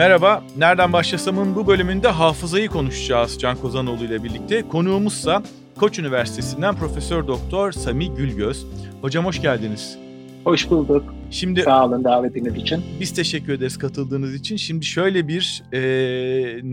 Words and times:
Merhaba, 0.00 0.44
Nereden 0.58 0.92
Başlasam'ın 0.92 1.56
bu 1.56 1.66
bölümünde 1.66 2.08
hafızayı 2.08 2.68
konuşacağız 2.68 3.38
Can 3.38 3.56
Kozanoğlu 3.56 4.04
ile 4.04 4.24
birlikte. 4.24 4.68
Konuğumuzsa 4.68 5.42
Koç 5.78 5.98
Üniversitesi'nden 5.98 6.76
Profesör 6.76 7.26
Doktor 7.26 7.72
Sami 7.72 8.14
Gülgöz. 8.14 8.66
Hocam 9.00 9.24
hoş 9.24 9.42
geldiniz. 9.42 9.98
Hoş 10.44 10.70
bulduk. 10.70 11.14
Şimdi 11.30 11.62
sağ 11.62 11.86
olun 11.86 12.04
davetiniz 12.04 12.56
için. 12.56 12.84
Biz 13.00 13.14
teşekkür 13.14 13.52
ederiz 13.52 13.78
katıldığınız 13.78 14.34
için. 14.34 14.56
Şimdi 14.56 14.84
şöyle 14.84 15.28
bir 15.28 15.62
e, 15.72 15.80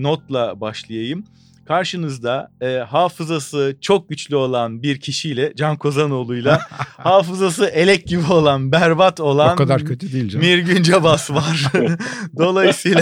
notla 0.04 0.62
başlayayım. 0.62 1.24
Karşınızda 1.68 2.52
e, 2.62 2.78
hafızası 2.78 3.78
çok 3.82 4.10
güçlü 4.10 4.36
olan 4.36 4.84
bir 4.84 5.00
kişiyle 5.00 5.54
Can 5.56 5.78
Kozanoğlu'yla 5.78 6.60
hafızası 6.98 7.66
elek 7.66 8.08
gibi 8.08 8.32
olan, 8.32 8.72
berbat 8.72 9.20
olan 9.20 9.54
o 9.54 9.56
kadar 9.56 9.86
kötü 9.86 10.14
değil 10.14 10.30
canım. 10.30 10.46
Mirgün 10.48 10.84
Cabas 10.84 11.32
var. 11.32 11.72
Dolayısıyla 12.40 13.02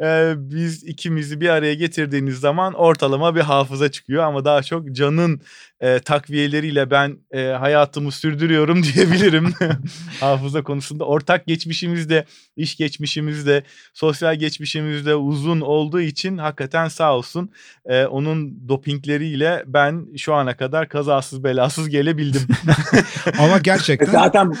e, 0.00 0.34
biz 0.36 0.84
ikimizi 0.84 1.40
bir 1.40 1.48
araya 1.48 1.74
getirdiğiniz 1.74 2.40
zaman 2.40 2.72
ortalama 2.72 3.34
bir 3.34 3.40
hafıza 3.40 3.90
çıkıyor 3.90 4.22
ama 4.22 4.44
daha 4.44 4.62
çok 4.62 4.92
Can'ın 4.92 5.40
e, 5.82 5.98
takviyeleriyle 5.98 6.90
ben 6.90 7.18
e, 7.30 7.42
hayatımı 7.46 8.12
sürdürüyorum 8.12 8.82
diyebilirim. 8.94 9.54
Hafıza 10.20 10.62
konusunda 10.62 11.04
ortak 11.04 11.46
geçmişimizde, 11.46 12.24
iş 12.56 12.76
geçmişimizde, 12.76 13.62
sosyal 13.94 14.36
geçmişimizde 14.36 15.14
uzun 15.14 15.60
olduğu 15.60 16.00
için 16.00 16.38
hakikaten 16.38 16.88
sağ 16.88 17.16
olsun 17.16 17.50
e, 17.86 18.04
onun 18.04 18.68
dopingleriyle 18.68 19.64
ben 19.66 20.06
şu 20.16 20.34
ana 20.34 20.56
kadar 20.56 20.88
kazasız 20.88 21.44
belasız 21.44 21.88
gelebildim. 21.88 22.42
Ama 23.38 23.58
gerçekten 23.58 24.12
zaten 24.12 24.52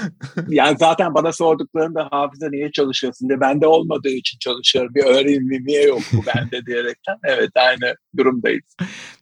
yani 0.48 0.76
zaten 0.78 1.14
bana 1.14 1.32
sorduklarında 1.32 2.08
hafıza 2.10 2.48
niye 2.50 2.72
çalışıyorsun 2.72 3.28
diye 3.28 3.40
bende 3.40 3.66
olmadığı 3.66 4.08
için 4.08 4.38
çalışıyorum. 4.38 4.94
Bir 4.94 5.04
öğrenimi 5.04 5.66
niye 5.66 5.82
yok 5.82 6.00
bu 6.12 6.22
bende 6.26 6.66
diyerekten. 6.66 7.16
Evet 7.24 7.50
aynı 7.54 7.94
durumdayız. 8.16 8.76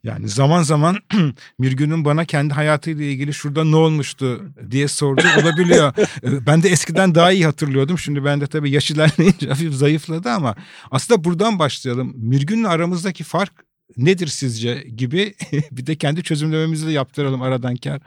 Yani 0.04 0.28
zaman 0.28 0.62
zaman 0.62 0.96
bir 1.60 1.72
günün 1.90 2.04
bana 2.04 2.24
kendi 2.24 2.54
hayatıyla 2.54 3.04
ilgili 3.04 3.34
şurada 3.34 3.64
ne 3.64 3.76
olmuştu 3.76 4.40
diye 4.70 4.88
sordu 4.88 5.22
olabiliyor. 5.42 5.92
Ben 6.46 6.62
de 6.62 6.68
eskiden 6.68 7.14
daha 7.14 7.32
iyi 7.32 7.44
hatırlıyordum. 7.44 7.98
Şimdi 7.98 8.24
ben 8.24 8.40
de 8.40 8.46
tabii 8.46 8.70
yaş 8.70 8.90
ilerleyince 8.90 9.46
hafif 9.48 9.72
zayıfladı 9.72 10.28
ama 10.28 10.54
aslında 10.90 11.24
buradan 11.24 11.58
başlayalım. 11.58 12.12
Mirgün'le 12.16 12.64
aramızdaki 12.64 13.24
fark 13.24 13.52
nedir 13.96 14.26
sizce 14.26 14.74
gibi 14.96 15.34
bir 15.70 15.86
de 15.86 15.96
kendi 15.96 16.22
çözümlememizi 16.22 16.86
de 16.86 16.92
yaptıralım 16.92 17.42
aradan 17.42 17.76
kar. 17.76 18.00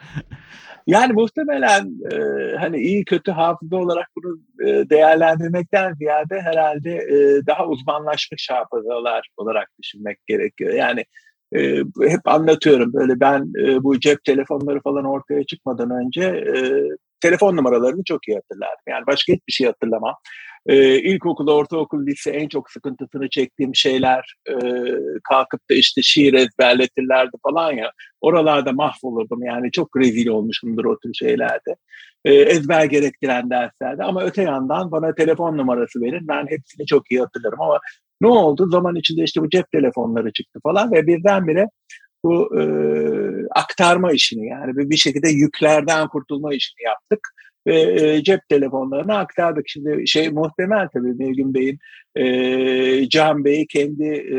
Yani 0.87 1.13
muhtemelen 1.13 1.85
e, 2.11 2.17
hani 2.59 2.77
iyi 2.77 3.05
kötü 3.05 3.31
hafıza 3.31 3.75
olarak 3.75 4.07
bunu 4.15 4.39
e, 4.67 4.89
değerlendirmekten 4.89 5.93
ziyade 5.93 6.41
herhalde 6.41 6.91
e, 6.91 7.45
daha 7.47 7.67
uzmanlaşmış 7.67 8.49
hafızalar 8.49 9.29
olarak 9.37 9.69
düşünmek 9.81 10.17
gerekiyor. 10.27 10.73
Yani 10.73 11.05
e, 11.55 11.83
hep 12.09 12.27
anlatıyorum 12.27 12.93
böyle 12.93 13.19
ben 13.19 13.51
e, 13.65 13.83
bu 13.83 13.99
cep 13.99 14.23
telefonları 14.23 14.81
falan 14.81 15.05
ortaya 15.05 15.43
çıkmadan 15.43 15.89
önce 15.89 16.23
e, 16.23 16.57
telefon 17.21 17.55
numaralarını 17.57 18.03
çok 18.03 18.27
iyi 18.27 18.35
hatırlardım. 18.35 18.83
Yani 18.87 19.03
başka 19.07 19.33
hiçbir 19.33 19.53
şey 19.53 19.67
hatırlamam. 19.67 20.15
Ee, 20.65 20.99
ilkokul, 20.99 21.47
ortaokul, 21.47 22.05
lise 22.05 22.31
en 22.31 22.47
çok 22.47 22.71
sıkıntısını 22.71 23.29
çektiğim 23.29 23.75
şeyler 23.75 24.35
e, 24.49 24.53
kalkıp 25.29 25.69
da 25.69 25.73
işte 25.73 26.01
şiir 26.01 26.33
ezberletirlerdi 26.33 27.37
falan 27.43 27.71
ya. 27.71 27.91
Oralarda 28.21 28.71
mahvolurdum 28.71 29.43
yani 29.43 29.71
çok 29.71 29.97
rezil 29.97 30.27
olmuşumdur 30.27 30.85
o 30.85 30.99
tür 30.99 31.13
şeylerde. 31.13 31.75
Ee, 32.25 32.33
ezber 32.33 32.85
gerektiren 32.85 33.49
derslerde 33.49 34.03
ama 34.03 34.23
öte 34.23 34.41
yandan 34.41 34.91
bana 34.91 35.15
telefon 35.15 35.57
numarası 35.57 36.01
verin 36.01 36.27
ben 36.27 36.47
hepsini 36.49 36.85
çok 36.85 37.11
iyi 37.11 37.19
hatırlarım 37.19 37.61
ama 37.61 37.79
ne 38.23 38.27
oldu? 38.27 38.69
Zaman 38.71 38.95
içinde 38.95 39.23
işte 39.23 39.41
bu 39.41 39.49
cep 39.49 39.71
telefonları 39.71 40.31
çıktı 40.31 40.59
falan 40.63 40.91
ve 40.91 41.07
birdenbire 41.07 41.67
bu 42.23 42.59
e, 42.59 42.63
aktarma 43.55 44.11
işini 44.11 44.47
yani 44.47 44.71
bir 44.75 44.97
şekilde 44.97 45.29
yüklerden 45.29 46.07
kurtulma 46.07 46.53
işini 46.53 46.83
yaptık 46.83 47.19
ve 47.67 47.81
e, 47.81 48.23
cep 48.23 48.39
telefonlarına 48.49 49.17
aktardık. 49.17 49.63
Şimdi 49.67 50.07
şey 50.07 50.29
muhtemel 50.29 50.87
tabii 50.93 51.13
Mevgün 51.13 51.53
Bey'in 51.53 51.79
e, 52.15 53.09
Can 53.09 53.45
Bey'i 53.45 53.67
kendi 53.67 54.05
e, 54.05 54.37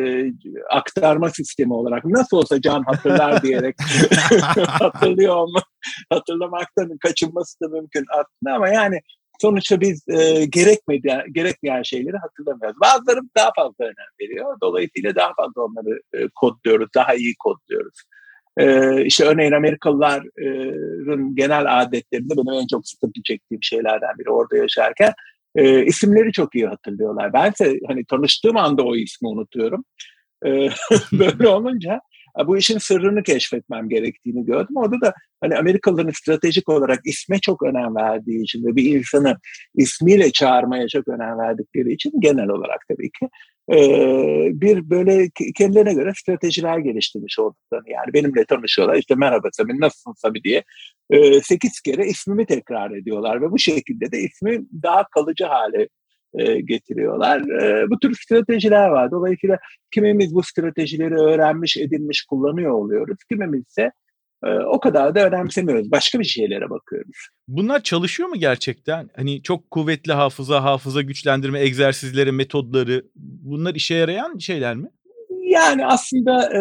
aktarma 0.70 1.30
sistemi 1.30 1.74
olarak 1.74 2.04
nasıl 2.04 2.36
olsa 2.36 2.60
Can 2.60 2.82
hatırlar 2.86 3.42
diyerek 3.42 3.76
hatırlıyor 4.66 5.36
olma, 5.36 5.62
hatırlamaktan 6.10 6.98
kaçınması 6.98 7.60
da 7.60 7.68
mümkün 7.68 8.04
aslında 8.10 8.56
ama 8.56 8.68
yani 8.68 9.00
sonuçta 9.44 9.80
biz 9.80 10.08
e, 10.08 10.44
gerekmeyen, 10.44 11.32
gerekmeyen 11.32 11.82
şeyleri 11.82 12.16
hatırlamıyoruz. 12.16 12.80
Bazıları 12.80 13.20
daha 13.36 13.50
fazla 13.56 13.84
önem 13.84 14.12
veriyor. 14.20 14.56
Dolayısıyla 14.62 15.14
daha 15.14 15.34
fazla 15.34 15.62
onları 15.62 16.00
e, 16.12 16.28
kodluyoruz, 16.34 16.88
daha 16.94 17.14
iyi 17.14 17.34
kodluyoruz. 17.38 18.02
E, 18.58 19.04
işte 19.04 19.24
örneğin 19.24 19.52
Amerikalıların 19.52 21.34
genel 21.34 21.82
adetlerinde 21.82 22.34
benim 22.36 22.62
en 22.62 22.66
çok 22.66 22.88
sıkıntı 22.88 23.22
çektiğim 23.24 23.62
şeylerden 23.62 24.18
biri 24.18 24.30
orada 24.30 24.56
yaşarken 24.56 25.12
e, 25.56 25.84
isimleri 25.84 26.32
çok 26.32 26.54
iyi 26.54 26.66
hatırlıyorlar. 26.66 27.32
Bense 27.32 27.78
hani 27.86 28.04
tanıştığım 28.04 28.56
anda 28.56 28.82
o 28.82 28.96
ismi 28.96 29.28
unutuyorum. 29.28 29.84
E, 30.46 30.48
böyle 31.12 31.48
olunca 31.48 32.00
bu 32.46 32.56
işin 32.56 32.78
sırrını 32.78 33.22
keşfetmem 33.22 33.88
gerektiğini 33.88 34.44
gördüm. 34.44 34.76
Orada 34.76 35.00
da 35.00 35.14
hani 35.40 35.56
Amerikalıların 35.56 36.10
stratejik 36.10 36.68
olarak 36.68 37.00
isme 37.04 37.38
çok 37.38 37.62
önem 37.62 37.96
verdiği 37.96 38.42
için 38.42 38.64
ve 38.64 38.76
bir 38.76 38.98
insanı 38.98 39.36
ismiyle 39.74 40.30
çağırmaya 40.30 40.88
çok 40.88 41.08
önem 41.08 41.38
verdikleri 41.38 41.92
için 41.92 42.12
genel 42.20 42.48
olarak 42.48 42.80
tabii 42.88 43.10
ki 43.10 43.28
bir 44.60 44.90
böyle 44.90 45.28
kendilerine 45.56 45.94
göre 45.94 46.12
stratejiler 46.16 46.78
geliştirmiş 46.78 47.38
olduklarını 47.38 47.90
yani 47.90 48.12
benimle 48.14 48.44
tanışıyorlar 48.44 48.96
işte 48.96 49.14
merhaba 49.14 49.48
Sami 49.52 49.80
nasılsın 49.80 50.14
Sami 50.16 50.44
diye 50.44 50.62
sekiz 51.42 51.80
kere 51.80 52.06
ismimi 52.06 52.46
tekrar 52.46 52.90
ediyorlar 52.90 53.42
ve 53.42 53.50
bu 53.50 53.58
şekilde 53.58 54.12
de 54.12 54.18
ismi 54.18 54.60
daha 54.82 55.08
kalıcı 55.08 55.44
hale 55.44 55.88
getiriyorlar. 56.64 57.42
bu 57.90 57.98
tür 57.98 58.14
stratejiler 58.14 58.88
var. 58.88 59.10
Dolayısıyla 59.10 59.58
kimimiz 59.90 60.34
bu 60.34 60.42
stratejileri 60.42 61.14
öğrenmiş, 61.14 61.76
edinmiş, 61.76 62.24
kullanıyor 62.24 62.70
oluyoruz. 62.70 63.16
Kimimiz 63.30 63.68
ise 63.68 63.90
o 64.66 64.80
kadar 64.80 65.14
da 65.14 65.26
önemsemiyoruz. 65.26 65.90
Başka 65.90 66.18
bir 66.20 66.24
şeylere 66.24 66.70
bakıyoruz. 66.70 67.28
Bunlar 67.48 67.82
çalışıyor 67.82 68.28
mu 68.28 68.36
gerçekten? 68.38 69.10
Hani 69.16 69.42
çok 69.42 69.70
kuvvetli 69.70 70.12
hafıza, 70.12 70.64
hafıza 70.64 71.02
güçlendirme 71.02 71.60
egzersizleri, 71.60 72.32
metodları 72.32 73.04
bunlar 73.14 73.74
işe 73.74 73.94
yarayan 73.94 74.38
şeyler 74.38 74.76
mi? 74.76 74.88
Yani 75.54 75.86
aslında 75.86 76.58
e, 76.58 76.60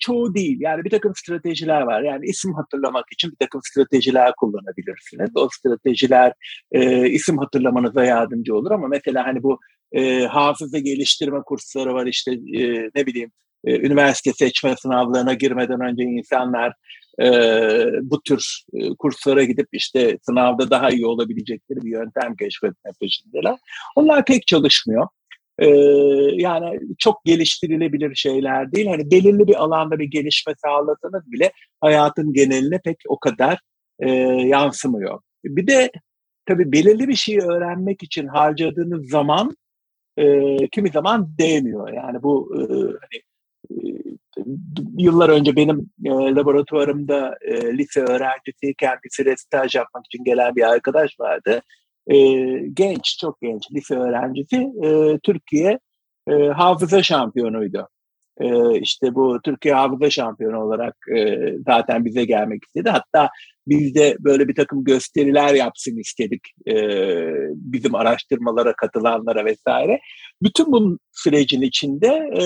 çoğu 0.00 0.34
değil. 0.34 0.56
Yani 0.60 0.84
bir 0.84 0.90
takım 0.90 1.12
stratejiler 1.16 1.80
var. 1.80 2.02
Yani 2.02 2.26
isim 2.26 2.54
hatırlamak 2.54 3.04
için 3.12 3.30
bir 3.30 3.36
takım 3.36 3.60
stratejiler 3.64 4.32
kullanabilirsiniz. 4.36 5.30
O 5.34 5.48
stratejiler 5.52 6.32
e, 6.72 7.08
isim 7.08 7.38
hatırlamanıza 7.38 8.04
yardımcı 8.04 8.54
olur 8.54 8.70
ama 8.70 8.88
mesela 8.88 9.26
hani 9.26 9.42
bu 9.42 9.60
e, 9.92 10.24
hafıza 10.26 10.78
geliştirme 10.78 11.42
kursları 11.46 11.94
var 11.94 12.06
işte 12.06 12.32
e, 12.32 12.90
ne 12.94 13.06
bileyim 13.06 13.30
e, 13.64 13.78
üniversite 13.78 14.32
seçme 14.32 14.76
sınavlarına 14.76 15.34
girmeden 15.34 15.80
önce 15.80 16.02
insanlar 16.02 16.72
e, 17.22 17.28
bu 18.02 18.22
tür 18.22 18.62
e, 18.74 18.88
kurslara 18.98 19.44
gidip 19.44 19.68
işte 19.72 20.18
sınavda 20.22 20.70
daha 20.70 20.90
iyi 20.90 21.06
olabilecekleri 21.06 21.82
bir 21.82 21.90
yöntem 21.90 22.36
keşfetme 22.36 22.90
peşindeler. 23.00 23.56
Onlar 23.96 24.24
pek 24.24 24.46
çalışmıyor. 24.46 25.08
Yani 26.32 26.80
çok 26.98 27.24
geliştirilebilir 27.24 28.14
şeyler 28.14 28.72
değil. 28.72 28.86
Hani 28.86 29.10
belirli 29.10 29.46
bir 29.46 29.62
alanda 29.62 29.98
bir 29.98 30.04
gelişme 30.04 30.54
sağlasanız 30.64 31.32
bile 31.32 31.52
hayatın 31.80 32.32
geneline 32.32 32.80
pek 32.84 32.96
o 33.08 33.18
kadar 33.18 33.58
e, 34.00 34.10
yansımıyor. 34.46 35.20
Bir 35.44 35.66
de 35.66 35.90
tabii 36.46 36.72
belirli 36.72 37.08
bir 37.08 37.14
şeyi 37.14 37.40
öğrenmek 37.40 38.02
için 38.02 38.26
harcadığınız 38.26 39.10
zaman 39.10 39.56
e, 40.16 40.56
kimi 40.68 40.88
zaman 40.88 41.38
değmiyor. 41.38 41.92
Yani 41.92 42.22
bu 42.22 42.54
e, 42.56 42.60
hani 42.72 43.22
yıllar 44.98 45.28
önce 45.28 45.56
benim 45.56 45.90
e, 46.04 46.10
laboratuvarımda 46.10 47.36
e, 47.40 47.78
lise 47.78 48.00
öğrencisiyken 48.00 48.98
bir 49.04 49.10
süre 49.10 49.36
staj 49.36 49.74
yapmak 49.74 50.06
için 50.06 50.24
gelen 50.24 50.56
bir 50.56 50.62
arkadaş 50.62 51.20
vardı. 51.20 51.62
E, 52.06 52.16
genç, 52.74 53.18
çok 53.20 53.40
genç 53.40 53.72
lise 53.72 53.94
öğrencisi 53.94 54.56
e, 54.84 55.18
Türkiye 55.22 55.78
e, 56.28 56.32
hafıza 56.32 57.02
şampiyonuydu. 57.02 57.88
E, 58.40 58.78
işte 58.80 59.14
bu 59.14 59.38
Türkiye 59.44 59.74
hafıza 59.74 60.10
şampiyonu 60.10 60.64
olarak 60.64 60.96
e, 61.16 61.38
zaten 61.66 62.04
bize 62.04 62.24
gelmek 62.24 62.64
istedi. 62.64 62.90
Hatta 62.90 63.30
biz 63.66 63.94
de 63.94 64.16
böyle 64.20 64.48
bir 64.48 64.54
takım 64.54 64.84
gösteriler 64.84 65.54
yapsın 65.54 65.98
istedik 65.98 66.40
e, 66.68 66.74
bizim 67.54 67.94
araştırmalara 67.94 68.72
katılanlara 68.76 69.44
vesaire. 69.44 70.00
Bütün 70.42 70.72
bu 70.72 70.98
sürecin 71.12 71.62
içinde 71.62 72.06
e, 72.40 72.44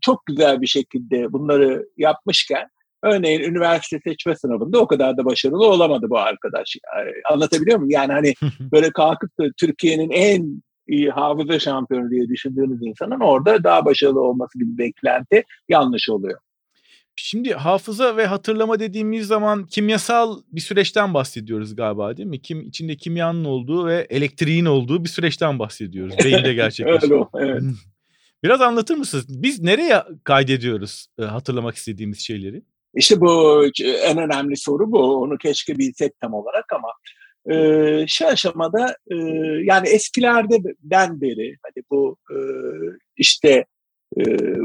çok 0.00 0.26
güzel 0.26 0.60
bir 0.60 0.66
şekilde 0.66 1.32
bunları 1.32 1.86
yapmışken 1.96 2.68
örneğin 3.02 3.40
üniversite 3.40 4.00
seçme 4.04 4.34
sınavında 4.34 4.78
o 4.80 4.86
kadar 4.86 5.16
da 5.16 5.24
başarılı 5.24 5.66
olamadı 5.66 6.06
bu 6.10 6.18
arkadaş. 6.18 6.76
Anlatabiliyor 7.32 7.78
muyum? 7.78 7.90
Yani 7.90 8.12
hani 8.12 8.34
böyle 8.72 8.90
kalkıp 8.90 9.38
da 9.38 9.44
Türkiye'nin 9.56 10.10
en 10.10 10.62
iyi 10.88 11.10
hafıza 11.10 11.58
şampiyonu 11.58 12.10
diye 12.10 12.28
düşündüğünüz 12.28 12.78
insanın 12.82 13.20
orada 13.20 13.64
daha 13.64 13.84
başarılı 13.84 14.20
olması 14.20 14.58
gibi 14.58 14.78
beklenti 14.78 15.44
yanlış 15.68 16.08
oluyor. 16.10 16.40
Şimdi 17.16 17.52
hafıza 17.54 18.16
ve 18.16 18.26
hatırlama 18.26 18.80
dediğimiz 18.80 19.26
zaman 19.26 19.66
kimyasal 19.66 20.38
bir 20.52 20.60
süreçten 20.60 21.14
bahsediyoruz 21.14 21.76
galiba 21.76 22.16
değil 22.16 22.28
mi? 22.28 22.42
Kim 22.42 22.60
içinde 22.60 22.96
kimyanın 22.96 23.44
olduğu 23.44 23.86
ve 23.86 24.06
elektriğin 24.10 24.64
olduğu 24.64 25.04
bir 25.04 25.08
süreçten 25.08 25.58
bahsediyoruz. 25.58 26.14
Beyinde 26.24 26.54
gerçekleşiyor. 26.54 27.26
Öyle, 27.34 27.50
evet. 27.50 27.62
Biraz 28.42 28.60
anlatır 28.60 28.94
mısınız? 28.94 29.42
Biz 29.42 29.62
nereye 29.62 30.02
kaydediyoruz 30.24 31.06
e, 31.18 31.22
hatırlamak 31.22 31.76
istediğimiz 31.76 32.20
şeyleri? 32.20 32.62
İşte 32.94 33.20
bu 33.20 33.64
en 34.04 34.18
önemli 34.18 34.56
soru 34.56 34.92
bu. 34.92 35.16
Onu 35.22 35.38
keşke 35.38 35.78
bilsek 35.78 36.20
tam 36.20 36.34
olarak 36.34 36.64
ama 36.72 36.88
e, 37.50 38.06
şu 38.08 38.26
aşamada 38.26 38.96
e, 39.10 39.16
yani 39.64 39.88
eskilerden 39.88 41.20
beri 41.20 41.56
hani 41.62 41.84
bu 41.90 42.16
e, 42.30 42.38
işte 43.16 43.64
e, 44.18 44.24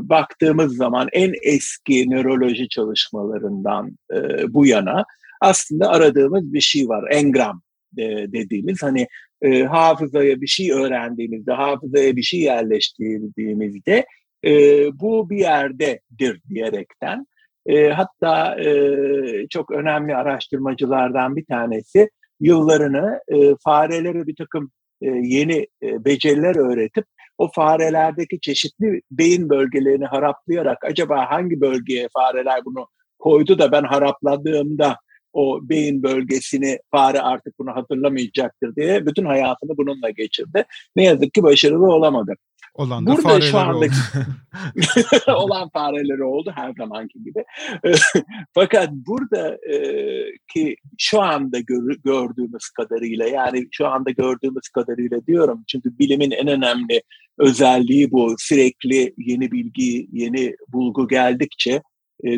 baktığımız 0.09 0.75
zaman 0.75 1.09
en 1.11 1.33
eski 1.43 2.09
nöroloji 2.09 2.69
çalışmalarından 2.69 3.97
e, 4.13 4.53
bu 4.53 4.65
yana 4.65 5.05
aslında 5.41 5.89
aradığımız 5.89 6.53
bir 6.53 6.61
şey 6.61 6.89
var. 6.89 7.11
Engram 7.11 7.61
e, 7.97 8.03
dediğimiz 8.07 8.83
hani 8.83 9.07
e, 9.41 9.63
hafızaya 9.63 10.41
bir 10.41 10.47
şey 10.47 10.71
öğrendiğimizde, 10.71 11.51
hafızaya 11.51 12.15
bir 12.15 12.23
şey 12.23 12.39
yerleştirdiğimizde 12.39 14.05
e, 14.45 14.51
bu 14.99 15.29
bir 15.29 15.37
yerdedir 15.37 16.41
diyerekten. 16.49 17.27
E, 17.65 17.89
hatta 17.89 18.61
e, 18.61 19.47
çok 19.49 19.71
önemli 19.71 20.15
araştırmacılardan 20.15 21.35
bir 21.35 21.45
tanesi 21.45 22.09
yıllarını 22.39 23.19
e, 23.27 23.55
farelere 23.63 24.27
bir 24.27 24.35
takım 24.35 24.71
e, 25.01 25.07
yeni 25.07 25.67
e, 25.83 26.05
beceriler 26.05 26.55
öğretip 26.55 27.05
o 27.37 27.51
farelerdeki 27.51 28.39
çeşitli 28.39 29.01
beyin 29.11 29.49
bölgelerini 29.49 30.05
haraplayarak 30.05 30.85
acaba 30.85 31.31
hangi 31.31 31.61
bölgeye 31.61 32.07
fareler 32.13 32.65
bunu 32.65 32.87
koydu 33.19 33.59
da 33.59 33.71
ben 33.71 33.83
harapladığımda 33.83 34.97
o 35.33 35.59
beyin 35.69 36.03
bölgesini 36.03 36.79
fare 36.91 37.21
artık 37.21 37.59
bunu 37.59 37.75
hatırlamayacaktır 37.75 38.75
diye 38.75 39.05
bütün 39.05 39.25
hayatını 39.25 39.77
bununla 39.77 40.09
geçirdi. 40.09 40.65
Ne 40.95 41.03
yazık 41.03 41.33
ki 41.33 41.43
başarılı 41.43 41.85
olamadı. 41.85 42.33
Olan 42.75 43.05
da 43.05 43.11
Burada 43.11 43.21
fareler 43.21 43.51
şu 43.51 43.57
andaki 43.57 43.95
olan 45.31 45.69
fareleri 45.69 46.23
oldu 46.23 46.51
her 46.55 46.73
zamanki 46.77 47.23
gibi. 47.23 47.43
Fakat 48.53 48.89
burada 48.91 49.57
ki 50.53 50.75
şu 50.97 51.21
anda 51.21 51.59
gör, 51.59 51.95
gördüğümüz 52.03 52.69
kadarıyla 52.69 53.25
yani 53.27 53.67
şu 53.71 53.87
anda 53.87 54.11
gördüğümüz 54.11 54.69
kadarıyla 54.69 55.25
diyorum 55.27 55.63
çünkü 55.67 55.99
bilimin 55.99 56.31
en 56.31 56.47
önemli 56.47 57.03
özelliği 57.37 58.11
bu 58.11 58.35
sürekli 58.37 59.13
yeni 59.17 59.51
bilgi, 59.51 60.07
yeni 60.11 60.55
bulgu 60.67 61.07
geldikçe 61.07 61.81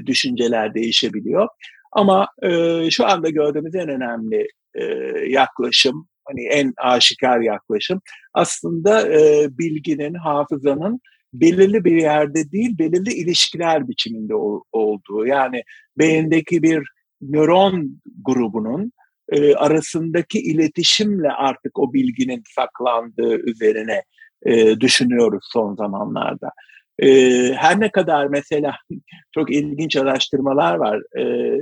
düşünceler 0.06 0.74
değişebiliyor. 0.74 1.48
Ama 1.92 2.28
e, 2.44 2.82
şu 2.92 3.06
anda 3.06 3.30
gördüğümüz 3.30 3.76
en 3.76 3.90
önemli 3.90 4.48
e, 4.76 4.84
yaklaşım, 5.28 6.08
hani 6.28 6.46
en 6.46 6.74
aşikar 6.78 7.40
yaklaşım 7.40 8.02
aslında 8.34 9.14
e, 9.14 9.48
bilginin, 9.58 10.14
hafızanın 10.14 11.00
belirli 11.34 11.86
bir 11.86 12.02
yerde 12.02 12.52
değil, 12.52 12.78
belirli 12.78 13.14
ilişkiler 13.14 13.88
biçiminde 13.88 14.36
ol, 14.36 14.62
olduğu. 14.72 15.26
Yani 15.26 15.64
beyindeki 15.98 16.64
bir 16.64 16.84
nöron 17.22 18.02
grubunun 18.26 18.92
e, 19.30 19.56
arasındaki 19.56 20.40
iletişimle 20.40 21.30
artık 21.32 21.80
o 21.80 21.94
bilginin 21.94 22.44
saklandığı 22.56 23.38
üzerine 23.38 24.04
e, 24.46 24.80
düşünüyoruz 24.80 25.50
son 25.54 25.76
zamanlarda. 25.76 26.52
E, 27.00 27.10
her 27.54 27.80
ne 27.80 27.92
kadar 27.92 28.28
mesela 28.28 28.76
çok 29.34 29.52
ilginç 29.52 29.96
araştırmalar 29.96 30.76
var. 30.76 31.02
E, 31.20 31.60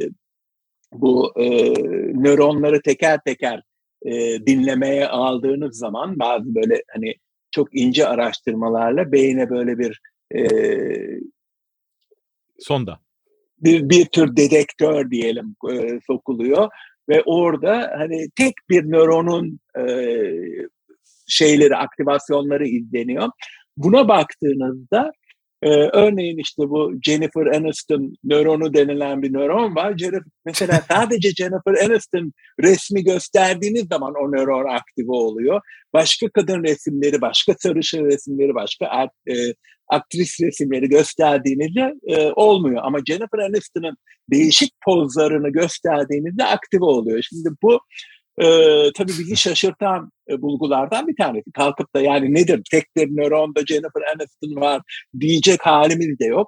bu 0.94 1.34
e, 1.38 1.74
nöronları 2.14 2.82
teker 2.82 3.20
teker 3.26 3.62
e, 4.06 4.46
dinlemeye 4.46 5.08
aldığınız 5.08 5.78
zaman 5.78 6.20
bazı 6.20 6.56
böyle 6.56 6.84
hani 6.94 7.14
çok 7.52 7.76
ince 7.76 8.08
araştırmalarla 8.08 9.12
beyne 9.12 9.50
böyle 9.50 9.80
bir 9.80 10.02
e, 10.36 10.42
sonda 12.60 13.00
bir, 13.60 13.90
bir 13.90 14.06
tür 14.06 14.36
dedektör 14.36 15.12
diyelim 15.12 15.56
e, 15.72 16.00
sokuluyor 16.08 16.70
ve 17.10 17.24
orada 17.26 17.94
hani 17.98 18.28
tek 18.36 18.54
bir 18.70 18.84
nöronun 18.84 19.60
e, 19.80 19.84
şeyleri 21.28 21.76
aktivasyonları 21.76 22.68
izleniyor. 22.68 23.30
Buna 23.78 24.08
baktığınızda 24.08 25.12
ee, 25.66 25.70
örneğin 25.94 26.38
işte 26.38 26.62
bu 26.70 26.94
Jennifer 27.02 27.46
Aniston 27.46 28.14
nöronu 28.24 28.74
denilen 28.74 29.22
bir 29.22 29.34
nöron 29.34 29.76
var. 29.76 29.98
Jennifer, 29.98 30.32
mesela 30.46 30.82
sadece 30.92 31.30
Jennifer 31.30 31.86
Aniston 31.86 32.34
resmi 32.64 33.04
gösterdiğiniz 33.04 33.88
zaman 33.92 34.14
o 34.22 34.32
nöron 34.32 34.76
aktive 34.76 35.12
oluyor. 35.12 35.62
Başka 35.94 36.30
kadın 36.30 36.64
resimleri, 36.64 37.22
başka 37.22 37.54
sarışın 37.60 38.06
resimleri, 38.06 38.56
başka 38.56 38.88
art, 38.88 39.12
e, 39.30 39.34
aktris 39.88 40.42
resimleri 40.42 40.90
gösterdiğinizde 40.90 41.94
e, 42.08 42.32
olmuyor. 42.36 42.82
Ama 42.84 43.00
Jennifer 43.06 43.40
Aniston'ın 43.40 43.98
değişik 44.32 44.74
pozlarını 44.86 45.50
gösterdiğinizde 45.50 46.46
aktive 46.46 46.86
oluyor. 46.86 47.22
Şimdi 47.22 47.50
bu 47.64 47.80
e, 48.42 48.48
tabii 48.98 49.12
bizi 49.20 49.38
şaşırtan 49.38 50.12
e, 50.30 50.42
bulgulardan 50.42 51.08
bir 51.08 51.16
tanesi. 51.16 51.52
Kalkıp 51.52 51.96
da 51.96 52.02
yani 52.02 52.34
nedir 52.34 52.62
tek 52.72 52.96
bir 52.96 53.08
nöronda 53.08 53.66
Jennifer 53.66 54.02
Aniston 54.16 54.62
var 54.62 54.82
diyecek 55.20 55.66
halimiz 55.66 56.20
de 56.20 56.26
yok. 56.26 56.48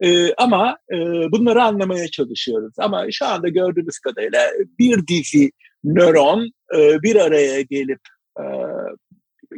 E, 0.00 0.34
ama 0.34 0.78
e, 0.92 0.96
bunları 1.32 1.62
anlamaya 1.62 2.08
çalışıyoruz. 2.08 2.74
Ama 2.78 3.06
şu 3.10 3.26
anda 3.26 3.48
gördüğümüz 3.48 3.98
kadarıyla 3.98 4.50
bir 4.78 5.06
dizi 5.06 5.50
nöron 5.84 6.50
e, 6.76 7.02
bir 7.02 7.16
araya 7.16 7.60
gelip 7.60 8.00
e, 8.38 8.44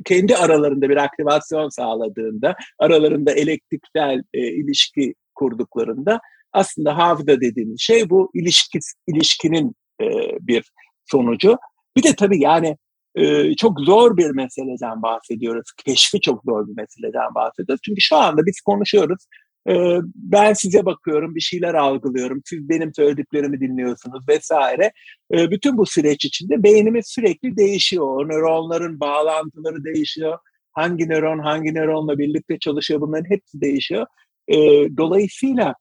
kendi 0.04 0.36
aralarında 0.36 0.88
bir 0.88 0.96
aktivasyon 0.96 1.68
sağladığında, 1.68 2.56
aralarında 2.78 3.32
elektriksel 3.32 4.22
e, 4.34 4.46
ilişki 4.46 5.14
kurduklarında 5.34 6.20
aslında 6.52 6.98
hafıza 6.98 7.40
dediğimiz 7.40 7.80
şey 7.80 8.10
bu 8.10 8.30
ilişki, 8.34 8.78
ilişkinin 9.06 9.74
e, 10.00 10.06
bir 10.40 10.72
sonucu. 11.06 11.56
Bir 11.96 12.02
de 12.02 12.14
tabii 12.14 12.40
yani 12.40 12.76
e, 13.14 13.54
çok 13.56 13.80
zor 13.80 14.16
bir 14.16 14.30
meseleden 14.30 15.02
bahsediyoruz. 15.02 15.72
Keşfi 15.86 16.20
çok 16.20 16.42
zor 16.44 16.68
bir 16.68 16.76
meseleden 16.76 17.34
bahsediyoruz. 17.34 17.80
Çünkü 17.84 18.00
şu 18.00 18.16
anda 18.16 18.46
biz 18.46 18.60
konuşuyoruz. 18.60 19.26
E, 19.68 19.74
ben 20.14 20.52
size 20.52 20.84
bakıyorum, 20.84 21.34
bir 21.34 21.40
şeyler 21.40 21.74
algılıyorum. 21.74 22.42
Siz 22.44 22.68
benim 22.68 22.94
söylediklerimi 22.94 23.60
dinliyorsunuz 23.60 24.28
vesaire. 24.28 24.92
E, 25.34 25.50
bütün 25.50 25.76
bu 25.78 25.86
süreç 25.86 26.24
içinde 26.24 26.62
beynimiz 26.62 27.06
sürekli 27.08 27.56
değişiyor. 27.56 28.28
Nöronların 28.28 29.00
bağlantıları 29.00 29.84
değişiyor. 29.84 30.38
Hangi 30.72 31.08
nöron 31.08 31.38
hangi 31.38 31.74
nöronla 31.74 32.18
birlikte 32.18 32.58
çalışıyor 32.58 33.00
bunların 33.00 33.30
hepsi 33.30 33.60
değişiyor. 33.60 34.06
E, 34.48 34.56
dolayısıyla 34.96 35.74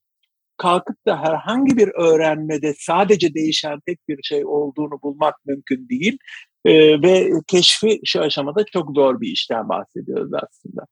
kalkıp 0.57 1.05
da 1.07 1.21
herhangi 1.21 1.77
bir 1.77 1.87
öğrenmede 1.87 2.73
sadece 2.77 3.33
değişen 3.33 3.79
tek 3.85 3.99
bir 4.09 4.23
şey 4.23 4.45
olduğunu 4.45 5.01
bulmak 5.03 5.35
mümkün 5.45 5.89
değil. 5.89 6.17
E, 6.65 7.01
ve 7.01 7.31
keşfi 7.47 7.99
şu 8.05 8.21
aşamada 8.21 8.65
çok 8.73 8.95
zor 8.95 9.21
bir 9.21 9.27
işten 9.27 9.69
bahsediyoruz 9.69 10.31
aslında. 10.33 10.85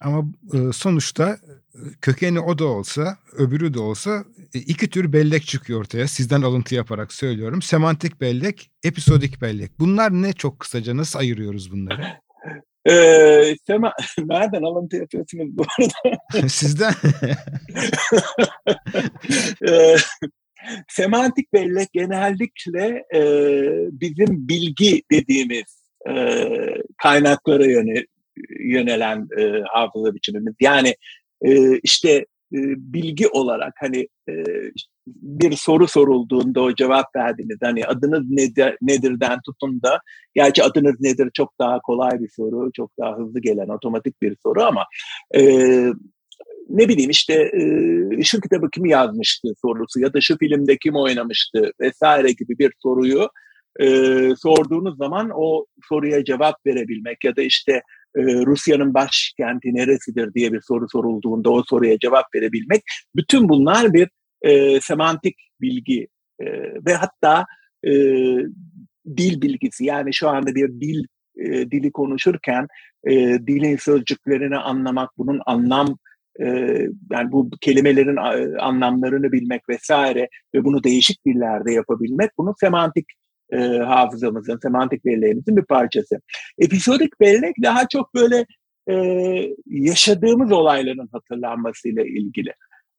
Ama 0.00 0.24
sonuçta 0.72 1.36
kökeni 2.00 2.40
o 2.40 2.58
da 2.58 2.64
olsa, 2.64 3.18
öbürü 3.32 3.74
de 3.74 3.80
olsa 3.80 4.24
e, 4.54 4.58
iki 4.58 4.90
tür 4.90 5.12
bellek 5.12 5.46
çıkıyor 5.46 5.80
ortaya. 5.80 6.08
Sizden 6.08 6.42
alıntı 6.42 6.74
yaparak 6.74 7.12
söylüyorum. 7.12 7.62
Semantik 7.62 8.20
bellek, 8.20 8.70
episodik 8.84 9.40
bellek. 9.40 9.78
Bunlar 9.78 10.12
ne 10.12 10.32
çok 10.32 10.60
kısaca 10.60 10.96
nasıl 10.96 11.18
ayırıyoruz 11.18 11.72
bunları? 11.72 12.02
Ee, 12.86 13.56
tema, 13.66 13.92
nereden 14.18 14.62
alıntı 14.62 14.96
yapıyorsunuz 14.96 15.58
bu 15.58 15.64
arada? 15.78 16.48
Sizden. 16.48 16.92
ee, 19.68 19.96
semantik 20.88 21.52
bellek 21.52 21.92
genellikle 21.92 23.04
e, 23.14 23.22
bizim 23.92 24.48
bilgi 24.48 25.02
dediğimiz 25.10 25.82
e, 26.08 26.44
kaynaklara 27.02 27.66
yöne, 27.66 28.04
yönelen 28.60 29.28
e, 29.38 29.62
hafıza 29.72 30.14
biçimimiz. 30.14 30.54
Yani 30.60 30.94
e, 31.42 31.78
işte 31.78 32.12
e, 32.52 32.58
bilgi 32.76 33.28
olarak 33.28 33.74
hani 33.76 34.08
e, 34.28 34.32
bir 35.22 35.52
soru 35.52 35.88
sorulduğunda 35.88 36.60
o 36.60 36.74
cevap 36.74 37.16
verdiğiniz 37.16 37.58
hani 37.62 37.86
adınız 37.86 38.30
nedir, 38.30 38.76
nedirden 38.82 39.38
tutun 39.46 39.82
da 39.82 40.00
gerçi 40.34 40.62
adınız 40.62 41.00
nedir 41.00 41.30
çok 41.34 41.58
daha 41.58 41.80
kolay 41.80 42.20
bir 42.20 42.28
soru 42.36 42.72
çok 42.72 42.90
daha 42.98 43.16
hızlı 43.16 43.40
gelen 43.40 43.68
otomatik 43.68 44.22
bir 44.22 44.36
soru 44.42 44.62
ama 44.62 44.84
e, 45.34 45.42
ne 46.68 46.88
bileyim 46.88 47.10
işte 47.10 47.34
e, 47.34 48.22
şu 48.22 48.40
kitabı 48.40 48.70
kim 48.70 48.86
yazmıştı 48.86 49.48
sorusu 49.62 50.00
ya 50.00 50.12
da 50.12 50.20
şu 50.20 50.38
filmde 50.38 50.76
kim 50.76 50.96
oynamıştı 50.96 51.72
vesaire 51.80 52.32
gibi 52.32 52.58
bir 52.58 52.72
soruyu 52.82 53.28
e, 53.80 53.86
sorduğunuz 54.36 54.96
zaman 54.96 55.30
o 55.34 55.66
soruya 55.88 56.24
cevap 56.24 56.66
verebilmek 56.66 57.24
ya 57.24 57.36
da 57.36 57.42
işte 57.42 57.82
Rusya'nın 58.16 58.94
başkenti 58.94 59.74
neresidir 59.74 60.34
diye 60.34 60.52
bir 60.52 60.60
soru 60.60 60.86
sorulduğunda 60.92 61.50
o 61.50 61.62
soruya 61.62 61.98
cevap 61.98 62.34
verebilmek. 62.34 62.82
Bütün 63.16 63.48
bunlar 63.48 63.92
bir 63.92 64.08
e, 64.42 64.80
semantik 64.80 65.36
bilgi 65.60 66.08
e, 66.40 66.46
ve 66.86 66.94
hatta 66.94 67.44
e, 67.84 67.92
dil 69.16 69.42
bilgisi 69.42 69.84
yani 69.84 70.14
şu 70.14 70.28
anda 70.28 70.54
bir 70.54 70.68
dil 70.80 71.04
e, 71.36 71.70
dili 71.70 71.92
konuşurken 71.92 72.66
e, 73.04 73.14
dilin 73.46 73.76
sözcüklerini 73.76 74.56
anlamak, 74.56 75.10
bunun 75.18 75.40
anlam 75.46 75.98
e, 76.40 76.46
yani 77.10 77.32
bu 77.32 77.50
kelimelerin 77.60 78.16
anlamlarını 78.60 79.32
bilmek 79.32 79.68
vesaire 79.68 80.28
ve 80.54 80.64
bunu 80.64 80.84
değişik 80.84 81.26
dillerde 81.26 81.72
yapabilmek 81.72 82.30
bunu 82.38 82.54
semantik 82.60 83.06
e, 83.52 83.58
hafızamızın, 83.78 84.58
semantik 84.62 85.04
belleğimizin 85.04 85.56
bir 85.56 85.64
parçası. 85.64 86.20
Episodik 86.58 87.20
bellek 87.20 87.54
daha 87.62 87.88
çok 87.88 88.14
böyle 88.14 88.46
e, 88.90 88.94
yaşadığımız 89.66 90.52
olayların 90.52 91.08
hatırlanmasıyla 91.12 92.02
ilgili. 92.02 92.52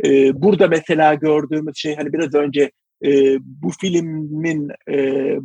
E, 0.05 0.41
burada 0.41 0.67
mesela 0.67 1.13
gördüğümüz 1.13 1.77
şey 1.77 1.95
hani 1.95 2.13
biraz 2.13 2.33
önce 2.33 2.71
e, 3.05 3.37
bu 3.41 3.71
filmin 3.81 4.69
e, 4.89 4.97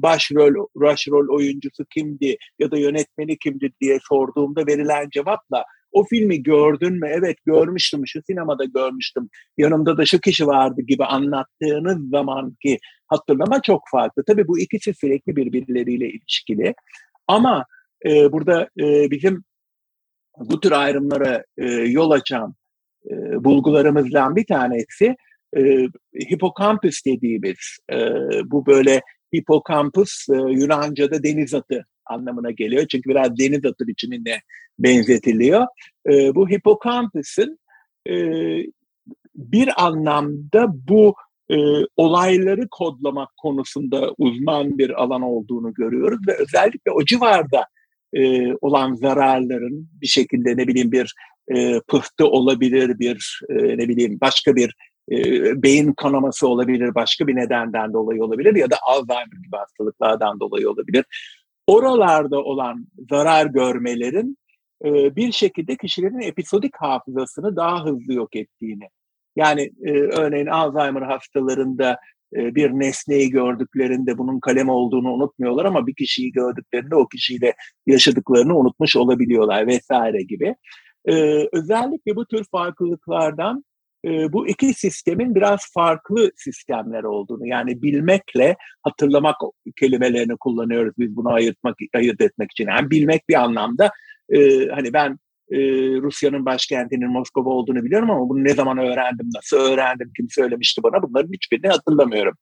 başrol 0.02 0.66
başrol 0.74 1.36
oyuncusu 1.36 1.84
kimdi 1.94 2.36
ya 2.58 2.70
da 2.70 2.78
yönetmeni 2.78 3.38
kimdi 3.38 3.72
diye 3.80 3.98
sorduğumda 4.08 4.66
verilen 4.66 5.08
cevapla 5.10 5.64
o 5.92 6.04
filmi 6.04 6.42
gördün 6.42 6.92
mü? 6.92 7.08
Evet 7.10 7.36
görmüştüm, 7.46 8.02
şu 8.06 8.20
sinemada 8.26 8.64
görmüştüm. 8.64 9.28
Yanımda 9.58 9.96
da 9.96 10.06
şu 10.06 10.20
kişi 10.20 10.46
vardı 10.46 10.80
gibi 10.86 11.04
anlattığınız 11.04 12.10
zaman 12.10 12.56
ki 12.62 12.78
hatırlama 13.06 13.62
çok 13.62 13.82
farklı. 13.90 14.24
Tabii 14.26 14.48
bu 14.48 14.58
ikisi 14.58 14.94
sürekli 14.94 15.36
birbirleriyle 15.36 16.08
ilişkili. 16.08 16.74
Ama 17.28 17.64
e, 18.06 18.32
burada 18.32 18.68
e, 18.80 19.10
bizim 19.10 19.44
bu 20.38 20.60
tür 20.60 20.72
ayrımlara 20.72 21.44
e, 21.58 21.66
yol 21.66 22.10
açan 22.10 22.54
bulgularımızdan 23.44 24.36
bir 24.36 24.46
tanesi 24.46 25.16
e, 25.56 25.86
hipokampüs 26.30 27.04
dediğimiz 27.06 27.78
e, 27.92 27.98
bu 28.44 28.66
böyle 28.66 29.02
hipokampus 29.36 30.28
e, 30.28 30.36
Yunanca'da 30.36 31.22
deniz 31.22 31.54
atı 31.54 31.86
anlamına 32.06 32.50
geliyor. 32.50 32.86
Çünkü 32.86 33.10
biraz 33.10 33.38
deniz 33.38 33.64
atı 33.64 33.86
biçimine 33.86 34.40
benzetiliyor. 34.78 35.66
E, 36.08 36.34
bu 36.34 36.48
hipokampüsün 36.48 37.58
e, 38.08 38.14
bir 39.34 39.84
anlamda 39.84 40.66
bu 40.88 41.14
e, 41.50 41.56
olayları 41.96 42.68
kodlamak 42.70 43.36
konusunda 43.36 44.14
uzman 44.18 44.78
bir 44.78 45.02
alan 45.02 45.22
olduğunu 45.22 45.74
görüyoruz 45.74 46.18
ve 46.28 46.36
özellikle 46.38 46.90
o 46.90 47.04
civarda 47.04 47.66
e, 48.14 48.54
olan 48.60 48.94
zararların 48.94 49.88
bir 50.00 50.06
şekilde 50.06 50.56
ne 50.56 50.68
bileyim 50.68 50.92
bir 50.92 51.14
e, 51.48 51.80
pıhtı 51.80 52.26
olabilir, 52.26 52.98
bir 52.98 53.40
e, 53.48 53.54
ne 53.54 53.88
bileyim 53.88 54.18
başka 54.20 54.56
bir 54.56 54.74
e, 55.12 55.16
beyin 55.62 55.92
kanaması 55.92 56.48
olabilir, 56.48 56.94
başka 56.94 57.26
bir 57.26 57.36
nedenden 57.36 57.92
dolayı 57.92 58.24
olabilir 58.24 58.54
ya 58.54 58.70
da 58.70 58.76
Alzheimer 58.86 59.42
gibi 59.44 59.56
hastalıklardan 59.56 60.40
dolayı 60.40 60.70
olabilir. 60.70 61.04
Oralarda 61.66 62.42
olan 62.42 62.86
zarar 63.10 63.46
görmelerin 63.46 64.38
e, 64.84 65.16
bir 65.16 65.32
şekilde 65.32 65.76
kişilerin 65.76 66.20
episodik 66.20 66.76
hafızasını 66.76 67.56
daha 67.56 67.84
hızlı 67.84 68.14
yok 68.14 68.36
ettiğini. 68.36 68.88
Yani 69.36 69.70
e, 69.84 69.90
örneğin 69.92 70.46
Alzheimer 70.46 71.02
hastalarında 71.02 71.98
bir 72.34 72.70
nesneyi 72.70 73.30
gördüklerinde 73.30 74.18
bunun 74.18 74.40
kalem 74.40 74.68
olduğunu 74.68 75.12
unutmuyorlar 75.12 75.64
ama 75.64 75.86
bir 75.86 75.94
kişiyi 75.94 76.32
gördüklerinde 76.32 76.96
o 76.96 77.08
kişiyle 77.08 77.54
yaşadıklarını 77.86 78.58
unutmuş 78.58 78.96
olabiliyorlar 78.96 79.66
vesaire 79.66 80.22
gibi. 80.22 80.54
E, 81.06 81.14
özellikle 81.52 82.16
bu 82.16 82.26
tür 82.26 82.44
farklılıklardan 82.50 83.64
e, 84.04 84.32
bu 84.32 84.48
iki 84.48 84.74
sistemin 84.74 85.34
biraz 85.34 85.60
farklı 85.74 86.30
sistemler 86.36 87.02
olduğunu 87.02 87.46
yani 87.46 87.82
bilmekle 87.82 88.56
hatırlamak 88.82 89.36
kelimelerini 89.76 90.36
kullanıyoruz 90.36 90.94
biz 90.98 91.16
bunu 91.16 91.28
ayırtmak 91.28 91.76
ayırt 91.94 92.20
etmek 92.20 92.50
için. 92.50 92.68
Yani 92.68 92.90
bilmek 92.90 93.28
bir 93.28 93.42
anlamda 93.42 93.90
e, 94.28 94.68
hani 94.68 94.92
ben 94.92 95.18
e, 95.50 95.58
Rusya'nın 96.02 96.44
başkentinin 96.44 97.10
Moskova 97.10 97.50
olduğunu 97.50 97.84
biliyorum 97.84 98.10
ama 98.10 98.28
bunu 98.28 98.44
ne 98.44 98.54
zaman 98.54 98.78
öğrendim, 98.78 99.28
nasıl 99.34 99.56
öğrendim, 99.56 100.12
kim 100.16 100.26
söylemişti 100.30 100.82
bana 100.82 101.02
bunların 101.02 101.32
hiçbirini 101.32 101.68
hatırlamıyorum. 101.68 102.34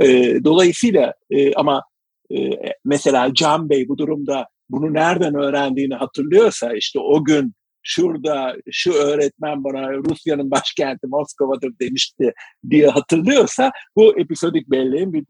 E, 0.00 0.06
dolayısıyla 0.44 1.14
e, 1.30 1.54
ama 1.54 1.82
e, 2.30 2.38
mesela 2.84 3.34
Can 3.34 3.70
Bey 3.70 3.88
bu 3.88 3.98
durumda 3.98 4.46
bunu 4.70 4.94
nereden 4.94 5.34
öğrendiğini 5.34 5.94
hatırlıyorsa 5.94 6.74
işte 6.74 6.98
o 6.98 7.24
gün 7.24 7.54
şurada 7.82 8.56
şu 8.70 8.92
öğretmen 8.92 9.64
bana 9.64 9.92
Rusya'nın 9.92 10.50
başkenti 10.50 11.06
Moskova'dır 11.06 11.78
demişti 11.80 12.32
diye 12.70 12.88
hatırlıyorsa 12.88 13.72
bu 13.96 14.18
episodik 14.20 14.70
belleğin 14.70 15.12
bir, 15.12 15.24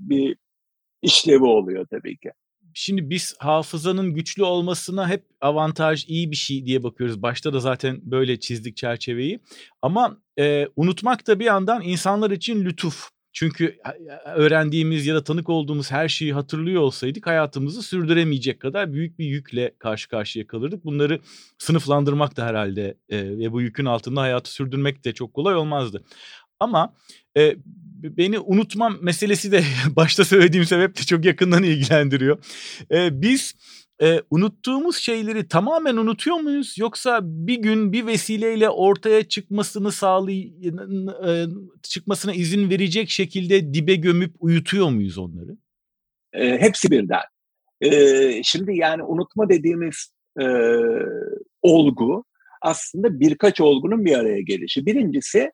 bir 0.00 0.36
işlevi 1.02 1.44
oluyor 1.44 1.86
tabii 1.90 2.16
ki. 2.18 2.30
Şimdi 2.74 3.10
biz 3.10 3.34
hafızanın 3.38 4.14
güçlü 4.14 4.44
olmasına 4.44 5.08
hep 5.08 5.24
avantaj, 5.40 6.04
iyi 6.08 6.30
bir 6.30 6.36
şey 6.36 6.66
diye 6.66 6.82
bakıyoruz. 6.82 7.22
Başta 7.22 7.52
da 7.52 7.60
zaten 7.60 8.00
böyle 8.02 8.40
çizdik 8.40 8.76
çerçeveyi. 8.76 9.40
Ama 9.82 10.18
e, 10.38 10.68
unutmak 10.76 11.26
da 11.26 11.40
bir 11.40 11.44
yandan 11.44 11.82
insanlar 11.82 12.30
için 12.30 12.64
lütuf. 12.64 13.10
Çünkü 13.32 13.78
öğrendiğimiz 14.24 15.06
ya 15.06 15.14
da 15.14 15.24
tanık 15.24 15.48
olduğumuz 15.48 15.90
her 15.90 16.08
şeyi 16.08 16.32
hatırlıyor 16.32 16.82
olsaydık 16.82 17.26
hayatımızı 17.26 17.82
sürdüremeyecek 17.82 18.60
kadar 18.60 18.92
büyük 18.92 19.18
bir 19.18 19.24
yükle 19.24 19.74
karşı 19.78 20.08
karşıya 20.08 20.46
kalırdık. 20.46 20.84
Bunları 20.84 21.20
sınıflandırmak 21.58 22.36
da 22.36 22.46
herhalde 22.46 22.94
e, 23.08 23.38
ve 23.38 23.52
bu 23.52 23.60
yükün 23.60 23.84
altında 23.84 24.20
hayatı 24.20 24.52
sürdürmek 24.52 25.04
de 25.04 25.12
çok 25.12 25.34
kolay 25.34 25.56
olmazdı. 25.56 26.04
Ama 26.60 26.94
e, 27.36 27.56
beni 28.02 28.38
unutmam 28.38 28.98
meselesi 29.02 29.52
de 29.52 29.62
başta 29.96 30.24
söylediğim 30.24 30.66
sebeple 30.66 31.04
çok 31.04 31.24
yakından 31.24 31.62
ilgilendiriyor. 31.62 32.38
E, 32.92 33.22
biz 33.22 33.54
e, 34.02 34.22
unuttuğumuz 34.30 34.96
şeyleri 34.96 35.48
tamamen 35.48 35.96
unutuyor 35.96 36.36
muyuz 36.36 36.78
yoksa 36.78 37.20
bir 37.22 37.56
gün 37.56 37.92
bir 37.92 38.06
vesileyle 38.06 38.70
ortaya 38.70 39.28
çıkmasını 39.28 39.92
sağlay 39.92 40.40
e, 41.26 41.46
çıkmasına 41.82 42.32
izin 42.32 42.70
verecek 42.70 43.10
şekilde 43.10 43.74
dibe 43.74 43.94
gömüp 43.94 44.34
uyutuyor 44.40 44.90
muyuz 44.90 45.18
onları? 45.18 45.56
E, 46.32 46.58
hepsi 46.58 46.90
birden. 46.90 47.22
E, 47.80 48.42
şimdi 48.42 48.76
yani 48.76 49.02
unutma 49.02 49.48
dediğimiz 49.48 50.12
e, 50.40 50.46
olgu 51.62 52.24
aslında 52.62 53.20
birkaç 53.20 53.60
olgunun 53.60 54.04
bir 54.04 54.18
araya 54.18 54.40
gelişi. 54.40 54.86
Birincisi 54.86 55.50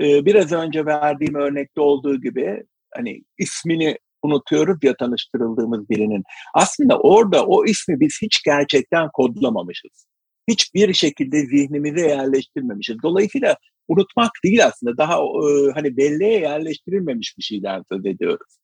e, 0.00 0.24
biraz 0.24 0.52
önce 0.52 0.86
verdiğim 0.86 1.34
örnekte 1.34 1.80
olduğu 1.80 2.20
gibi 2.20 2.62
hani 2.94 3.22
ismini 3.38 3.98
unutuyoruz 4.22 4.78
ya 4.82 4.96
tanıştırıldığımız 4.96 5.90
birinin. 5.90 6.22
Aslında 6.54 6.98
orada 6.98 7.46
o 7.46 7.64
ismi 7.64 8.00
biz 8.00 8.18
hiç 8.22 8.42
gerçekten 8.42 9.08
kodlamamışız. 9.12 10.06
Hiçbir 10.48 10.92
şekilde 10.92 11.40
zihnimize 11.40 12.08
yerleştirmemişiz. 12.08 12.96
Dolayısıyla 13.02 13.56
unutmak 13.88 14.30
değil 14.44 14.66
aslında 14.66 14.96
daha 14.98 15.14
e, 15.14 15.72
hani 15.74 15.96
belleğe 15.96 16.40
yerleştirilmemiş 16.40 17.34
bir 17.38 17.42
şeyden 17.42 17.82
söz 17.92 18.06
ediyoruz. 18.06 18.58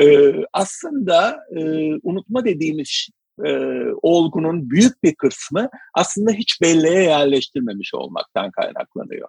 E, 0.00 0.32
aslında 0.52 1.38
e, 1.56 1.60
unutma 2.02 2.44
dediğimiz 2.44 3.08
e, 3.44 3.50
olgunun 4.02 4.70
büyük 4.70 5.02
bir 5.02 5.14
kısmı 5.14 5.68
aslında 5.94 6.32
hiç 6.32 6.60
belleğe 6.62 7.02
yerleştirmemiş 7.02 7.94
olmaktan 7.94 8.50
kaynaklanıyor 8.50 9.28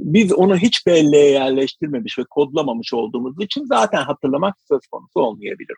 biz 0.00 0.32
onu 0.32 0.56
hiç 0.56 0.86
belleğe 0.86 1.30
yerleştirmemiş 1.30 2.18
ve 2.18 2.22
kodlamamış 2.30 2.94
olduğumuz 2.94 3.42
için 3.42 3.64
zaten 3.64 4.02
hatırlamak 4.02 4.54
söz 4.68 4.86
konusu 4.86 5.20
olmayabilir. 5.20 5.76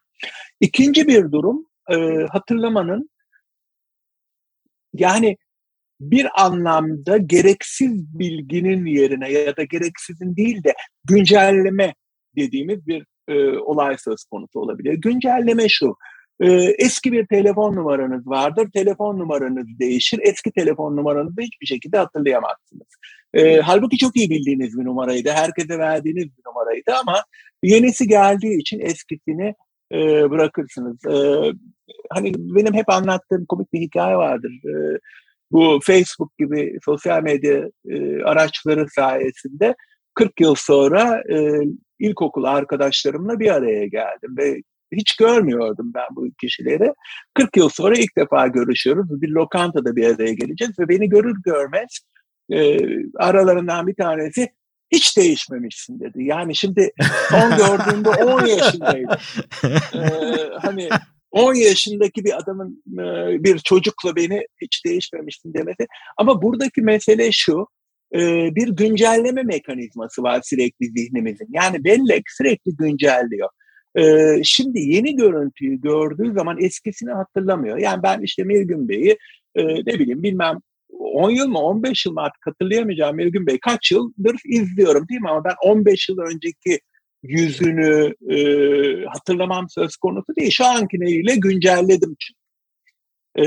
İkinci 0.61 1.09
bir 1.09 1.33
durum 1.33 1.67
e, 1.91 1.97
hatırlamanın 2.31 3.11
yani 4.95 5.37
bir 6.01 6.45
anlamda 6.45 7.17
gereksiz 7.17 8.19
bilginin 8.19 8.87
yerine 8.87 9.33
ya 9.33 9.57
da 9.57 9.65
gereksizin 9.65 10.37
değil 10.37 10.65
de 10.65 10.75
güncelleme 11.05 11.95
dediğimiz 12.37 12.87
bir 12.87 13.07
e, 13.29 13.59
olay 13.59 13.97
söz 13.99 14.25
konusu 14.25 14.61
olabilir. 14.61 14.95
Güncelleme 14.95 15.69
şu, 15.69 15.97
e, 16.41 16.53
eski 16.79 17.13
bir 17.13 17.27
telefon 17.27 17.77
numaranız 17.77 18.27
vardır, 18.27 18.69
telefon 18.75 19.19
numaranız 19.19 19.79
değişir, 19.79 20.21
eski 20.23 20.53
telefon 20.53 20.97
numaranızı 20.97 21.41
hiçbir 21.41 21.67
şekilde 21.67 21.99
hatırlayamazsınız. 21.99 22.89
E, 23.35 23.61
halbuki 23.61 23.99
çok 23.99 24.17
iyi 24.17 24.31
bildiğiniz 24.31 24.79
bir 24.79 24.85
numaraydı. 24.85 25.31
Herkese 25.31 25.79
verdiğiniz 25.79 26.25
bir 26.25 26.43
numaraydı 26.47 26.93
ama 27.01 27.23
yenisi 27.63 28.09
geldiği 28.09 28.61
için 28.61 28.81
eskisini 28.81 29.55
e, 29.93 30.31
bırakırsınız. 30.31 31.07
E, 31.07 31.17
hani 32.11 32.33
benim 32.37 32.75
hep 32.75 32.89
anlattığım 32.89 33.47
komik 33.47 33.73
bir 33.73 33.81
hikaye 33.81 34.17
vardır. 34.17 34.51
E, 34.51 34.99
bu 35.51 35.81
Facebook 35.83 36.39
gibi 36.39 36.79
sosyal 36.85 37.23
medya 37.23 37.71
e, 37.89 38.23
araçları 38.23 38.87
sayesinde 38.89 39.75
40 40.15 40.41
yıl 40.41 40.55
sonra 40.55 41.23
e, 41.33 41.61
ilkokul 41.99 42.45
arkadaşlarımla 42.45 43.41
bir 43.41 43.55
araya 43.55 43.87
geldim 43.87 44.37
ve 44.39 44.63
hiç 44.93 45.17
görmüyordum 45.17 45.93
ben 45.95 46.07
bu 46.17 46.29
kişileri. 46.41 46.93
40 47.35 47.57
yıl 47.57 47.69
sonra 47.69 47.95
ilk 47.99 48.17
defa 48.19 48.47
görüşüyoruz. 48.47 49.23
Bir 49.23 49.29
lokantada 49.29 49.97
bir 49.97 50.15
araya 50.15 50.33
geleceğiz 50.33 50.79
ve 50.79 50.89
beni 50.89 51.09
görür 51.09 51.37
görmez 51.45 51.99
e, 52.53 52.79
aralarından 53.17 53.87
bir 53.87 53.95
tanesi 53.95 54.49
hiç 54.91 55.17
değişmemişsin 55.17 56.01
dedi. 56.01 56.25
Yani 56.25 56.57
şimdi 56.57 56.93
son 57.31 57.51
gördüğümde 57.51 58.09
10 58.25 58.47
yaşındaydı. 58.47 59.19
Ee, 59.95 60.51
hani 60.63 60.89
10 61.31 61.55
yaşındaki 61.55 62.25
bir 62.25 62.39
adamın 62.39 62.83
bir 63.45 63.59
çocukla 63.59 64.17
beni 64.17 64.47
hiç 64.63 64.85
değişmemişsin 64.85 65.55
demesi. 65.55 65.87
Ama 66.17 66.43
buradaki 66.43 66.83
mesele 66.83 67.33
şu. 67.33 67.67
Bir 68.55 68.69
güncelleme 68.69 69.43
mekanizması 69.43 70.23
var 70.23 70.41
sürekli 70.45 70.87
zihnimizin. 70.87 71.49
Yani 71.51 71.85
bellek 71.85 72.23
sürekli 72.29 72.77
güncelliyor. 72.77 73.49
Şimdi 74.45 74.81
yeni 74.81 75.17
görüntüyü 75.17 75.81
gördüğü 75.81 76.33
zaman 76.33 76.61
eskisini 76.61 77.11
hatırlamıyor. 77.11 77.79
Yani 77.79 78.03
ben 78.03 78.21
işte 78.21 78.45
Mirgün 78.45 78.89
Bey'i 78.89 79.19
ne 79.57 79.99
bileyim 79.99 80.23
bilmem 80.23 80.59
10 80.99 81.31
yıl 81.31 81.49
mı 81.49 81.59
15 81.59 82.07
yıl 82.07 82.13
mı 82.13 82.21
artık 82.21 82.47
hatırlayamayacağım 82.47 83.17
Mirgün 83.17 83.47
Bey 83.47 83.59
kaç 83.61 83.93
yıldır 83.93 84.37
izliyorum 84.45 85.09
değil 85.09 85.21
mi 85.21 85.31
ama 85.31 85.45
ben 85.45 85.55
15 85.65 86.09
yıl 86.09 86.19
önceki 86.19 86.81
yüzünü 87.23 88.15
e, 88.31 88.39
hatırlamam 89.05 89.69
söz 89.69 89.97
konusu 89.97 90.37
değil. 90.37 90.51
Şu 90.51 90.67
ankiniyle 90.67 91.37
güncelledim 91.37 92.17
çünkü. 92.19 92.39
E, 93.37 93.45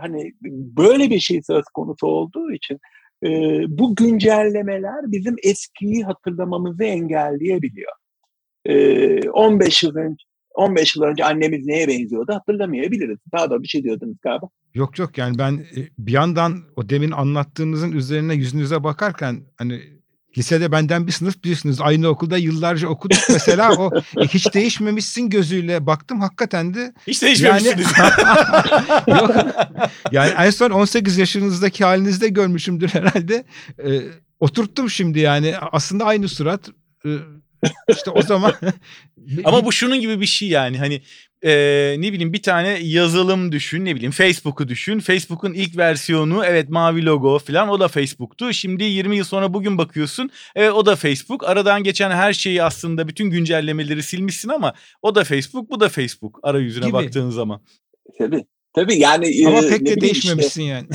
hani 0.00 0.32
böyle 0.76 1.10
bir 1.10 1.20
şey 1.20 1.42
söz 1.42 1.64
konusu 1.74 2.06
olduğu 2.06 2.52
için 2.52 2.78
e, 3.24 3.28
bu 3.68 3.94
güncellemeler 3.96 5.12
bizim 5.12 5.36
eskiyi 5.42 6.04
hatırlamamızı 6.04 6.84
engelleyebiliyor. 6.84 7.92
E, 8.64 9.30
15 9.30 9.82
yıl 9.82 9.96
önce 9.96 10.24
15 10.54 10.96
yıl 10.96 11.02
önce 11.02 11.24
annemiz 11.24 11.66
neye 11.66 11.88
benziyordu 11.88 12.32
hatırlamayabiliriz. 12.34 13.18
Daha 13.32 13.50
da 13.50 13.62
bir 13.62 13.68
şey 13.68 13.82
diyordunuz 13.82 14.16
galiba. 14.22 14.46
Yok 14.74 14.98
yok 14.98 15.18
yani 15.18 15.38
ben 15.38 15.52
e, 15.52 15.88
bir 15.98 16.12
yandan 16.12 16.62
o 16.76 16.88
demin 16.88 17.10
anlattığınızın 17.10 17.92
üzerine 17.92 18.34
yüzünüze 18.34 18.84
bakarken 18.84 19.40
hani 19.56 19.80
lisede 20.38 20.72
benden 20.72 21.06
bir 21.06 21.12
sınıf 21.12 21.44
büyüksünüz. 21.44 21.80
Aynı 21.80 22.08
okulda 22.08 22.38
yıllarca 22.38 22.88
okuduk 22.88 23.18
mesela 23.28 23.72
o 23.78 23.90
e, 23.96 24.26
hiç 24.26 24.54
değişmemişsin 24.54 25.30
gözüyle 25.30 25.86
baktım 25.86 26.20
hakikaten 26.20 26.74
de. 26.74 26.92
Hiç 27.06 27.22
değişmemişsiniz. 27.22 27.86
Yani, 27.98 28.12
yok. 29.20 29.30
Yani 30.12 30.30
en 30.38 30.50
son 30.50 30.70
18 30.70 31.18
yaşınızdaki 31.18 31.84
halinizde 31.84 32.28
görmüşümdür 32.28 32.88
herhalde. 32.88 33.44
E, 33.84 34.00
oturttum 34.40 34.90
şimdi 34.90 35.18
yani 35.18 35.54
aslında 35.72 36.04
aynı 36.04 36.28
surat. 36.28 36.68
E, 37.06 37.08
işte 37.88 38.10
o 38.10 38.22
zaman. 38.22 38.54
Ama 39.44 39.64
bu 39.64 39.72
şunun 39.72 40.00
gibi 40.00 40.20
bir 40.20 40.26
şey 40.26 40.48
yani 40.48 40.78
hani 40.78 41.02
e, 41.42 41.50
ne 41.98 42.12
bileyim 42.12 42.32
bir 42.32 42.42
tane 42.42 42.68
yazılım 42.82 43.52
düşün 43.52 43.84
ne 43.84 43.94
bileyim 43.94 44.12
Facebook'u 44.12 44.68
düşün. 44.68 45.00
Facebook'un 45.00 45.52
ilk 45.52 45.76
versiyonu 45.76 46.44
evet 46.44 46.68
mavi 46.68 47.04
logo 47.04 47.38
falan 47.38 47.68
o 47.68 47.80
da 47.80 47.88
Facebook'tu. 47.88 48.52
Şimdi 48.52 48.84
20 48.84 49.16
yıl 49.16 49.24
sonra 49.24 49.54
bugün 49.54 49.78
bakıyorsun 49.78 50.30
evet 50.54 50.72
o 50.72 50.86
da 50.86 50.96
Facebook. 50.96 51.48
Aradan 51.48 51.84
geçen 51.84 52.10
her 52.10 52.32
şeyi 52.32 52.62
aslında 52.62 53.08
bütün 53.08 53.30
güncellemeleri 53.30 54.02
silmişsin 54.02 54.48
ama 54.48 54.74
o 55.02 55.14
da 55.14 55.24
Facebook 55.24 55.70
bu 55.70 55.80
da 55.80 55.88
Facebook 55.88 56.38
arayüzüne 56.42 56.84
gibi. 56.84 56.92
baktığın 56.94 57.30
zaman. 57.30 57.62
Tabii. 58.18 58.44
Tabii 58.74 58.98
yani 58.98 59.46
ama 59.46 59.60
pek 59.60 59.86
de 59.86 60.00
değişmemişsin 60.00 60.62
işte. 60.62 60.62
yani. 60.62 60.86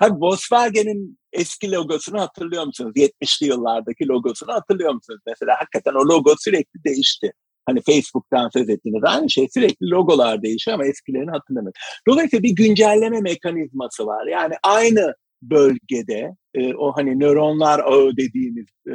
Abi 0.00 0.14
Volkswagen'in 0.20 1.18
eski 1.34 1.72
logosunu 1.72 2.20
hatırlıyor 2.20 2.64
musunuz? 2.64 2.92
70'li 2.96 3.46
yıllardaki 3.46 4.08
logosunu 4.08 4.52
hatırlıyor 4.52 4.94
musunuz? 4.94 5.20
Mesela 5.26 5.56
hakikaten 5.58 5.94
o 5.94 6.08
logo 6.08 6.34
sürekli 6.38 6.84
değişti. 6.84 7.32
Hani 7.66 7.82
Facebook'tan 7.82 8.48
söz 8.48 8.68
ettiğiniz 8.68 9.04
aynı 9.04 9.30
şey 9.30 9.48
sürekli 9.54 9.90
logolar 9.90 10.42
değişiyor 10.42 10.74
ama 10.74 10.86
eskilerini 10.86 11.30
hatırlamıyorum. 11.30 11.80
Dolayısıyla 12.08 12.42
bir 12.42 12.54
güncelleme 12.56 13.20
mekanizması 13.20 14.06
var. 14.06 14.26
Yani 14.26 14.54
aynı 14.62 15.14
bölgede 15.42 16.30
e, 16.54 16.74
o 16.74 16.92
hani 16.92 17.20
nöronlar 17.20 17.78
ağı 17.78 18.16
dediğimiz 18.16 18.66
e, 18.88 18.94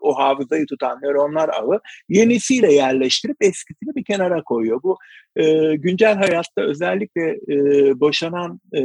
o 0.00 0.18
hafızayı 0.18 0.66
tutan 0.66 0.98
nöronlar 1.02 1.48
ağı 1.48 1.80
yenisiyle 2.08 2.72
yerleştirip 2.72 3.36
eskisini 3.40 3.94
bir 3.96 4.04
kenara 4.04 4.42
koyuyor. 4.42 4.82
Bu 4.82 4.98
e, 5.36 5.76
güncel 5.76 6.16
hayatta 6.16 6.62
özellikle 6.62 7.30
e, 7.48 7.56
boşanan 8.00 8.60
e, 8.76 8.82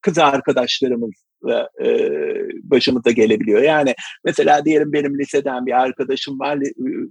kız 0.00 0.18
arkadaşlarımız 0.18 1.24
e, 1.84 1.88
başımıza 2.62 3.10
gelebiliyor. 3.10 3.62
Yani 3.62 3.94
mesela 4.24 4.64
diyelim 4.64 4.92
benim 4.92 5.18
liseden 5.18 5.66
bir 5.66 5.82
arkadaşım 5.82 6.40
var, 6.40 6.58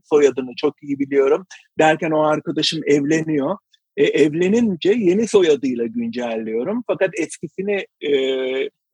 soyadını 0.03 0.51
çok 0.57 0.83
iyi 0.83 0.99
biliyorum. 0.99 1.45
Derken 1.79 2.11
o 2.11 2.21
arkadaşım 2.21 2.81
evleniyor. 2.85 3.57
E, 3.97 4.03
evlenince 4.03 4.91
yeni 4.91 5.27
soyadıyla 5.27 5.85
güncelliyorum. 5.85 6.83
Fakat 6.87 7.09
eskisini 7.13 7.85
e, 8.01 8.11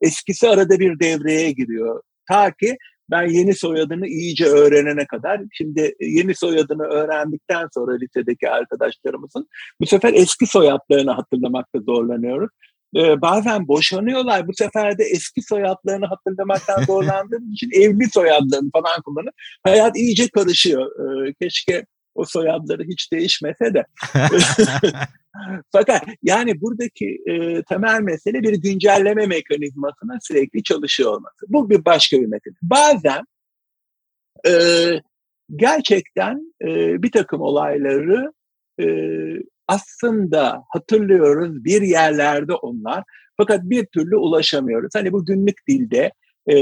eskisi 0.00 0.48
arada 0.48 0.78
bir 0.78 1.00
devreye 1.00 1.52
giriyor. 1.52 2.02
Ta 2.28 2.52
ki 2.52 2.76
ben 3.10 3.28
yeni 3.28 3.54
soyadını 3.54 4.06
iyice 4.06 4.44
öğrenene 4.44 5.06
kadar 5.06 5.40
şimdi 5.52 5.94
yeni 6.00 6.34
soyadını 6.34 6.82
öğrendikten 6.82 7.68
sonra 7.74 7.96
lisedeki 7.96 8.50
arkadaşlarımızın 8.50 9.48
bu 9.80 9.86
sefer 9.86 10.12
eski 10.14 10.46
soyadlarını 10.46 11.10
hatırlamakta 11.10 11.78
zorlanıyoruz 11.80 12.50
e, 12.96 13.20
bazen 13.20 13.68
boşanıyorlar. 13.68 14.48
Bu 14.48 14.52
sefer 14.54 14.98
de 14.98 15.04
eski 15.04 15.42
soyadlarını 15.42 16.06
hatırlamaktan 16.06 16.82
zorlandığım 16.86 17.52
için 17.52 17.70
evli 17.72 18.10
soyadlarını 18.10 18.70
falan 18.70 19.02
kullanıp 19.04 19.34
hayat 19.64 19.96
iyice 19.96 20.28
karışıyor. 20.28 20.90
E, 21.28 21.34
keşke 21.40 21.86
o 22.14 22.24
soyadları 22.24 22.82
hiç 22.82 23.12
değişmese 23.12 23.74
de. 23.74 23.84
Fakat 25.72 26.02
yani 26.22 26.60
buradaki 26.60 27.18
e, 27.26 27.62
temel 27.62 28.00
mesele 28.00 28.42
bir 28.42 28.52
güncelleme 28.52 29.26
mekanizmasına 29.26 30.18
sürekli 30.22 30.62
çalışıyor 30.62 31.10
olması. 31.10 31.46
Bu 31.48 31.70
bir 31.70 31.84
başka 31.84 32.16
bir 32.16 32.26
mesele. 32.26 32.54
Bazen 32.62 33.24
e, 34.46 34.52
gerçekten 35.56 36.54
e, 36.62 37.02
bir 37.02 37.12
takım 37.12 37.40
olayları 37.40 38.32
e, 38.80 38.86
aslında 39.68 40.64
hatırlıyoruz 40.68 41.64
bir 41.64 41.82
yerlerde 41.82 42.52
onlar 42.52 43.04
fakat 43.36 43.62
bir 43.62 43.86
türlü 43.86 44.16
ulaşamıyoruz. 44.16 44.90
Hani 44.94 45.12
bu 45.12 45.24
günlük 45.24 45.68
dilde 45.68 46.12
e, 46.46 46.56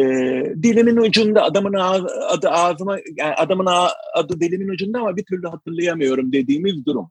dilimin 0.63 0.97
ucunda 0.97 1.43
adamın 1.43 1.73
ağzı, 1.73 2.07
adı 2.29 2.51
ağzıma 2.51 2.99
yani 3.17 3.35
adamın 3.35 3.67
adı 4.15 4.41
dilimin 4.41 4.69
ucunda 4.69 4.99
ama 4.99 5.17
bir 5.17 5.25
türlü 5.25 5.49
hatırlayamıyorum 5.49 6.33
dediğimiz 6.33 6.87
durum. 6.87 7.11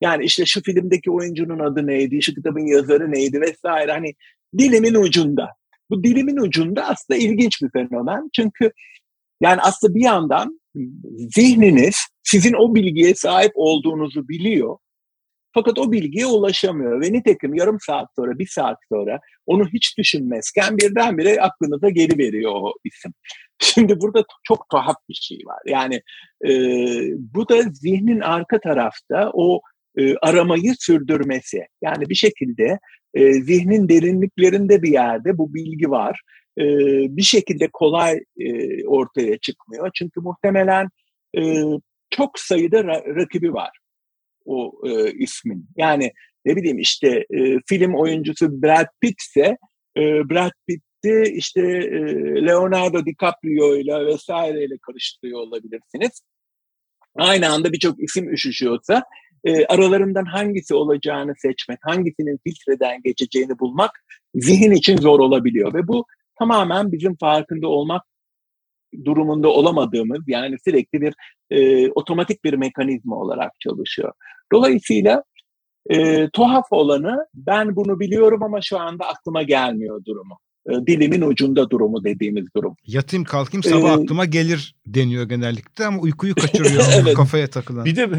Yani 0.00 0.24
işte 0.24 0.46
şu 0.46 0.62
filmdeki 0.62 1.10
oyuncunun 1.10 1.58
adı 1.58 1.86
neydi, 1.86 2.22
şu 2.22 2.34
kitabın 2.34 2.66
yazarı 2.66 3.12
neydi 3.12 3.40
vesaire 3.40 3.92
hani 3.92 4.14
dilimin 4.58 4.94
ucunda. 4.94 5.48
Bu 5.90 6.04
dilimin 6.04 6.36
ucunda 6.36 6.88
aslında 6.88 7.20
ilginç 7.20 7.62
bir 7.62 7.70
fenomen. 7.70 8.30
Çünkü 8.36 8.70
yani 9.40 9.60
aslında 9.60 9.94
bir 9.94 10.04
yandan 10.04 10.60
zihniniz 11.34 11.96
sizin 12.22 12.52
o 12.52 12.74
bilgiye 12.74 13.14
sahip 13.14 13.52
olduğunuzu 13.54 14.28
biliyor 14.28 14.76
fakat 15.56 15.78
o 15.78 15.92
bilgiye 15.92 16.26
ulaşamıyor 16.26 17.00
ve 17.00 17.12
nitekim 17.12 17.54
yarım 17.54 17.78
saat 17.80 18.08
sonra, 18.16 18.38
bir 18.38 18.46
saat 18.46 18.78
sonra 18.92 19.20
onu 19.46 19.68
hiç 19.68 19.98
düşünmezken 19.98 20.78
birdenbire 20.78 21.40
aklınıza 21.40 21.88
geri 21.88 22.18
veriyor 22.18 22.52
o 22.54 22.72
isim. 22.84 23.12
Şimdi 23.58 24.00
burada 24.00 24.24
çok 24.42 24.68
tuhaf 24.70 24.96
bir 25.08 25.14
şey 25.14 25.38
var. 25.46 25.58
Yani 25.66 26.02
e, 26.44 26.50
bu 27.34 27.48
da 27.48 27.62
zihnin 27.62 28.20
arka 28.20 28.60
tarafta 28.60 29.30
o 29.34 29.60
e, 29.98 30.16
aramayı 30.16 30.74
sürdürmesi. 30.78 31.66
Yani 31.82 32.08
bir 32.08 32.14
şekilde 32.14 32.78
e, 33.14 33.32
zihnin 33.32 33.88
derinliklerinde 33.88 34.82
bir 34.82 34.92
yerde 34.92 35.38
bu 35.38 35.54
bilgi 35.54 35.90
var. 35.90 36.20
E, 36.58 36.64
bir 37.16 37.22
şekilde 37.22 37.68
kolay 37.72 38.20
e, 38.40 38.86
ortaya 38.86 39.38
çıkmıyor. 39.38 39.90
Çünkü 39.94 40.20
muhtemelen 40.20 40.88
e, 41.38 41.62
çok 42.10 42.38
sayıda 42.38 42.80
ra- 42.80 43.16
rakibi 43.16 43.54
var 43.54 43.70
o 44.46 44.72
e, 44.88 45.12
ismin. 45.12 45.68
Yani 45.76 46.12
ne 46.44 46.56
bileyim 46.56 46.78
işte 46.78 47.26
e, 47.30 47.58
film 47.66 47.94
oyuncusu 47.94 48.62
Brad 48.62 48.86
Pitt 49.00 49.20
ise 49.20 49.56
e, 49.96 50.02
Brad 50.30 50.52
Pitt'i 50.68 51.32
işte 51.34 51.60
e, 51.60 52.00
Leonardo 52.46 53.06
DiCaprio 53.06 53.76
ile 53.76 54.06
vesaireyle 54.06 54.78
karıştırıyor 54.86 55.40
olabilirsiniz. 55.40 56.22
Aynı 57.16 57.48
anda 57.48 57.72
birçok 57.72 58.02
isim 58.02 58.32
üşüşüyorsa 58.32 59.02
e, 59.44 59.66
aralarından 59.66 60.24
hangisi 60.24 60.74
olacağını 60.74 61.34
seçmek, 61.38 61.78
hangisinin 61.82 62.40
filtreden 62.44 63.02
geçeceğini 63.02 63.58
bulmak 63.58 63.90
zihin 64.34 64.72
için 64.72 64.96
zor 64.96 65.20
olabiliyor 65.20 65.74
ve 65.74 65.88
bu 65.88 66.06
tamamen 66.38 66.92
bizim 66.92 67.16
farkında 67.16 67.68
olmak 67.68 68.02
durumunda 69.04 69.48
olamadığımız 69.48 70.20
yani 70.26 70.56
sürekli 70.64 71.00
bir 71.00 71.14
e, 71.50 71.90
otomatik 71.90 72.44
bir 72.44 72.54
mekanizma 72.54 73.16
olarak 73.16 73.52
çalışıyor. 73.60 74.12
Dolayısıyla 74.52 75.22
e, 75.90 76.28
tuhaf 76.28 76.64
olanı 76.70 77.26
ben 77.34 77.76
bunu 77.76 78.00
biliyorum 78.00 78.42
ama 78.42 78.60
şu 78.60 78.78
anda 78.78 79.08
aklıma 79.08 79.42
gelmiyor 79.42 80.04
durumu. 80.04 80.38
e, 80.70 80.86
dilimin 80.86 81.20
ucunda 81.20 81.70
durumu 81.70 82.04
dediğimiz 82.04 82.46
durum. 82.56 82.76
Yatayım 82.86 83.24
kalkayım 83.24 83.62
sabah 83.62 83.88
ee, 83.88 83.92
aklıma 83.92 84.24
gelir 84.24 84.74
deniyor 84.86 85.28
genellikle 85.28 85.86
ama 85.86 86.00
uykuyu 86.00 86.34
kaçırıyor 86.40 86.84
evet. 87.02 87.14
kafaya 87.16 87.50
takılan. 87.50 87.84
Bir 87.84 87.96
de 87.96 88.10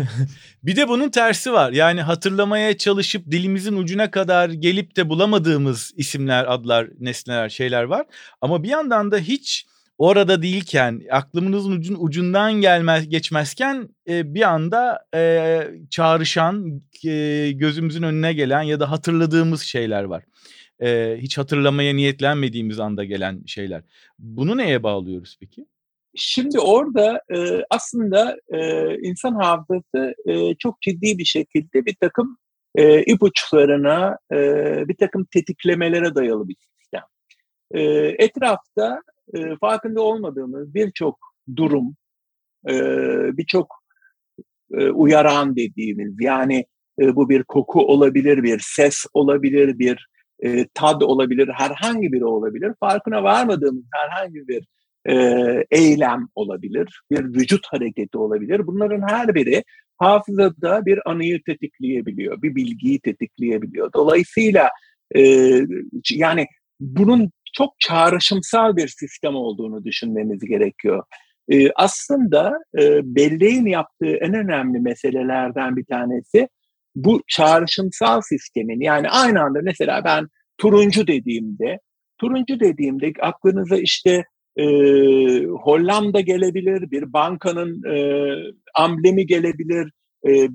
bir 0.64 0.76
de 0.76 0.88
bunun 0.88 1.10
tersi 1.10 1.54
var. 1.54 1.72
Yani 1.72 2.02
hatırlamaya 2.02 2.78
çalışıp 2.78 3.32
dilimizin 3.32 3.78
ucuna 3.78 4.12
kadar 4.12 4.50
gelip 4.50 4.96
de 4.96 5.10
bulamadığımız 5.10 5.94
isimler, 5.98 6.54
adlar, 6.54 6.90
nesneler, 7.00 7.50
şeyler 7.50 7.84
var. 7.84 8.06
Ama 8.42 8.64
bir 8.64 8.70
yandan 8.70 9.12
da 9.12 9.18
hiç 9.18 9.66
orada 9.98 10.42
değilken 10.42 11.02
aklımızın 11.12 11.72
ucun 11.72 11.98
ucundan 12.00 12.54
gelmez 12.54 13.10
geçmezken 13.10 13.90
e, 14.10 14.34
bir 14.34 14.42
anda 14.42 15.06
e, 15.16 15.62
çağrışan 15.90 16.82
e, 17.06 17.52
gözümüzün 17.52 18.04
önüne 18.04 18.34
gelen 18.34 18.62
ya 18.62 18.80
da 18.80 18.92
hatırladığımız 18.92 19.62
şeyler 19.62 20.04
var. 20.04 20.24
E, 20.82 21.18
hiç 21.20 21.38
hatırlamaya 21.38 21.94
niyetlenmediğimiz 21.94 22.80
anda 22.80 23.04
gelen 23.04 23.44
şeyler. 23.46 23.82
Bunu 24.20 24.58
neye 24.58 24.84
bağlıyoruz 24.84 25.38
peki? 25.40 25.66
Şimdi 26.16 26.60
orada 26.60 27.22
e, 27.36 27.66
aslında 27.70 28.38
e, 28.50 28.90
insan 29.02 29.36
hafızası 29.36 30.16
e, 30.26 30.56
çok 30.56 30.82
ciddi 30.82 31.18
bir 31.18 31.26
şekilde 31.26 31.86
bir 31.86 31.96
takım 32.02 32.38
e, 32.76 33.04
ipuçlarına, 33.04 34.18
e, 34.32 34.38
bir 34.88 34.96
takım 34.96 35.26
tetiklemelere 35.26 36.16
dayalı 36.16 36.48
bir 36.48 36.56
sistem. 36.56 37.04
E, 37.72 37.82
etrafta 38.26 39.02
e, 39.34 39.56
farkında 39.62 40.02
olmadığımız 40.02 40.74
birçok 40.74 41.20
durum, 41.56 41.96
e, 42.70 42.74
birçok 43.38 43.68
e, 44.74 44.90
uyaran 44.90 45.56
dediğimiz 45.56 46.16
yani 46.20 46.66
e, 47.00 47.16
bu 47.16 47.30
bir 47.30 47.44
koku 47.44 47.88
olabilir, 47.88 48.44
bir 48.44 48.60
ses 48.76 49.06
olabilir, 49.14 49.80
bir 49.80 50.08
e, 50.40 50.68
tad 50.74 51.02
olabilir, 51.02 51.50
herhangi 51.54 52.12
biri 52.12 52.26
olabilir. 52.26 52.74
Farkına 52.80 53.24
varmadığımız 53.24 53.84
herhangi 53.94 54.48
bir 54.48 54.68
e, 55.10 55.16
eylem 55.72 56.28
olabilir, 56.36 57.02
bir 57.12 57.26
vücut 57.26 57.68
hareketi 57.68 58.18
olabilir. 58.18 58.68
Bunların 58.68 59.08
her 59.08 59.36
biri 59.36 59.64
hafızada 59.98 60.86
bir 60.86 61.10
anıyı 61.10 61.44
tetikleyebiliyor, 61.44 62.42
bir 62.42 62.56
bilgiyi 62.56 63.00
tetikleyebiliyor. 63.00 63.94
Dolayısıyla 63.94 64.70
e, 65.16 65.22
yani 66.12 66.48
bunun 66.80 67.32
çok 67.54 67.80
çağrışımsal 67.80 68.76
bir 68.76 68.88
sistem 68.88 69.36
olduğunu 69.36 69.86
düşünmemiz 69.86 70.40
gerekiyor. 70.40 71.04
E, 71.50 71.72
aslında 71.72 72.54
e, 72.80 73.16
belleğin 73.16 73.66
yaptığı 73.66 74.16
en 74.16 74.34
önemli 74.34 74.80
meselelerden 74.80 75.76
bir 75.76 75.86
tanesi 75.86 76.50
bu 76.96 77.22
çağrışımsal 77.28 78.22
sistemin 78.22 78.82
yani 78.82 79.10
aynı 79.10 79.42
anda 79.42 79.60
mesela 79.64 80.04
ben 80.04 80.28
turuncu 80.58 81.08
dediğimde 81.08 81.80
turuncu 82.18 82.60
dediğimde 82.60 83.14
aklınıza 83.22 83.78
işte 83.78 84.26
e, 84.58 84.66
Hollanda 85.46 86.20
gelebilir, 86.20 86.92
bir 86.92 87.14
bankanın 87.14 87.84
e, 87.84 87.98
amblemi 88.76 89.26
gelebilir, 89.26 89.92
e, 90.28 90.50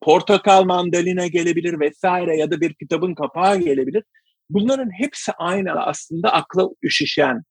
portakal 0.00 0.64
mandalina 0.64 1.26
gelebilir 1.26 1.80
vesaire 1.80 2.36
ya 2.36 2.50
da 2.50 2.60
bir 2.60 2.74
kitabın 2.74 3.14
kapağı 3.14 3.60
gelebilir. 3.60 4.04
Bunların 4.50 4.90
hepsi 4.98 5.32
aynı 5.32 5.72
aslında 5.72 6.32
akla 6.32 6.68
üşüşen 6.82 7.42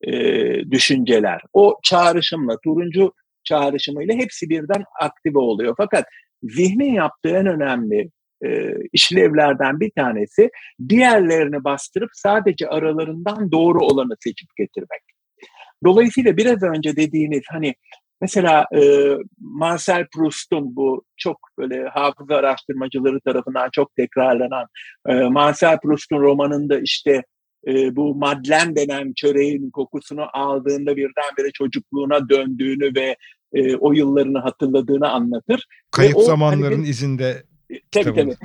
e, 0.00 0.12
düşünceler. 0.70 1.40
O 1.52 1.78
çağrışımla, 1.82 2.56
turuncu 2.64 3.12
çağrışımıyla 3.44 4.14
hepsi 4.14 4.48
birden 4.48 4.84
aktive 5.00 5.38
oluyor. 5.38 5.74
Fakat 5.76 6.04
zihnin 6.42 6.94
yaptığı 6.94 7.36
en 7.36 7.46
önemli 7.46 8.10
e, 8.44 8.74
işlevlerden 8.92 9.80
bir 9.80 9.90
tanesi 9.96 10.50
diğerlerini 10.88 11.64
bastırıp 11.64 12.10
sadece 12.12 12.68
aralarından 12.68 13.52
doğru 13.52 13.78
olanı 13.84 14.14
seçip 14.20 14.48
getirmek. 14.56 15.02
Dolayısıyla 15.84 16.36
biraz 16.36 16.62
önce 16.62 16.96
dediğiniz 16.96 17.42
hani 17.48 17.74
mesela 18.22 18.66
e, 18.76 19.10
Marcel 19.38 20.06
Proust'un 20.14 20.76
bu 20.76 21.04
çok 21.16 21.36
böyle 21.58 21.88
hafıza 21.88 22.36
araştırmacıları 22.36 23.20
tarafından 23.20 23.68
çok 23.72 23.96
tekrarlanan 23.96 24.66
e, 25.08 25.14
Marcel 25.14 25.78
Proust'un 25.82 26.20
romanında 26.20 26.80
işte 26.80 27.22
e, 27.66 27.96
bu 27.96 28.14
Madeleine 28.14 28.76
denen 28.76 29.12
çöreğin 29.16 29.70
kokusunu 29.70 30.26
aldığında 30.32 30.96
birdenbire 30.96 31.50
çocukluğuna 31.54 32.28
döndüğünü 32.28 32.94
ve 32.94 33.16
e, 33.52 33.76
o 33.76 33.92
yıllarını 33.92 34.38
hatırladığını 34.38 35.10
anlatır. 35.10 35.66
Kayıp 35.90 36.16
ve 36.16 36.22
zamanların 36.22 36.76
hani, 36.76 36.88
izinde. 36.88 37.42
Tabii 37.90 38.14
tabii. 38.14 38.36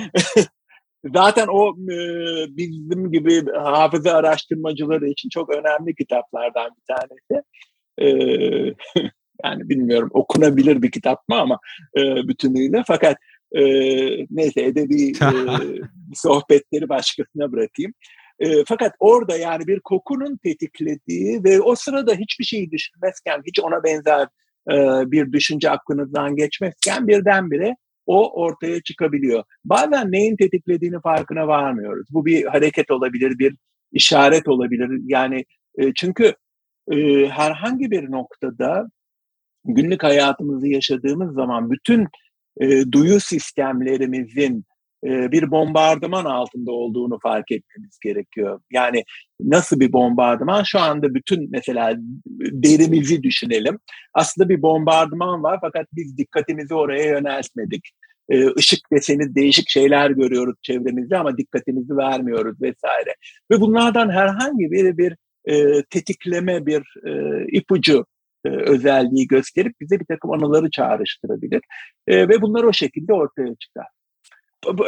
Zaten 1.13 1.47
o 1.47 1.75
e, 1.91 1.97
bizim 2.57 3.11
gibi 3.11 3.51
hafıza 3.51 4.13
araştırmacıları 4.13 5.09
için 5.09 5.29
çok 5.29 5.49
önemli 5.49 5.95
kitaplardan 5.95 6.71
bir 6.77 6.95
tanesi. 6.95 7.43
E, 7.99 8.07
yani 9.45 9.69
bilmiyorum 9.69 10.09
okunabilir 10.13 10.81
bir 10.81 10.91
kitap 10.91 11.29
mı 11.29 11.35
ama 11.35 11.59
e, 11.97 12.01
bütünüyle. 12.27 12.83
Fakat 12.87 13.17
e, 13.51 13.61
neyse 14.29 14.61
edebi 14.61 15.11
e, 15.11 15.29
sohbetleri 16.13 16.89
başkasına 16.89 17.51
bırakayım. 17.51 17.93
E, 18.39 18.63
fakat 18.67 18.93
orada 18.99 19.37
yani 19.37 19.67
bir 19.67 19.79
kokunun 19.79 20.37
tetiklediği 20.37 21.43
ve 21.43 21.61
o 21.61 21.75
sırada 21.75 22.13
hiçbir 22.13 22.45
şeyi 22.45 22.71
düşünmezken, 22.71 23.41
hiç 23.45 23.59
ona 23.59 23.83
benzer 23.83 24.27
e, 24.71 24.75
bir 25.11 25.31
düşünce 25.31 25.69
aklınızdan 25.69 26.35
geçmezken 26.35 27.07
birdenbire 27.07 27.75
o 28.05 28.41
ortaya 28.41 28.81
çıkabiliyor. 28.81 29.43
Bazen 29.65 30.11
neyin 30.11 30.35
tetiklediğini 30.35 31.01
farkına 31.01 31.47
varmıyoruz. 31.47 32.07
Bu 32.11 32.25
bir 32.25 32.45
hareket 32.45 32.91
olabilir, 32.91 33.39
bir 33.39 33.55
işaret 33.91 34.47
olabilir. 34.47 35.01
Yani 35.03 35.45
e, 35.77 35.93
çünkü 35.93 36.33
e, 36.91 37.27
herhangi 37.27 37.91
bir 37.91 38.11
noktada 38.11 38.89
günlük 39.67 40.03
hayatımızı 40.03 40.67
yaşadığımız 40.67 41.33
zaman 41.33 41.71
bütün 41.71 42.07
e, 42.61 42.91
duyu 42.91 43.19
sistemlerimizin 43.19 44.65
e, 45.03 45.31
bir 45.31 45.51
bombardıman 45.51 46.25
altında 46.25 46.71
olduğunu 46.71 47.19
fark 47.23 47.51
etmemiz 47.51 47.99
gerekiyor. 48.03 48.59
Yani 48.71 49.03
nasıl 49.39 49.79
bir 49.79 49.93
bombardıman? 49.93 50.63
Şu 50.63 50.79
anda 50.79 51.13
bütün 51.13 51.51
mesela 51.51 51.95
derimizi 52.39 53.23
düşünelim. 53.23 53.79
Aslında 54.13 54.49
bir 54.49 54.61
bombardıman 54.61 55.43
var 55.43 55.57
fakat 55.61 55.87
biz 55.93 56.17
dikkatimizi 56.17 56.73
oraya 56.73 57.05
yöneltmedik. 57.05 57.89
E, 58.29 58.47
ışık 58.47 58.79
deseni 58.91 59.35
değişik 59.35 59.69
şeyler 59.69 60.11
görüyoruz 60.11 60.55
çevremizde 60.61 61.17
ama 61.17 61.37
dikkatimizi 61.37 61.97
vermiyoruz 61.97 62.61
vesaire. 62.61 63.15
Ve 63.51 63.61
bunlardan 63.61 64.09
herhangi 64.09 64.71
biri 64.71 64.97
bir 64.97 65.15
e, 65.45 65.83
tetikleme, 65.89 66.65
bir 66.65 66.83
e, 67.07 67.45
ipucu 67.51 68.05
özelliği 68.49 69.27
gösterip 69.27 69.73
bize 69.81 69.99
bir 69.99 70.05
takım 70.05 70.31
anıları 70.31 70.69
çağrıştırabilir. 70.69 71.61
E, 72.07 72.29
ve 72.29 72.41
bunlar 72.41 72.63
o 72.63 72.73
şekilde 72.73 73.13
ortaya 73.13 73.55
çıkar 73.55 73.87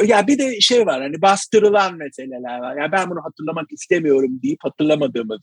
ya 0.06 0.28
bir 0.28 0.40
de 0.40 0.60
şey 0.62 0.86
var 0.86 1.02
hani 1.02 1.22
bastırılan 1.22 1.98
meseleler 1.98 2.60
var. 2.60 2.78
Yani 2.78 2.92
ben 2.92 3.10
bunu 3.10 3.24
hatırlamak 3.24 3.72
istemiyorum 3.72 4.40
deyip 4.44 4.60
hatırlamadığımız 4.64 5.40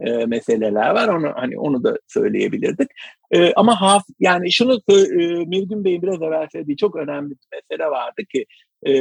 e, 0.00 0.26
meseleler 0.26 0.90
var. 0.90 1.08
Onu 1.08 1.32
hani 1.34 1.58
onu 1.58 1.84
da 1.84 1.98
söyleyebilirdik. 2.08 2.88
E, 3.30 3.52
ama 3.52 3.80
haf 3.80 4.02
yani 4.20 4.52
şunu 4.52 4.80
e, 4.88 4.94
Mirgün 5.44 5.84
Bey'in 5.84 6.02
biraz 6.02 6.22
evvel 6.22 6.48
söylediği 6.52 6.76
çok 6.76 6.96
önemli 6.96 7.30
bir 7.30 7.46
mesele 7.52 7.90
vardı 7.90 8.22
ki 8.32 8.46
e, 8.86 8.92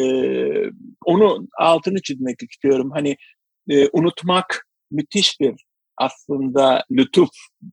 onu 1.06 1.48
altını 1.58 2.02
çizmek 2.02 2.44
istiyorum. 2.44 2.92
Hani 2.94 3.18
e, 3.70 3.90
unutmak 3.94 4.68
müthiş 4.92 5.40
bir 5.40 5.54
aslında 6.00 6.84
lütuf 6.92 7.30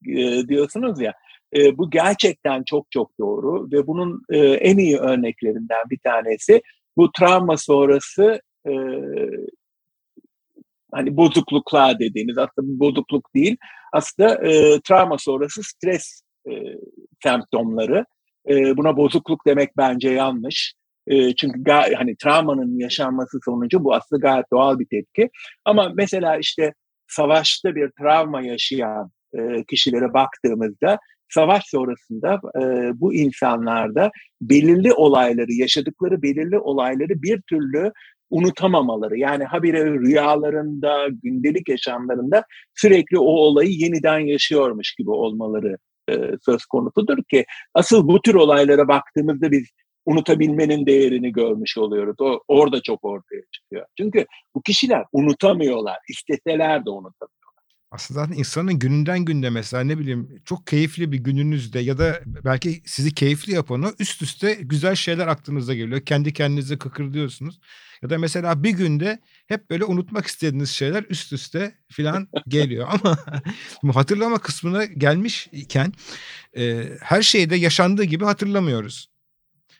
e, 0.08 0.48
diyorsunuz 0.48 1.00
ya. 1.00 1.12
E, 1.56 1.78
bu 1.78 1.90
gerçekten 1.90 2.62
çok 2.64 2.90
çok 2.90 3.18
doğru 3.18 3.70
ve 3.72 3.86
bunun 3.86 4.22
e, 4.30 4.38
en 4.38 4.78
iyi 4.78 4.96
örneklerinden 4.96 5.82
bir 5.90 5.98
tanesi 5.98 6.62
bu 6.96 7.12
travma 7.12 7.56
sonrası 7.56 8.40
e, 8.66 8.72
hani 10.92 11.16
bozukluklar 11.16 11.98
dediğimiz 11.98 12.38
aslında 12.38 12.80
bozukluk 12.80 13.34
değil. 13.34 13.56
Aslında 13.92 14.34
e, 14.34 14.80
travma 14.80 15.18
sonrası 15.18 15.62
stres 15.62 16.22
e, 16.48 16.52
semptomları. 17.22 18.04
E, 18.48 18.76
buna 18.76 18.96
bozukluk 18.96 19.46
demek 19.46 19.76
bence 19.76 20.10
yanlış. 20.10 20.74
E, 21.06 21.34
çünkü 21.34 21.70
hani 21.70 22.16
travmanın 22.16 22.78
yaşanması 22.78 23.38
sonucu 23.44 23.84
bu 23.84 23.94
aslında 23.94 24.20
gayet 24.20 24.46
doğal 24.52 24.78
bir 24.78 24.86
tepki. 24.86 25.30
Ama 25.64 25.92
mesela 25.94 26.36
işte 26.36 26.72
savaşta 27.08 27.74
bir 27.74 27.90
travma 27.90 28.42
yaşayan 28.42 29.10
e, 29.34 29.64
kişilere 29.64 30.12
baktığımızda 30.12 30.98
savaş 31.28 31.62
sonrasında 31.66 32.40
e, 32.60 32.90
bu 33.00 33.14
insanlarda 33.14 34.10
belirli 34.40 34.92
olayları, 34.92 35.52
yaşadıkları 35.52 36.22
belirli 36.22 36.58
olayları 36.58 37.22
bir 37.22 37.42
türlü 37.42 37.92
unutamamaları. 38.30 39.18
Yani 39.18 39.44
habire 39.44 39.84
rüyalarında, 39.84 41.06
gündelik 41.22 41.68
yaşamlarında 41.68 42.44
sürekli 42.74 43.18
o 43.18 43.24
olayı 43.24 43.70
yeniden 43.70 44.18
yaşıyormuş 44.18 44.94
gibi 44.94 45.10
olmaları 45.10 45.76
e, 46.10 46.14
söz 46.44 46.64
konusudur 46.64 47.18
ki 47.30 47.44
asıl 47.74 48.08
bu 48.08 48.22
tür 48.22 48.34
olaylara 48.34 48.88
baktığımızda 48.88 49.50
biz 49.50 49.70
unutabilmenin 50.06 50.86
değerini 50.86 51.32
görmüş 51.32 51.78
oluyoruz. 51.78 52.16
O 52.20 52.40
orada 52.48 52.82
çok 52.82 53.04
ortaya 53.04 53.42
çıkıyor. 53.52 53.86
Çünkü 53.98 54.26
bu 54.54 54.62
kişiler 54.62 55.04
unutamıyorlar. 55.12 55.96
İsteseler 56.08 56.84
de 56.84 56.90
unutamıyorlar. 56.90 57.36
Aslında 57.90 58.34
insanın 58.34 58.78
gününden 58.78 59.24
günde 59.24 59.50
mesela 59.50 59.82
ne 59.84 59.98
bileyim 59.98 60.42
çok 60.44 60.66
keyifli 60.66 61.12
bir 61.12 61.18
gününüzde 61.18 61.78
ya 61.80 61.98
da 61.98 62.20
belki 62.26 62.82
sizi 62.84 63.14
keyifli 63.14 63.52
yapan 63.52 63.82
o 63.82 63.90
üst 63.98 64.22
üste 64.22 64.54
güzel 64.60 64.94
şeyler 64.94 65.26
aklınıza 65.26 65.74
geliyor. 65.74 66.00
Kendi 66.00 66.32
kendinize 66.32 66.78
kıkırdıyorsunuz. 66.78 67.60
Ya 68.02 68.10
da 68.10 68.18
mesela 68.18 68.62
bir 68.62 68.70
günde 68.70 69.18
hep 69.46 69.70
böyle 69.70 69.84
unutmak 69.84 70.26
istediğiniz 70.26 70.70
şeyler 70.70 71.04
üst 71.08 71.32
üste 71.32 71.74
filan 71.92 72.28
geliyor. 72.48 72.88
Ama 73.82 73.96
hatırlama 73.96 74.38
kısmına 74.38 74.84
gelmiş 74.84 75.48
iken 75.52 75.92
e, 76.56 76.84
her 77.00 77.22
şeyi 77.22 77.50
de 77.50 77.56
yaşandığı 77.56 78.04
gibi 78.04 78.24
hatırlamıyoruz. 78.24 79.15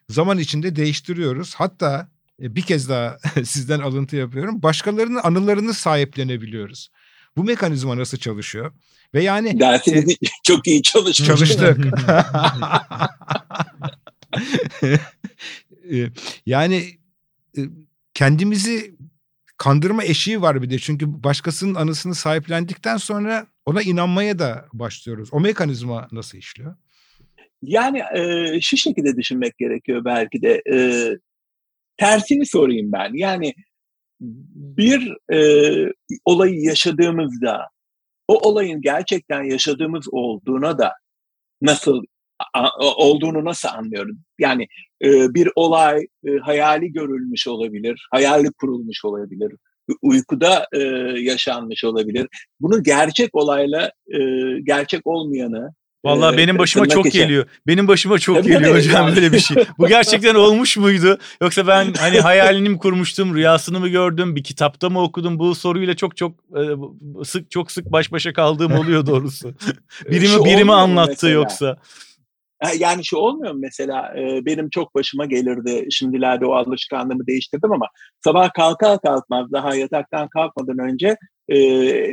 Zaman 0.09 0.39
içinde 0.39 0.77
değiştiriyoruz. 0.77 1.55
Hatta 1.55 2.09
e, 2.43 2.55
bir 2.57 2.63
kez 2.63 2.89
daha 2.89 3.19
sizden 3.45 3.81
alıntı 3.81 4.17
yapıyorum. 4.17 4.63
Başkalarının 4.63 5.21
anılarını 5.23 5.75
sahiplenebiliyoruz. 5.75 6.89
Bu 7.37 7.45
mekanizma 7.45 7.97
nasıl 7.97 8.19
çalışıyor? 8.19 8.73
Ve 9.15 9.23
yani 9.23 9.61
dersiniz 9.61 10.11
e, 10.11 10.17
çok 10.43 10.67
iyi 10.67 10.83
çalışmış. 10.83 11.29
Çalıştık. 11.29 11.79
E, 15.93 16.11
yani 16.47 16.99
e, 17.59 17.61
kendimizi 18.15 18.97
kandırma 19.57 20.05
eşiği 20.05 20.43
var 20.43 20.63
bir 20.63 20.71
de. 20.71 20.79
Çünkü 20.79 21.25
başkasının 21.25 21.75
anısını 21.75 22.15
sahiplendikten 22.15 22.97
sonra 22.97 23.47
ona 23.67 23.83
inanmaya 23.83 24.39
da 24.39 24.67
başlıyoruz. 24.73 25.29
O 25.33 25.41
mekanizma 25.41 26.09
nasıl 26.13 26.39
işliyor? 26.39 26.77
Yani 27.63 28.03
e, 28.15 28.61
şu 28.61 28.77
şekilde 28.77 29.17
düşünmek 29.17 29.59
gerekiyor 29.59 30.05
belki 30.05 30.43
de. 30.43 30.63
E, 30.73 30.77
tersini 31.97 32.47
sorayım 32.47 32.93
ben. 32.93 33.11
Yani 33.15 33.55
bir 34.21 35.13
e, 35.33 35.39
olayı 36.25 36.61
yaşadığımızda 36.63 37.69
o 38.29 38.49
olayın 38.49 38.81
gerçekten 38.81 39.43
yaşadığımız 39.43 40.09
olduğuna 40.13 40.79
da 40.79 40.93
nasıl 41.63 42.03
a, 42.55 42.69
olduğunu 42.97 43.45
nasıl 43.45 43.69
anlıyoruz? 43.69 44.17
Yani 44.39 44.67
e, 45.05 45.35
bir 45.35 45.49
olay 45.57 46.07
e, 46.25 46.37
hayali 46.43 46.93
görülmüş 46.93 47.49
olabilir, 47.49 48.09
hayali 48.11 48.49
kurulmuş 48.53 49.05
olabilir, 49.05 49.53
uykuda 50.03 50.67
e, 50.73 50.79
yaşanmış 51.21 51.85
olabilir. 51.85 52.29
Bunu 52.61 52.83
gerçek 52.83 53.35
olayla 53.35 53.93
e, 54.09 54.19
gerçek 54.63 55.07
olmayanı 55.07 55.71
Vallahi 56.07 56.35
ee, 56.35 56.39
benim 56.39 56.59
başıma 56.59 56.87
çok 56.87 57.07
için. 57.07 57.19
geliyor. 57.19 57.47
Benim 57.67 57.89
başıma 57.89 58.19
çok 58.19 58.37
Tabii 58.37 58.49
geliyor 58.49 58.77
hocam 58.77 59.09
böyle 59.17 59.33
bir 59.33 59.39
şey. 59.39 59.65
Bu 59.79 59.89
gerçekten 59.89 60.35
olmuş 60.35 60.77
muydu? 60.77 61.19
Yoksa 61.43 61.67
ben 61.67 61.93
hani 61.99 62.21
hayalini 62.21 62.69
mi 62.69 62.79
kurmuştum, 62.79 63.35
rüyasını 63.35 63.81
mı 63.81 63.89
gördüm, 63.89 64.37
bir 64.37 64.45
kitapta 64.45 64.91
mı 64.91 65.03
okudum? 65.03 65.39
Bu 65.39 65.55
soruyla 65.55 65.97
çok 65.97 66.17
çok 66.17 66.33
e, 66.33 66.63
sık 67.25 67.51
çok 67.51 67.71
sık 67.71 67.93
baş 67.93 68.13
başa 68.13 68.33
kaldığım 68.33 68.73
oluyor 68.73 69.07
doğrusu. 69.07 69.55
biri 70.11 70.29
mi 70.29 70.45
biri 70.45 70.65
mi 70.65 70.73
anlattı 70.73 71.11
mesela. 71.11 71.33
yoksa? 71.33 71.77
Yani 72.79 73.05
şu 73.05 73.17
olmuyor 73.17 73.53
mu 73.53 73.61
mesela 73.63 74.13
benim 74.47 74.71
çok 74.71 74.95
başıma 74.95 75.27
gelirdi. 75.27 75.87
Şimdilerde 75.91 76.47
o 76.47 76.53
alışkanlığımı 76.53 77.27
değiştirdim 77.27 77.73
ama 77.73 77.87
sabah 78.25 78.53
kalkar 78.53 79.01
kalkmaz 79.01 79.53
daha 79.53 79.75
yataktan 79.75 80.29
kalkmadan 80.29 80.79
önce 80.79 81.17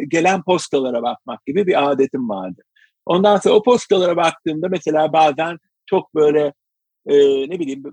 gelen 0.07 0.43
postalara 0.43 1.03
bakmak 1.03 1.45
gibi 1.45 1.67
bir 1.67 1.91
adetim 1.91 2.29
vardı. 2.29 2.61
Ondan 3.05 3.37
sonra 3.37 3.55
o 3.55 3.63
postalara 3.63 4.17
baktığımda 4.17 4.67
mesela 4.69 5.13
bazen 5.13 5.57
çok 5.85 6.15
böyle 6.15 6.53
e, 7.05 7.15
ne 7.49 7.59
bileyim 7.59 7.83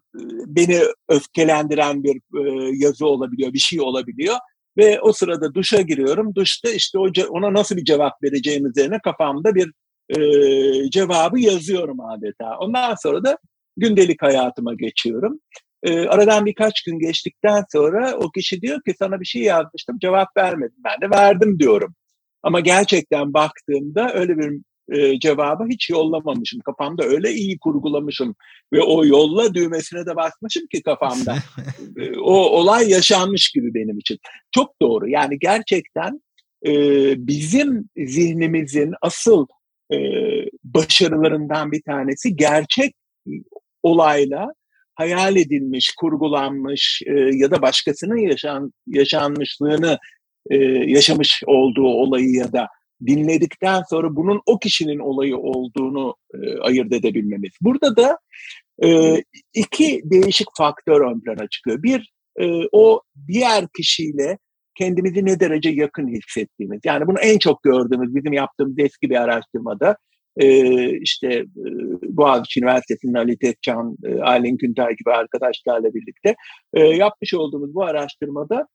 beni 0.47 0.81
öfkelendiren 1.09 2.05
bir 2.05 2.17
e, 2.17 2.71
yazı 2.75 3.07
olabiliyor, 3.07 3.53
bir 3.53 3.59
şey 3.59 3.81
olabiliyor. 3.81 4.37
Ve 4.77 5.01
o 5.01 5.13
sırada 5.13 5.55
duşa 5.55 5.81
giriyorum. 5.81 6.35
Duşta 6.35 6.71
işte 6.71 6.99
ona 7.31 7.55
nasıl 7.55 7.77
bir 7.77 7.85
cevap 7.85 8.23
vereceğim 8.23 8.67
üzerine 8.67 8.99
kafamda 9.05 9.55
bir 9.55 9.73
e, 10.09 10.91
cevabı 10.91 11.41
yazıyorum 11.41 12.01
adeta. 12.01 12.59
Ondan 12.59 12.95
sonra 12.95 13.25
da 13.25 13.39
gündelik 13.77 14.23
hayatıma 14.23 14.75
geçiyorum. 14.75 15.41
E, 15.83 16.07
aradan 16.09 16.47
birkaç 16.47 16.83
gün 16.83 16.99
geçtikten 16.99 17.65
sonra 17.73 18.17
o 18.17 18.31
kişi 18.31 18.63
diyor 18.63 18.83
ki 18.83 18.95
sana 18.99 19.21
bir 19.21 19.27
şey 19.27 19.43
yazmıştım 19.43 19.99
cevap 19.99 20.37
vermedim. 20.37 20.77
Ben 20.85 21.01
de 21.01 21.17
verdim 21.17 21.59
diyorum. 21.59 21.95
Ama 22.43 22.61
gerçekten 22.61 23.35
baktığımda 23.35 24.15
öyle 24.15 24.39
bir 24.39 24.61
e, 24.91 25.19
cevabı 25.19 25.65
hiç 25.69 25.91
yollamamışım. 25.91 26.61
Kafamda 26.61 27.05
öyle 27.05 27.33
iyi 27.33 27.59
kurgulamışım 27.59 28.35
ve 28.73 28.83
o 28.83 29.05
yolla 29.07 29.55
düğmesine 29.55 30.07
de 30.07 30.17
basmışım 30.17 30.67
ki 30.67 30.83
kafamda. 30.83 31.37
e, 31.97 32.19
o 32.19 32.35
olay 32.35 32.91
yaşanmış 32.91 33.51
gibi 33.51 33.75
benim 33.75 33.99
için. 33.99 34.19
Çok 34.55 34.83
doğru. 34.83 35.09
Yani 35.09 35.39
gerçekten 35.39 36.21
e, 36.67 36.73
bizim 37.27 37.89
zihnimizin 37.97 38.93
asıl 39.03 39.47
e, 39.93 39.99
başarılarından 40.65 41.73
bir 41.73 41.83
tanesi 41.83 42.37
gerçek 42.37 42.95
olayla 43.83 44.53
hayal 44.95 45.37
edilmiş, 45.37 45.95
kurgulanmış 45.99 47.03
e, 47.07 47.13
ya 47.13 47.51
da 47.51 47.63
başkasının 47.63 48.17
yaşan, 48.17 48.73
yaşanmışlığını 48.87 49.99
e, 50.51 50.57
yaşamış 50.87 51.43
olduğu 51.47 51.87
olayı 51.87 52.31
ya 52.31 52.53
da 52.53 52.69
dinledikten 53.07 53.83
sonra 53.91 54.17
bunun 54.17 54.41
o 54.47 54.59
kişinin 54.59 54.99
olayı 54.99 55.37
olduğunu 55.37 56.15
e, 56.35 56.59
ayırt 56.59 56.93
edebilmemiz. 56.93 57.51
Burada 57.61 57.97
da 57.97 58.19
e, 58.85 59.17
iki 59.55 60.01
değişik 60.05 60.49
faktör 60.57 61.01
ön 61.01 61.21
plana 61.21 61.49
çıkıyor. 61.49 61.83
Bir, 61.83 62.13
e, 62.41 62.63
o 62.73 63.01
diğer 63.29 63.65
kişiyle 63.77 64.39
kendimizi 64.75 65.25
ne 65.25 65.41
derece 65.41 65.71
yakın 65.71 66.09
hissettiğimiz. 66.09 66.81
Yani 66.85 67.07
bunu 67.07 67.19
en 67.19 67.39
çok 67.39 67.63
gördüğümüz 67.63 68.15
bizim 68.15 68.33
yaptığımız 68.33 68.79
eski 68.79 69.11
bir 69.11 69.23
araştırmada 69.23 69.97
e, 70.37 70.91
işte 70.99 71.29
e, 71.29 71.47
Boğaziçi 72.03 72.61
Üniversitesi'nin 72.61 73.15
Ali 73.15 73.39
Tekcan, 73.39 73.97
e, 74.05 74.21
Aylin 74.21 74.57
Güntay 74.57 74.97
gibi 74.97 75.13
arkadaşlarla 75.13 75.95
birlikte 75.95 76.35
e, 76.75 76.81
yapmış 76.81 77.35
olduğumuz 77.35 77.75
bu 77.75 77.85
araştırmada 77.85 78.67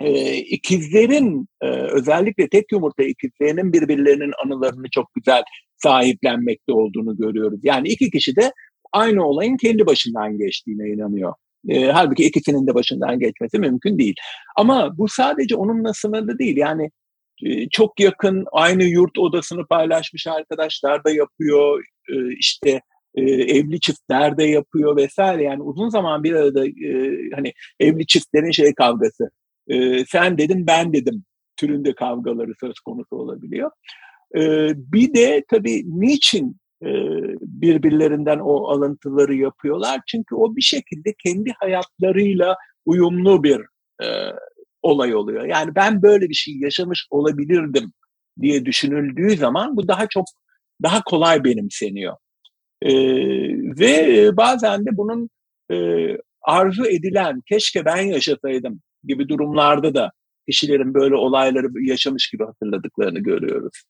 e, 0.00 0.36
ikizlerin 0.36 1.46
e, 1.62 1.66
özellikle 1.68 2.48
tek 2.48 2.72
yumurta 2.72 3.02
ikizlerinin 3.02 3.72
birbirlerinin 3.72 4.32
anılarını 4.44 4.86
çok 4.90 5.14
güzel 5.14 5.42
sahiplenmekte 5.76 6.72
olduğunu 6.72 7.16
görüyoruz. 7.16 7.60
Yani 7.62 7.88
iki 7.88 8.10
kişi 8.10 8.36
de 8.36 8.52
aynı 8.92 9.26
olayın 9.26 9.56
kendi 9.56 9.86
başından 9.86 10.38
geçtiğine 10.38 10.88
inanıyor. 10.88 11.34
E, 11.68 11.84
halbuki 11.84 12.24
ikisinin 12.24 12.66
de 12.66 12.74
başından 12.74 13.18
geçmesi 13.18 13.58
mümkün 13.58 13.98
değil. 13.98 14.14
Ama 14.56 14.98
bu 14.98 15.08
sadece 15.08 15.56
onunla 15.56 15.94
sınırlı 15.94 16.38
değil. 16.38 16.56
Yani 16.56 16.90
e, 17.42 17.68
çok 17.68 18.00
yakın 18.00 18.44
aynı 18.52 18.84
yurt 18.84 19.18
odasını 19.18 19.66
paylaşmış 19.66 20.26
arkadaşlar 20.26 21.04
da 21.04 21.10
yapıyor. 21.10 21.84
E, 22.08 22.14
işte 22.38 22.80
e, 23.14 23.22
evli 23.32 23.80
çiftler 23.80 24.38
de 24.38 24.44
yapıyor 24.44 24.96
vesaire. 24.96 25.42
Yani 25.42 25.62
uzun 25.62 25.88
zaman 25.88 26.24
bir 26.24 26.32
arada 26.32 26.66
e, 26.66 26.90
hani 27.34 27.52
evli 27.80 28.06
çiftlerin 28.06 28.50
şey 28.50 28.74
kavgası 28.74 29.30
e, 29.68 30.04
sen 30.04 30.38
dedin 30.38 30.66
ben 30.66 30.92
dedim 30.92 31.24
türünde 31.56 31.94
kavgaları 31.94 32.52
söz 32.60 32.80
konusu 32.80 33.16
olabiliyor. 33.16 33.70
E, 34.36 34.70
bir 34.76 35.14
de 35.14 35.44
tabii 35.48 35.82
niçin 35.86 36.56
e, 36.82 36.90
birbirlerinden 37.40 38.38
o 38.38 38.68
alıntıları 38.68 39.34
yapıyorlar? 39.34 40.00
Çünkü 40.06 40.34
o 40.34 40.56
bir 40.56 40.62
şekilde 40.62 41.14
kendi 41.24 41.52
hayatlarıyla 41.60 42.56
uyumlu 42.86 43.44
bir 43.44 43.60
e, 44.02 44.06
olay 44.82 45.14
oluyor. 45.14 45.44
Yani 45.44 45.74
ben 45.74 46.02
böyle 46.02 46.28
bir 46.28 46.34
şey 46.34 46.54
yaşamış 46.58 47.06
olabilirdim 47.10 47.92
diye 48.40 48.64
düşünüldüğü 48.64 49.36
zaman 49.36 49.76
bu 49.76 49.88
daha 49.88 50.06
çok 50.06 50.24
daha 50.82 51.02
kolay 51.02 51.44
benimseniyor. 51.44 52.16
E, 52.82 52.92
ve 53.80 54.36
bazen 54.36 54.86
de 54.86 54.90
bunun 54.96 55.30
e, 55.72 55.76
arzu 56.42 56.84
edilen 56.86 57.40
keşke 57.48 57.84
ben 57.84 58.02
yaşasaydım 58.02 58.80
gibi 59.06 59.28
durumlarda 59.28 59.94
da 59.94 60.12
kişilerin 60.48 60.94
böyle 60.94 61.14
olayları 61.14 61.68
yaşamış 61.82 62.30
gibi 62.30 62.44
hatırladıklarını 62.44 63.18
görüyoruz. 63.18 63.82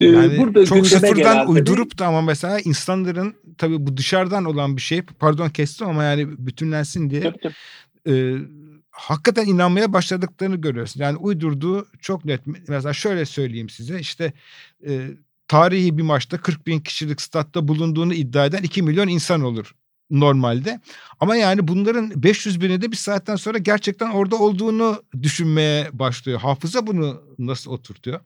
Ee, 0.00 0.06
yani 0.06 0.38
Burada 0.38 0.66
çok 0.66 0.86
sıfırdan 0.86 1.48
uydurup 1.48 1.98
da 1.98 2.06
ama 2.06 2.22
mesela 2.22 2.60
insanların 2.60 3.34
tabii 3.58 3.86
bu 3.86 3.96
dışarıdan 3.96 4.44
olan 4.44 4.76
bir 4.76 4.82
şey 4.82 5.02
pardon 5.02 5.48
kestim 5.48 5.88
ama 5.88 6.04
yani 6.04 6.26
bütünlensin 6.38 7.10
diye 7.10 7.22
tabii, 7.22 7.38
tabii. 7.42 7.54
E, 8.16 8.36
hakikaten 8.90 9.46
inanmaya 9.46 9.92
başladıklarını 9.92 10.56
görüyorsun. 10.56 11.00
Yani 11.00 11.16
uydurduğu 11.16 11.86
çok 12.00 12.24
net. 12.24 12.40
Mesela 12.68 12.92
şöyle 12.92 13.24
söyleyeyim 13.24 13.68
size 13.68 14.00
işte 14.00 14.32
e, 14.86 15.08
tarihi 15.48 15.98
bir 15.98 16.02
maçta 16.02 16.38
40 16.38 16.66
bin 16.66 16.80
kişilik 16.80 17.20
statta 17.20 17.68
bulunduğunu 17.68 18.14
iddia 18.14 18.46
eden 18.46 18.62
2 18.62 18.82
milyon 18.82 19.08
insan 19.08 19.42
olur 19.42 19.74
normalde. 20.12 20.80
Ama 21.20 21.36
yani 21.36 21.68
bunların 21.68 22.22
500 22.22 22.60
bini 22.60 22.82
de 22.82 22.90
bir 22.90 22.96
saatten 22.96 23.36
sonra 23.36 23.58
gerçekten 23.58 24.10
orada 24.10 24.36
olduğunu 24.36 25.02
düşünmeye 25.22 25.88
başlıyor. 25.92 26.40
Hafıza 26.40 26.86
bunu 26.86 27.22
nasıl 27.38 27.70
oturtuyor? 27.70 28.20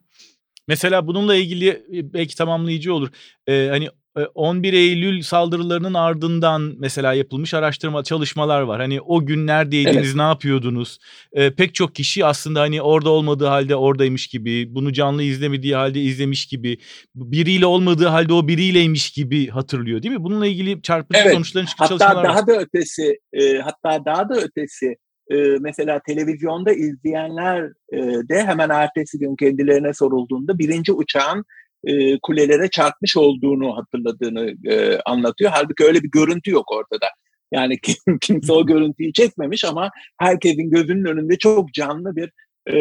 Mesela 0.67 1.07
bununla 1.07 1.35
ilgili 1.35 1.85
belki 2.13 2.35
tamamlayıcı 2.35 2.93
olur. 2.93 3.09
Ee, 3.47 3.67
hani 3.71 3.89
11 4.35 4.73
Eylül 4.73 5.21
saldırılarının 5.21 5.93
ardından 5.93 6.75
mesela 6.77 7.13
yapılmış 7.13 7.53
araştırma 7.53 8.03
çalışmalar 8.03 8.61
var. 8.61 8.81
Hani 8.81 9.01
o 9.01 9.25
gün 9.25 9.47
neredeydiniz, 9.47 10.05
evet. 10.05 10.15
ne 10.15 10.21
yapıyordunuz? 10.21 10.99
E, 11.33 11.55
pek 11.55 11.75
çok 11.75 11.95
kişi 11.95 12.25
aslında 12.25 12.61
hani 12.61 12.81
orada 12.81 13.09
olmadığı 13.09 13.45
halde 13.45 13.75
oradaymış 13.75 14.27
gibi, 14.27 14.75
bunu 14.75 14.93
canlı 14.93 15.23
izlemediği 15.23 15.75
halde 15.75 16.01
izlemiş 16.01 16.45
gibi, 16.45 16.77
biriyle 17.15 17.65
olmadığı 17.65 18.07
halde 18.07 18.33
o 18.33 18.47
biriyleymiş 18.47 19.11
gibi 19.11 19.47
hatırlıyor 19.47 20.03
değil 20.03 20.13
mi? 20.13 20.23
Bununla 20.23 20.47
ilgili 20.47 20.81
çarpıcı 20.81 21.21
evet. 21.23 21.33
sonuçların 21.33 21.67
hatta 21.77 21.87
çalışmalar 21.87 22.23
daha 22.23 22.35
var. 22.35 22.47
da 22.47 22.59
ötesi, 22.59 23.19
e, 23.33 23.57
hatta 23.57 24.05
daha 24.05 24.29
da 24.29 24.41
ötesi 24.41 24.95
e, 25.31 25.35
mesela 25.59 25.99
televizyonda 26.07 26.73
izleyenler 26.73 27.63
e, 27.93 27.97
de 28.29 28.43
hemen 28.45 28.69
ertesi 28.69 29.19
gün 29.19 29.35
kendilerine 29.35 29.93
sorulduğunda 29.93 30.59
birinci 30.59 30.91
uçağın 30.91 31.45
e, 31.83 32.19
kulelere 32.19 32.69
çarpmış 32.69 33.17
olduğunu 33.17 33.77
hatırladığını 33.77 34.53
e, 34.73 34.99
anlatıyor. 35.05 35.51
Halbuki 35.53 35.83
öyle 35.83 36.03
bir 36.03 36.11
görüntü 36.11 36.51
yok 36.51 36.71
ortada. 36.71 37.07
Yani 37.51 37.77
kim, 37.83 38.19
kimse 38.21 38.53
o 38.53 38.65
görüntüyü 38.65 39.13
çekmemiş 39.13 39.65
ama 39.65 39.89
herkesin 40.19 40.69
gözünün 40.69 41.05
önünde 41.05 41.37
çok 41.37 41.73
canlı 41.73 42.15
bir 42.15 42.31
e, 42.67 42.79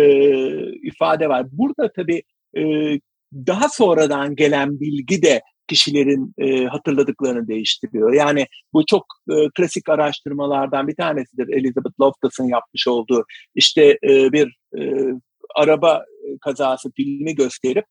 ifade 0.82 1.28
var. 1.28 1.46
Burada 1.52 1.92
tabii 1.96 2.22
e, 2.56 2.62
daha 3.32 3.68
sonradan 3.68 4.36
gelen 4.36 4.80
bilgi 4.80 5.22
de 5.22 5.40
kişilerin 5.68 6.34
e, 6.38 6.64
hatırladıklarını 6.64 7.48
değiştiriyor. 7.48 8.12
Yani 8.12 8.46
bu 8.72 8.86
çok 8.86 9.04
e, 9.30 9.34
klasik 9.56 9.88
araştırmalardan 9.88 10.88
bir 10.88 10.96
tanesidir. 10.96 11.48
Elizabeth 11.48 12.00
Loftus'un 12.00 12.48
yapmış 12.48 12.88
olduğu 12.88 13.24
işte 13.54 13.98
e, 14.08 14.32
bir 14.32 14.56
e, 14.78 14.80
araba 15.54 16.04
kazası 16.40 16.90
filmi 16.96 17.34
gösterip 17.34 17.84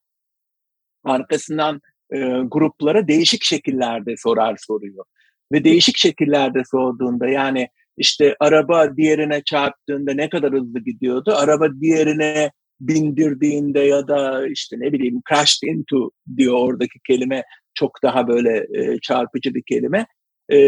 arkasından 1.06 1.82
e, 2.14 2.18
gruplara 2.46 3.08
değişik 3.08 3.44
şekillerde 3.44 4.16
sorar 4.18 4.56
soruyor. 4.60 5.06
Ve 5.52 5.64
değişik 5.64 5.98
şekillerde 5.98 6.62
sorduğunda 6.72 7.28
yani 7.28 7.68
işte 7.98 8.36
araba 8.40 8.98
diğerine 8.98 9.42
çarptığında 9.44 10.14
ne 10.14 10.30
kadar 10.30 10.54
hızlı 10.54 10.80
gidiyordu? 10.80 11.34
Araba 11.36 11.68
diğerine 11.82 12.52
bindirdiğinde 12.80 13.80
ya 13.80 14.08
da 14.08 14.48
işte 14.48 14.76
ne 14.80 14.94
bileyim 14.94 15.22
crashed 15.30 15.68
into 15.68 16.12
diyor 16.38 16.56
oradaki 16.58 17.00
kelime 17.08 17.44
çok 17.74 17.92
daha 18.04 18.28
böyle 18.28 18.68
e, 18.74 19.00
çarpıcı 19.00 19.54
bir 19.54 19.64
kelime. 19.70 20.06
E, 20.50 20.60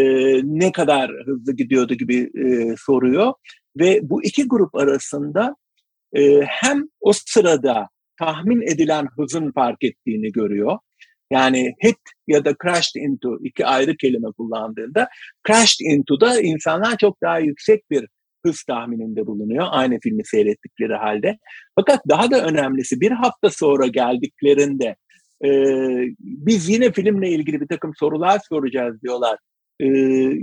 ne 0.44 0.72
kadar 0.72 1.12
hızlı 1.26 1.56
gidiyordu 1.56 1.94
gibi 1.94 2.32
e, 2.36 2.76
soruyor. 2.78 3.34
Ve 3.80 4.00
bu 4.04 4.24
iki 4.24 4.48
grup 4.48 4.76
arasında 4.76 5.56
e, 6.14 6.42
hem 6.42 6.84
o 7.00 7.12
sırada 7.14 7.90
tahmin 8.20 8.62
edilen 8.62 9.08
hızın 9.18 9.52
fark 9.52 9.84
ettiğini 9.84 10.32
görüyor. 10.32 10.78
Yani 11.32 11.74
hit 11.84 11.98
ya 12.28 12.46
da 12.46 12.56
crashed 12.64 13.02
into 13.02 13.38
iki 13.44 13.66
ayrı 13.66 13.98
kelime 13.98 14.28
kullandığında 14.38 15.10
crashed 15.48 15.80
into'da 15.80 16.42
insanlar 16.42 16.98
çok 16.98 17.22
daha 17.22 17.40
yüksek 17.40 17.92
bir 17.92 18.08
hız 18.46 18.64
tahmininde 18.64 19.28
bulunuyor 19.28 19.66
aynı 19.70 20.00
filmi 20.00 20.26
seyrettikleri 20.26 20.96
halde. 20.96 21.38
Fakat 21.76 22.02
daha 22.10 22.32
da 22.32 22.46
önemlisi 22.46 23.02
bir 23.02 23.12
hafta 23.12 23.50
sonra 23.50 23.88
geldiklerinde 23.88 24.96
e, 25.46 25.50
biz 26.20 26.70
yine 26.70 26.92
filmle 26.92 27.30
ilgili 27.30 27.62
bir 27.62 27.68
takım 27.68 27.92
sorular 27.96 28.40
soracağız 28.50 29.02
diyorlar. 29.02 29.38
E, 29.80 29.88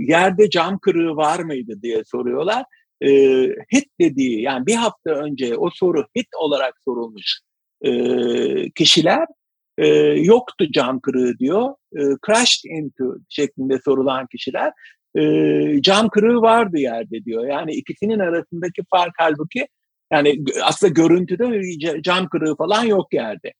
yerde 0.07 0.49
cam 0.49 0.79
kırığı 0.79 1.15
var 1.15 1.39
mıydı 1.39 1.81
diye 1.81 2.03
soruyorlar. 2.05 2.63
E, 3.01 3.09
hit 3.73 3.85
dediği 3.99 4.41
yani 4.41 4.65
bir 4.65 4.75
hafta 4.75 5.11
önce 5.11 5.57
o 5.57 5.69
soru 5.69 6.05
hit 6.17 6.27
olarak 6.39 6.73
sorulmuş 6.85 7.39
e, 7.85 7.91
kişiler 8.69 9.25
e, 9.77 9.87
yoktu 10.07 10.65
cam 10.73 10.99
kırığı 10.99 11.39
diyor. 11.39 11.69
E, 11.97 12.01
crashed 12.25 12.69
into 12.69 13.05
şeklinde 13.29 13.79
sorulan 13.85 14.27
kişiler 14.31 14.71
e, 15.17 15.81
cam 15.81 16.09
kırığı 16.09 16.41
vardı 16.41 16.77
yerde 16.77 17.25
diyor. 17.25 17.47
Yani 17.47 17.71
ikisinin 17.71 18.19
arasındaki 18.19 18.81
fark 18.91 19.13
halbuki 19.17 19.67
yani 20.11 20.43
aslında 20.63 20.93
görüntüde 20.93 21.61
cam 22.01 22.29
kırığı 22.29 22.55
falan 22.55 22.83
yok 22.83 23.13
yerde. 23.13 23.53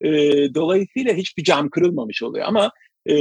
E, 0.00 0.10
dolayısıyla 0.54 1.14
hiçbir 1.14 1.44
cam 1.44 1.70
kırılmamış 1.70 2.22
oluyor 2.22 2.46
ama 2.48 2.70
e, 3.06 3.14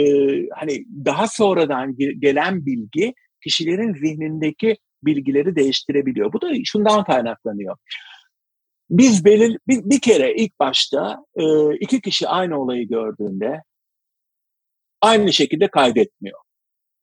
hani 0.56 0.86
daha 1.06 1.28
sonradan 1.28 1.96
gelen 1.98 2.66
bilgi 2.66 3.14
kişilerin 3.44 3.94
zihnindeki 3.94 4.78
bilgileri 5.04 5.56
değiştirebiliyor. 5.56 6.34
Bu 6.34 6.42
da 6.42 6.52
şundan 6.66 7.04
kaynaklanıyor. 7.04 7.76
Biz 8.90 9.26
belir 9.26 9.58
bir, 9.68 9.90
bir 9.90 10.00
kere 10.00 10.36
ilk 10.36 10.60
başta 10.60 11.18
e, 11.36 11.76
iki 11.76 12.02
kişi 12.02 12.28
aynı 12.28 12.62
olayı 12.62 12.88
gördüğünde 12.88 13.62
aynı 15.02 15.34
şekilde 15.34 15.68
kaydetmiyor. 15.68 16.40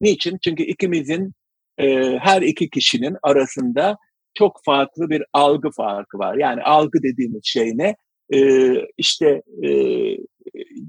Niçin? 0.01 0.39
Çünkü 0.45 0.63
ikimizin 0.63 1.33
e, 1.79 2.19
her 2.19 2.43
iki 2.43 2.71
kişinin 2.71 3.17
arasında 3.23 3.97
çok 4.35 4.61
farklı 4.65 5.11
bir 5.11 5.23
algı 5.33 5.71
farkı 5.71 6.19
var. 6.19 6.37
Yani 6.37 6.63
algı 6.63 7.03
dediğimiz 7.03 7.45
şey 7.45 7.79
ne? 7.79 7.97
E, 8.35 8.73
işte 8.99 9.43
e, 9.65 9.71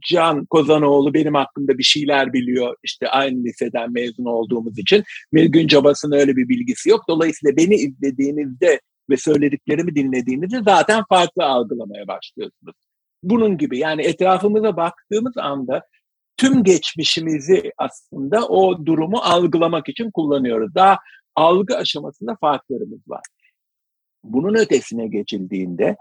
Can 0.10 0.46
Kozanoğlu 0.46 1.14
benim 1.14 1.34
hakkında 1.34 1.78
bir 1.78 1.84
şeyler 1.84 2.34
biliyor. 2.34 2.76
İşte 2.84 3.10
aynı 3.10 3.44
liseden 3.44 3.94
mezun 3.94 4.26
olduğumuz 4.26 4.80
için. 4.80 5.04
Mirgün 5.32 5.68
Cabas'ın 5.68 6.12
öyle 6.12 6.36
bir 6.36 6.50
bilgisi 6.50 6.90
yok. 6.90 7.04
Dolayısıyla 7.10 7.58
beni 7.58 7.76
izlediğinizde 7.76 8.80
ve 9.10 9.18
söylediklerimi 9.18 9.96
dinlediğinizde 9.96 10.62
zaten 10.66 11.04
farklı 11.10 11.46
algılamaya 11.46 12.08
başlıyorsunuz. 12.08 12.76
Bunun 13.24 13.58
gibi 13.58 13.80
yani 13.80 14.02
etrafımıza 14.02 14.78
baktığımız 14.78 15.38
anda 15.38 15.84
tüm 16.38 16.64
geçmişimizi 16.64 17.72
aslında 17.78 18.48
o 18.48 18.86
durumu 18.86 19.18
algılamak 19.18 19.90
için 19.90 20.12
kullanıyoruz. 20.12 20.76
Daha 20.76 20.98
algı 21.36 21.78
aşamasında 21.78 22.38
farklarımız 22.42 23.00
var. 23.08 23.22
Bunun 24.24 24.56
ötesine 24.56 25.08
geçildiğinde 25.08 25.96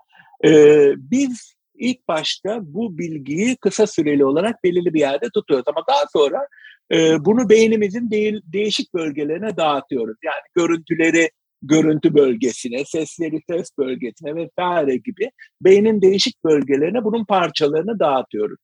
e, 0.44 0.50
biz 0.96 1.54
ilk 1.74 2.08
başta 2.08 2.58
bu 2.62 2.98
bilgiyi 2.98 3.56
kısa 3.56 3.86
süreli 3.86 4.24
olarak 4.24 4.64
belirli 4.64 4.94
bir 4.94 5.00
yerde 5.00 5.26
tutuyoruz 5.34 5.64
ama 5.68 5.84
daha 5.88 6.04
sonra 6.12 6.46
e, 6.92 7.24
bunu 7.24 7.48
beynimizin 7.48 8.10
değil, 8.10 8.40
değişik 8.44 8.94
bölgelerine 8.94 9.56
dağıtıyoruz. 9.56 10.16
Yani 10.24 10.42
görüntüleri 10.54 11.30
görüntü 11.62 12.14
bölgesine, 12.14 12.84
sesleri 12.84 13.40
ses 13.50 13.68
bölgesine 13.78 14.34
vesaire 14.34 14.96
gibi 14.96 15.30
beynin 15.60 16.02
değişik 16.02 16.44
bölgelerine 16.44 17.04
bunun 17.04 17.24
parçalarını 17.24 17.98
dağıtıyoruz. 17.98 18.58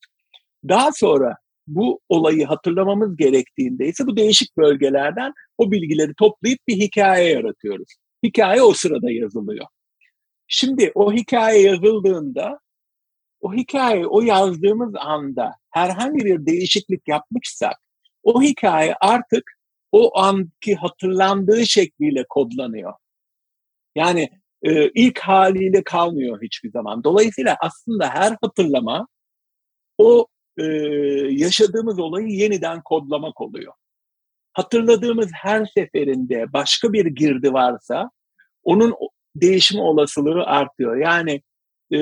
Daha 0.69 0.93
sonra 0.93 1.37
bu 1.67 2.01
olayı 2.09 2.47
hatırlamamız 2.47 3.17
gerektiğinde 3.17 3.87
ise 3.87 4.07
bu 4.07 4.17
değişik 4.17 4.57
bölgelerden 4.57 5.33
o 5.59 5.71
bilgileri 5.71 6.15
toplayıp 6.15 6.59
bir 6.69 6.77
hikaye 6.77 7.29
yaratıyoruz. 7.31 7.89
Hikaye 8.25 8.63
o 8.63 8.73
sırada 8.73 9.11
yazılıyor. 9.11 9.67
Şimdi 10.47 10.93
o 10.95 11.13
hikaye 11.13 11.63
yazıldığında 11.63 12.59
o 13.41 13.55
hikaye 13.55 14.07
o 14.07 14.21
yazdığımız 14.21 14.95
anda 14.99 15.55
herhangi 15.71 16.25
bir 16.25 16.47
değişiklik 16.47 17.09
yapmışsak 17.09 17.77
o 18.23 18.43
hikaye 18.43 18.95
artık 19.01 19.58
o 19.92 20.18
anki 20.18 20.74
hatırlandığı 20.74 21.66
şekliyle 21.66 22.24
kodlanıyor. 22.29 22.92
Yani 23.96 24.31
e, 24.62 24.88
ilk 24.88 25.18
haliyle 25.18 25.85
kalmıyor 25.85 26.42
hiçbir 26.42 26.70
zaman. 26.70 27.05
Dolayısıyla 27.05 27.57
aslında 27.61 28.09
her 28.11 28.37
hatırlama 28.42 29.09
o 29.98 30.27
e, 30.59 30.64
yaşadığımız 31.31 31.98
olayı 31.98 32.29
yeniden 32.29 32.83
kodlamak 32.83 33.40
oluyor. 33.40 33.72
Hatırladığımız 34.53 35.31
her 35.33 35.66
seferinde 35.66 36.53
başka 36.53 36.92
bir 36.92 37.07
girdi 37.07 37.53
varsa 37.53 38.11
onun 38.62 38.94
değişim 39.37 39.81
olasılığı 39.81 40.44
artıyor. 40.44 40.96
Yani 40.96 41.42
e, 41.92 41.98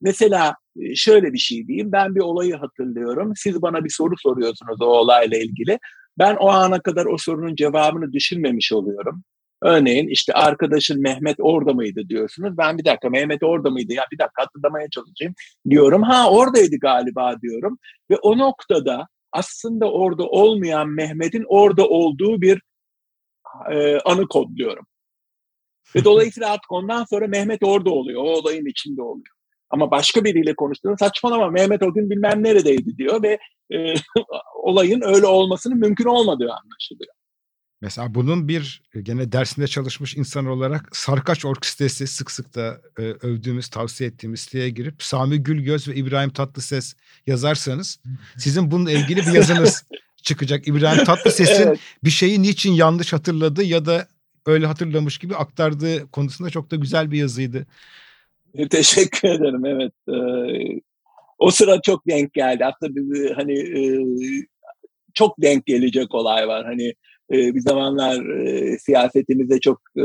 mesela 0.00 0.56
şöyle 0.94 1.32
bir 1.32 1.38
şey 1.38 1.66
diyeyim. 1.66 1.92
Ben 1.92 2.14
bir 2.14 2.20
olayı 2.20 2.54
hatırlıyorum. 2.54 3.32
Siz 3.36 3.62
bana 3.62 3.84
bir 3.84 3.90
soru 3.90 4.14
soruyorsunuz 4.18 4.82
o 4.82 4.86
olayla 4.86 5.38
ilgili. 5.38 5.78
Ben 6.18 6.36
o 6.36 6.48
ana 6.48 6.80
kadar 6.80 7.06
o 7.06 7.16
sorunun 7.18 7.54
cevabını 7.54 8.12
düşünmemiş 8.12 8.72
oluyorum. 8.72 9.24
Örneğin 9.62 10.08
işte 10.08 10.32
arkadaşın 10.32 11.02
Mehmet 11.02 11.36
orada 11.40 11.72
mıydı 11.72 12.08
diyorsunuz. 12.08 12.58
Ben 12.58 12.78
bir 12.78 12.84
dakika 12.84 13.10
Mehmet 13.10 13.42
orada 13.42 13.70
mıydı 13.70 13.92
ya 13.92 14.04
bir 14.12 14.18
dakika 14.18 14.42
hatırlamaya 14.42 14.90
çalışayım 14.90 15.34
diyorum. 15.70 16.02
Ha 16.02 16.30
oradaydı 16.30 16.76
galiba 16.78 17.40
diyorum. 17.42 17.78
Ve 18.10 18.16
o 18.16 18.38
noktada 18.38 19.08
aslında 19.32 19.92
orada 19.92 20.26
olmayan 20.26 20.88
Mehmet'in 20.88 21.44
orada 21.48 21.88
olduğu 21.88 22.42
bir 22.42 22.62
e, 23.70 23.98
anı 23.98 24.28
kodluyorum. 24.28 24.86
Ve 25.96 26.04
dolayısıyla 26.04 26.50
artık 26.50 26.72
ondan 26.72 27.04
sonra 27.04 27.26
Mehmet 27.26 27.62
orada 27.62 27.90
oluyor. 27.90 28.22
O 28.22 28.26
olayın 28.26 28.66
içinde 28.66 29.02
oluyor. 29.02 29.36
Ama 29.72 29.90
başka 29.90 30.24
biriyle 30.24 30.54
konuştuğunda 30.54 30.96
saçmalama 30.96 31.50
Mehmet 31.50 31.82
o 31.82 31.94
gün 31.94 32.10
bilmem 32.10 32.42
neredeydi 32.42 32.96
diyor 32.96 33.22
ve 33.22 33.38
e, 33.74 33.94
olayın 34.62 35.02
öyle 35.04 35.26
olmasının 35.26 35.78
mümkün 35.78 36.04
olmadığı 36.04 36.52
anlaşılıyor. 36.52 37.14
Mesela 37.80 38.14
bunun 38.14 38.48
bir 38.48 38.82
e, 38.94 39.00
gene 39.00 39.32
dersinde 39.32 39.66
çalışmış 39.66 40.16
insan 40.16 40.46
olarak 40.46 40.96
Sarkaç 40.96 41.44
Orkestresi 41.44 42.06
sık 42.06 42.30
sık 42.30 42.54
da 42.54 42.80
e, 42.98 43.02
övdüğümüz, 43.02 43.68
tavsiye 43.68 44.10
ettiğimiz 44.10 44.40
siteye 44.40 44.70
girip 44.70 45.02
Sami 45.02 45.38
Gülgöz 45.38 45.88
ve 45.88 45.94
İbrahim 45.94 46.30
Tatlıses 46.30 46.94
yazarsanız 47.26 48.00
sizin 48.38 48.70
bununla 48.70 48.92
ilgili 48.92 49.20
bir 49.20 49.32
yazınız 49.32 49.84
çıkacak. 50.22 50.68
İbrahim 50.68 51.04
Tatlıses'in 51.04 51.62
evet. 51.62 51.78
bir 52.04 52.10
şeyi 52.10 52.42
niçin 52.42 52.72
yanlış 52.72 53.12
hatırladı 53.12 53.62
ya 53.62 53.86
da 53.86 54.08
öyle 54.46 54.66
hatırlamış 54.66 55.18
gibi 55.18 55.36
aktardığı 55.36 56.10
konusunda 56.10 56.50
çok 56.50 56.70
da 56.70 56.76
güzel 56.76 57.10
bir 57.10 57.18
yazıydı. 57.18 57.66
Teşekkür 58.70 59.28
ederim 59.28 59.64
evet. 59.64 59.92
Ee, 60.08 60.80
o 61.38 61.50
sıra 61.50 61.80
çok 61.80 62.06
denk 62.06 62.32
geldi. 62.32 62.64
Hatta 62.64 62.94
bir, 62.94 63.30
hani 63.30 63.58
e, 63.58 63.82
çok 65.14 65.42
denk 65.42 65.66
gelecek 65.66 66.14
olay 66.14 66.48
var. 66.48 66.64
Hani 66.64 66.88
e, 67.32 67.54
bir 67.54 67.60
zamanlar 67.60 68.24
e, 68.26 68.78
siyasetimize 68.78 69.60
çok 69.60 69.80
e, 69.96 70.04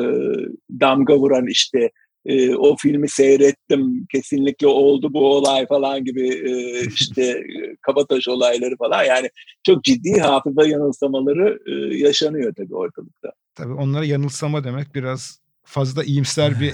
damga 0.80 1.18
vuran 1.18 1.48
işte 1.48 1.92
e, 2.26 2.56
o 2.56 2.76
filmi 2.76 3.10
seyrettim 3.10 4.06
kesinlikle 4.12 4.68
oldu 4.68 5.14
bu 5.14 5.34
olay 5.34 5.68
falan 5.68 6.04
gibi 6.06 6.28
e, 6.30 6.82
işte 6.86 7.44
kabataş 7.82 8.28
olayları 8.28 8.78
falan 8.78 9.04
yani 9.04 9.30
çok 9.64 9.84
ciddi 9.84 10.20
hafıza 10.22 10.68
yanılsamaları 10.68 11.60
e, 11.68 11.98
yaşanıyor 11.98 12.54
tabii 12.58 12.76
ortalıkta. 12.76 13.32
Tabii 13.56 13.74
onlara 13.74 14.06
yanılsama 14.06 14.64
demek 14.64 14.96
biraz 14.96 15.40
fazla 15.68 16.04
iyimser 16.04 16.60
bir 16.60 16.74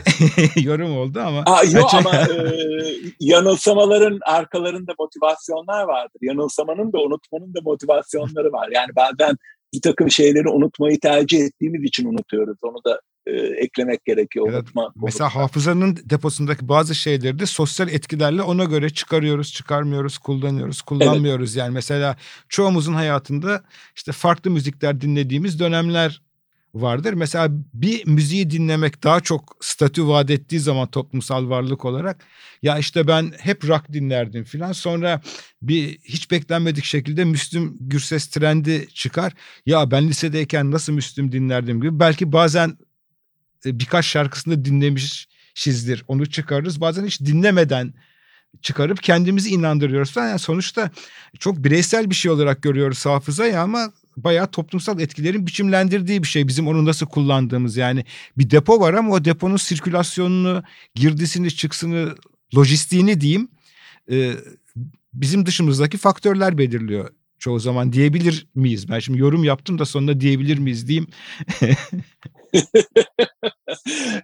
yorum 0.64 0.98
oldu 0.98 1.20
ama. 1.20 1.44
Aa, 1.46 1.64
yok 1.64 1.94
ama 1.94 2.16
e, 2.16 2.56
yanılsamaların 3.20 4.20
arkalarında 4.26 4.94
motivasyonlar 5.00 5.84
vardır. 5.84 6.20
Yanılsamanın 6.22 6.94
da 6.94 6.98
unutmanın 6.98 7.54
da 7.54 7.60
motivasyonları 7.64 8.52
var. 8.52 8.70
Yani 8.74 8.96
bazen 8.96 9.38
bir 9.74 9.82
takım 9.82 10.12
şeyleri 10.12 10.50
unutmayı 10.50 11.00
tercih 11.00 11.40
ettiğimiz 11.40 11.84
için 11.84 12.06
unutuyoruz. 12.06 12.58
Onu 12.62 12.84
da 12.86 13.02
e, 13.26 13.32
eklemek 13.36 14.06
gerekiyor. 14.06 14.46
Evet, 14.50 14.60
unutma, 14.60 14.94
mesela 14.96 15.26
unutma. 15.26 15.42
hafızanın 15.42 15.98
deposundaki 16.10 16.70
bazı 16.70 16.96
şeyleri 16.96 17.40
de 17.40 17.46
sosyal 17.46 17.90
etkilerle 17.90 18.42
ona 18.42 18.64
göre 18.64 18.90
çıkarıyoruz, 18.90 19.54
çıkarmıyoruz, 19.54 20.18
kullanıyoruz, 20.18 20.82
kullanmıyoruz. 20.82 21.50
Evet. 21.50 21.58
Yani 21.58 21.74
mesela 21.74 22.18
çoğumuzun 22.50 22.94
hayatında 22.94 23.64
işte 23.96 24.12
farklı 24.12 24.52
müzikler 24.52 25.02
dinlediğimiz 25.02 25.60
dönemler 25.60 26.22
vardır. 26.74 27.14
Mesela 27.14 27.48
bir 27.74 28.08
müziği 28.08 28.50
dinlemek 28.50 29.04
daha 29.04 29.20
çok 29.20 29.58
statü 29.62 30.08
vaat 30.08 30.30
ettiği 30.30 30.60
zaman 30.60 30.88
toplumsal 30.88 31.50
varlık 31.50 31.86
olarak 31.86 32.26
ya 32.62 32.78
işte 32.78 33.08
ben 33.08 33.34
hep 33.40 33.68
rock 33.68 33.94
dinlerdim 33.94 34.44
filan 34.44 34.72
sonra 34.72 35.22
bir 35.62 36.00
hiç 36.04 36.32
beklenmedik 36.32 36.84
şekilde 36.84 37.26
Müslüm 37.26 37.78
Gürses 37.80 38.28
trendi 38.28 38.88
çıkar. 38.94 39.34
Ya 39.66 39.92
ben 39.92 40.08
lisedeyken 40.08 40.72
nasıl 40.72 40.94
Müslüm 40.94 41.32
dinlerdim 41.32 41.82
gibi 41.82 42.00
belki 42.00 42.32
bazen 42.32 42.78
e, 43.66 43.80
birkaç 43.80 44.06
şarkısını 44.06 44.66
dinlemişizdir 44.66 46.06
onu 46.08 46.26
çıkarırız 46.26 46.82
bazen 46.82 47.06
hiç 47.06 47.22
dinlemeden 47.22 47.94
çıkarıp 48.62 49.04
kendimizi 49.04 49.50
inandırıyoruz 49.50 50.16
Yani 50.16 50.40
sonuçta 50.40 50.92
çok 51.40 51.64
bireysel 51.64 52.10
bir 52.10 52.16
şey 52.16 52.32
olarak 52.32 52.64
görüyoruz 52.64 53.06
hafızayı 53.06 53.60
ama 53.60 53.92
bayağı 54.18 54.52
toplumsal 54.52 55.00
etkilerin 55.00 55.48
biçimlendirdiği 55.48 56.24
bir 56.24 56.28
şey. 56.28 56.48
Bizim 56.48 56.68
onu 56.68 56.86
nasıl 56.86 57.06
kullandığımız 57.06 57.78
yani 57.78 58.06
bir 58.38 58.50
depo 58.50 58.80
var 58.80 58.94
ama 58.94 59.14
o 59.14 59.26
deponun 59.26 59.58
sirkülasyonunu, 59.58 60.64
girdisini, 60.96 61.52
çıksını, 61.52 62.16
lojistiğini 62.56 63.22
diyeyim 63.22 63.48
e, 64.12 64.32
bizim 65.14 65.46
dışımızdaki 65.46 65.98
faktörler 65.98 66.58
belirliyor 66.58 67.10
çoğu 67.44 67.60
zaman 67.60 67.94
diyebilir 67.94 68.48
miyiz? 68.56 68.90
Ben 68.90 69.00
şimdi 69.00 69.20
yorum 69.20 69.44
yaptım 69.44 69.80
da 69.80 69.86
sonunda 69.86 70.20
diyebilir 70.20 70.58
miyiz 70.58 70.88
diyeyim. 70.88 71.08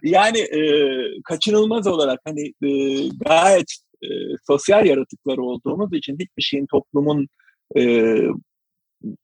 yani 0.02 0.38
e, 0.38 0.62
kaçınılmaz 1.24 1.86
olarak 1.86 2.20
hani 2.24 2.46
e, 2.62 2.70
gayet 3.08 3.72
e, 4.02 4.08
sosyal 4.46 4.86
yaratıklar 4.86 5.38
olduğumuz 5.38 5.92
için 5.92 6.12
hiçbir 6.12 6.42
şeyin 6.42 6.66
toplumun 6.66 7.28
e, 7.76 7.82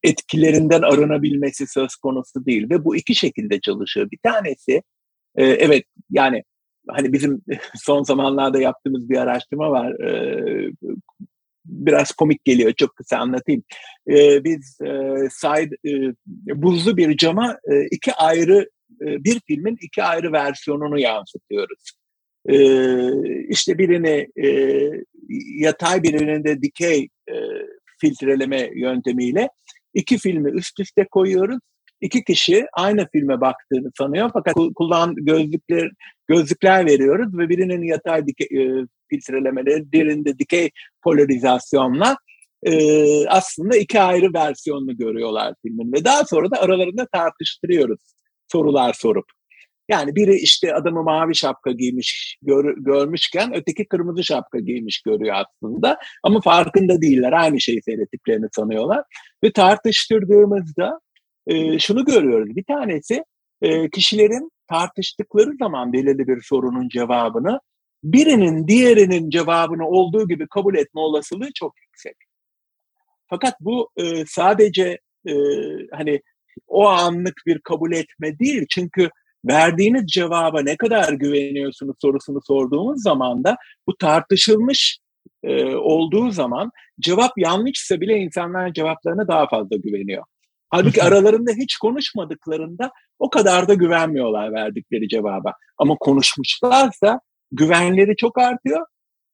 etkilerinden 0.03 0.83
arınabilmesi 0.83 1.67
söz 1.67 1.97
konusu 1.97 2.47
değil 2.47 2.71
ve 2.71 2.85
bu 2.85 2.97
iki 2.97 3.15
şekilde 3.15 3.61
çalışıyor. 3.61 4.11
Bir 4.11 4.19
tanesi 4.23 4.83
e, 5.37 5.45
evet 5.45 5.85
yani 6.11 6.43
hani 6.89 7.13
bizim 7.13 7.43
son 7.75 8.03
zamanlarda 8.03 8.61
yaptığımız 8.61 9.09
bir 9.09 9.17
araştırma 9.17 9.71
var. 9.71 9.93
E, 9.93 10.73
biraz 11.65 12.13
komik 12.13 12.45
geliyor 12.45 12.73
çok 12.73 12.97
kısa 12.97 13.19
anlatayım. 13.19 13.63
E, 14.09 14.45
biz 14.45 14.79
e, 14.81 14.91
side, 15.31 15.77
e, 15.85 16.63
buzlu 16.63 16.97
bir 16.97 17.17
cama 17.17 17.59
e, 17.73 17.87
iki 17.91 18.13
ayrı 18.13 18.71
e, 19.01 19.25
bir 19.25 19.41
filmin 19.47 19.79
iki 19.81 20.03
ayrı 20.03 20.33
versiyonunu 20.33 20.99
yansıtıyoruz. 20.99 21.93
E, 22.49 22.57
işte 23.49 23.79
birini 23.79 24.29
e, 24.45 24.91
yatay 25.59 26.03
birini 26.03 26.45
de 26.45 26.63
dikey 26.63 27.09
e, 27.29 27.35
filtreleme 28.01 28.71
yöntemiyle 28.75 29.49
iki 29.95 30.19
filmi 30.19 30.51
üst 30.51 30.81
üste 30.81 31.07
koyuyoruz. 31.11 31.59
İki 32.01 32.25
kişi 32.25 32.67
aynı 32.73 33.09
filme 33.13 33.41
baktığını 33.41 33.91
sanıyor 33.99 34.31
fakat 34.33 34.55
kullan 34.75 35.15
gözlükler 35.15 35.91
gözlükler 36.29 36.87
veriyoruz 36.87 37.39
ve 37.39 37.49
birinin 37.49 37.83
yatay 37.83 38.27
dike, 38.27 38.45
e, 38.45 38.87
filtrelemeleri, 39.11 39.93
birinde 39.93 40.39
dikey 40.39 40.71
polarizasyonla 41.03 42.17
e, 42.63 43.27
aslında 43.29 43.77
iki 43.77 44.01
ayrı 44.01 44.35
versiyonunu 44.35 44.97
görüyorlar 44.97 45.55
filmin 45.63 45.93
ve 45.93 46.05
daha 46.05 46.25
sonra 46.25 46.51
da 46.51 46.61
aralarında 46.61 47.07
tartıştırıyoruz 47.13 48.01
sorular 48.53 48.93
sorup. 48.93 49.25
Yani 49.89 50.17
biri 50.17 50.35
işte 50.35 50.75
adamı 50.75 51.03
mavi 51.03 51.35
şapka 51.35 51.71
giymiş 51.71 52.39
gör, 52.43 52.75
görmüşken 52.79 53.55
öteki 53.55 53.89
kırmızı 53.89 54.25
şapka 54.25 54.59
giymiş 54.59 55.03
görüyor 55.03 55.35
aslında. 55.35 55.99
Ama 56.23 56.41
farkında 56.41 57.03
değiller. 57.03 57.33
Aynı 57.33 57.61
şeyi 57.61 57.83
seyrettiklerini 57.83 58.47
sanıyorlar. 58.53 59.05
Ve 59.45 59.53
tartıştırdığımızda 59.53 61.01
e, 61.47 61.79
şunu 61.79 62.05
görüyoruz. 62.05 62.57
Bir 62.57 62.65
tanesi 62.65 63.25
e, 63.63 63.91
kişilerin 63.91 64.51
tartıştıkları 64.69 65.57
zaman 65.59 65.93
belirli 65.93 66.29
bir 66.29 66.43
sorunun 66.43 66.89
cevabını 66.89 67.61
birinin 68.05 68.69
diğerinin 68.69 69.31
cevabını 69.31 69.89
olduğu 69.89 70.29
gibi 70.29 70.47
kabul 70.49 70.75
etme 70.75 71.01
olasılığı 71.01 71.49
çok 71.55 71.75
yüksek. 71.83 72.17
Fakat 73.29 73.55
bu 73.61 73.91
e, 73.97 74.27
sadece 74.27 74.99
e, 75.29 75.33
hani 75.93 76.21
o 76.67 76.89
anlık 76.89 77.35
bir 77.47 77.59
kabul 77.59 77.93
etme 77.93 78.39
değil. 78.39 78.67
Çünkü 78.71 79.11
verdiğiniz 79.47 80.07
cevaba 80.07 80.63
ne 80.63 80.77
kadar 80.77 81.13
güveniyorsunuz 81.13 81.97
sorusunu 82.01 82.41
sorduğumuz 82.47 83.03
zaman 83.03 83.45
da 83.45 83.57
bu 83.87 83.97
tartışılmış 83.97 84.99
e, 85.43 85.65
olduğu 85.77 86.31
zaman 86.31 86.71
cevap 87.01 87.39
yanlışsa 87.39 88.01
bile 88.01 88.17
insanlar 88.17 88.73
cevaplarına 88.73 89.29
daha 89.29 89.49
fazla 89.49 89.77
güveniyor. 89.77 90.25
Halbuki 90.71 91.03
aralarında 91.03 91.53
hiç 91.53 91.77
konuşmadıklarında 91.77 92.91
o 93.19 93.31
kadar 93.31 93.69
da 93.69 93.75
güvenmiyorlar 93.75 94.53
verdikleri 94.53 95.09
cevaba. 95.09 95.53
Ama 95.79 95.97
konuşmuşlarsa 96.01 97.21
güvenleri 97.53 98.17
çok 98.17 98.39
artıyor 98.39 98.87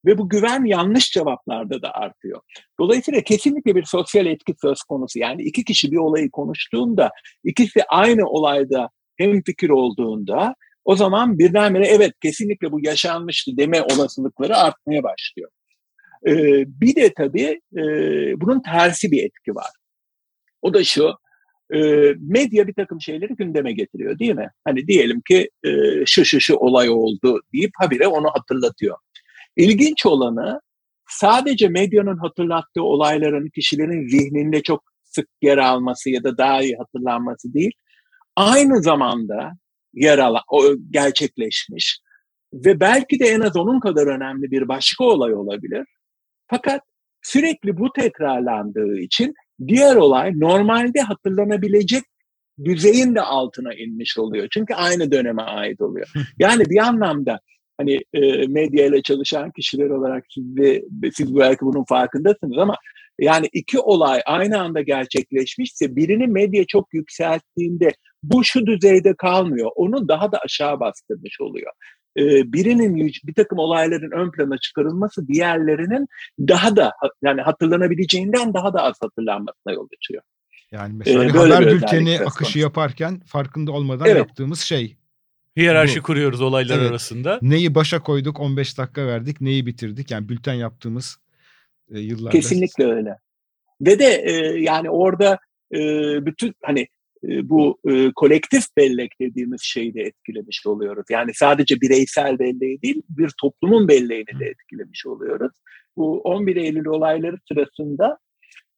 ve 0.07 0.19
bu 0.19 0.29
güven 0.29 0.65
yanlış 0.65 1.11
cevaplarda 1.11 1.83
da 1.83 1.95
artıyor. 1.95 2.41
Dolayısıyla 2.81 3.21
kesinlikle 3.21 3.75
bir 3.75 3.85
sosyal 3.85 4.27
etki 4.27 4.55
söz 4.63 4.83
konusu. 4.83 5.19
Yani 5.19 5.43
iki 5.43 5.65
kişi 5.65 5.93
bir 5.93 5.97
olayı 5.97 6.31
konuştuğunda 6.31 7.11
ikisi 7.45 7.85
aynı 7.89 8.29
olayda 8.29 8.89
hem 9.23 9.43
fikir 9.43 9.71
olduğunda 9.71 10.55
o 10.85 10.97
zaman 10.97 11.39
birdenbire 11.39 11.87
evet 11.87 12.13
kesinlikle 12.23 12.73
bu 12.73 12.81
yaşanmıştı 12.81 13.57
deme 13.57 13.83
olasılıkları 13.83 14.57
artmaya 14.57 15.03
başlıyor. 15.03 15.51
Ee, 16.27 16.65
bir 16.81 16.97
de 16.97 17.15
tabii 17.15 17.61
e, 17.77 17.83
bunun 18.41 18.63
tersi 18.63 19.11
bir 19.11 19.25
etki 19.25 19.55
var. 19.55 19.71
O 20.63 20.75
da 20.75 20.85
şu, 20.85 21.11
e, 21.75 21.79
medya 22.21 22.67
bir 22.67 22.75
takım 22.75 23.01
şeyleri 23.01 23.35
gündeme 23.35 23.73
getiriyor 23.73 24.19
değil 24.19 24.35
mi? 24.35 24.51
Hani 24.65 24.87
diyelim 24.87 25.21
ki 25.29 25.51
e, 25.65 25.71
şu 26.07 26.25
şu 26.25 26.41
şu 26.41 26.57
olay 26.57 26.91
oldu 26.91 27.41
deyip 27.55 27.71
habire 27.79 28.07
onu 28.07 28.29
hatırlatıyor. 28.35 28.97
İlginç 29.57 30.07
olanı 30.07 30.61
sadece 31.09 31.69
medyanın 31.69 32.19
hatırlattığı 32.19 32.83
olayların 32.83 33.49
kişilerin 33.55 34.09
zihninde 34.09 34.63
çok 34.63 34.83
sık 35.05 35.29
yer 35.43 35.59
alması 35.59 36.11
ya 36.11 36.25
da 36.25 36.39
daha 36.39 36.63
iyi 36.63 36.77
hatırlanması 36.77 37.55
değil, 37.55 37.73
aynı 38.37 38.83
zamanda 38.83 39.53
yer 39.95 40.19
alan, 40.19 40.43
gerçekleşmiş 40.91 42.01
ve 42.55 42.81
belki 42.81 43.21
de 43.21 43.27
en 43.27 43.41
az 43.41 43.57
onun 43.57 43.81
kadar 43.81 44.07
önemli 44.07 44.51
bir 44.51 44.69
başka 44.69 45.05
olay 45.05 45.35
olabilir. 45.35 45.87
Fakat 46.47 46.81
sürekli 47.23 47.79
bu 47.79 47.93
tekrarlandığı 47.93 48.99
için 48.99 49.35
diğer 49.69 49.97
olay 49.97 50.33
normalde 50.41 51.01
hatırlanabilecek 51.01 52.03
düzeyin 52.65 53.15
de 53.15 53.21
altına 53.21 53.75
inmiş 53.75 54.19
oluyor. 54.19 54.49
Çünkü 54.51 54.75
aynı 54.75 55.13
döneme 55.13 55.43
ait 55.43 55.81
oluyor. 55.81 56.07
Yani 56.39 56.65
bir 56.71 56.79
anlamda 56.79 57.41
hani 57.79 58.01
e, 58.13 58.47
medya 58.47 58.87
ile 58.87 59.03
çalışan 59.03 59.51
kişiler 59.51 59.91
olarak 59.91 60.25
siz, 60.35 60.57
de, 60.57 60.83
siz 61.15 61.37
belki 61.37 61.61
bunun 61.61 61.85
farkındasınız 61.85 62.59
ama 62.59 62.77
yani 63.19 63.49
iki 63.53 63.79
olay 63.79 64.21
aynı 64.27 64.61
anda 64.61 64.81
gerçekleşmişse 64.81 65.97
birini 65.97 66.27
medya 66.27 66.65
çok 66.67 66.95
yükselttiğinde 66.95 67.93
bu 68.23 68.45
şu 68.45 68.67
düzeyde 68.67 69.15
kalmıyor. 69.15 69.71
Onu 69.75 70.09
daha 70.09 70.33
da 70.33 70.39
aşağı 70.39 70.81
bastırmış 70.81 71.41
oluyor. 71.41 71.73
Ee, 72.17 72.53
birinin 72.53 72.97
bir 73.25 73.35
takım 73.35 73.59
olayların 73.59 74.11
ön 74.11 74.31
plana 74.31 74.59
çıkarılması 74.59 75.29
diğerlerinin 75.29 76.07
daha 76.39 76.77
da 76.77 76.93
yani 77.23 77.41
hatırlanabileceğinden 77.41 78.55
daha 78.55 78.75
da 78.75 78.83
az 78.83 78.95
hatırlanmasına 79.01 79.73
yol 79.73 79.89
açıyor. 79.99 80.23
Yani 80.73 80.95
mesela 80.95 81.25
ee, 81.25 81.29
haber 81.29 81.67
bülteni 81.67 82.21
akışı 82.21 82.59
yaparken 82.59 83.21
farkında 83.21 83.73
olmadan 83.73 84.07
evet. 84.07 84.19
yaptığımız 84.19 84.61
şey. 84.61 84.97
Hiyerarşi 85.57 85.99
bu. 85.99 86.03
kuruyoruz 86.03 86.41
olaylar 86.41 86.79
evet. 86.79 86.91
arasında. 86.91 87.39
Neyi 87.43 87.75
başa 87.75 88.01
koyduk 88.03 88.41
15 88.41 88.79
dakika 88.79 89.07
verdik 89.07 89.41
neyi 89.41 89.67
bitirdik 89.67 90.11
yani 90.11 90.29
bülten 90.29 90.55
yaptığımız 90.55 91.19
e, 91.91 91.99
yıllarda. 91.99 92.31
Kesinlikle 92.31 92.87
öyle. 92.87 93.17
Ve 93.81 93.99
de 93.99 94.23
e, 94.25 94.33
yani 94.63 94.91
orada 94.91 95.39
e, 95.75 95.79
bütün 96.27 96.55
hani 96.63 96.87
bu 97.23 97.79
e, 97.89 98.13
kolektif 98.17 98.65
bellek 98.77 99.13
dediğimiz 99.21 99.63
şeyi 99.63 99.95
de 99.95 100.01
etkilemiş 100.01 100.67
oluyoruz. 100.67 101.05
Yani 101.11 101.31
sadece 101.35 101.81
bireysel 101.81 102.39
belleği 102.39 102.83
değil, 102.83 103.03
bir 103.09 103.31
toplumun 103.41 103.89
belleğini 103.89 104.41
de 104.41 104.47
etkilemiş 104.47 105.07
oluyoruz. 105.07 105.53
Bu 105.97 106.21
11 106.21 106.57
Eylül 106.57 106.87
olayları 106.87 107.37
sırasında 107.49 108.19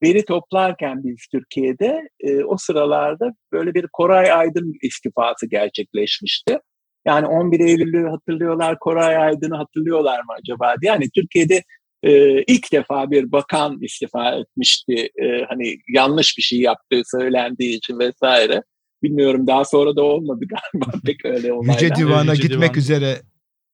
veri 0.02 0.24
toplarken 0.24 1.04
biz 1.04 1.26
Türkiye'de 1.32 2.08
e, 2.20 2.44
o 2.44 2.56
sıralarda 2.56 3.32
böyle 3.52 3.74
bir 3.74 3.86
Koray 3.92 4.32
Aydın 4.32 4.72
istifası 4.82 5.46
gerçekleşmişti. 5.46 6.58
Yani 7.06 7.26
11 7.26 7.60
Eylül'ü 7.60 8.08
hatırlıyorlar, 8.08 8.78
Koray 8.78 9.16
Aydın'ı 9.16 9.56
hatırlıyorlar 9.56 10.18
mı 10.18 10.32
acaba 10.40 10.74
diye. 10.80 10.92
Yani 10.92 11.04
Türkiye'de 11.14 11.62
e, 12.04 12.42
ilk 12.42 12.72
defa 12.72 13.10
bir 13.10 13.32
bakan 13.32 13.78
istifa 13.82 14.30
etmişti. 14.34 15.10
E, 15.22 15.44
hani 15.48 15.76
yanlış 15.88 16.38
bir 16.38 16.42
şey 16.42 16.60
yaptığı 16.60 17.02
söylendiği 17.04 17.76
için 17.76 17.98
vesaire. 17.98 18.62
Bilmiyorum 19.02 19.46
daha 19.46 19.64
sonra 19.64 19.96
da 19.96 20.02
olmadı 20.02 20.44
galiba 20.48 20.92
pek 21.06 21.24
öyle 21.24 21.52
olaylar. 21.52 21.74
Yüce 21.74 21.94
Divan'a 21.94 22.32
Yüce 22.32 22.42
gitmek 22.42 22.70
Divan. 22.70 22.78
üzere 22.78 23.16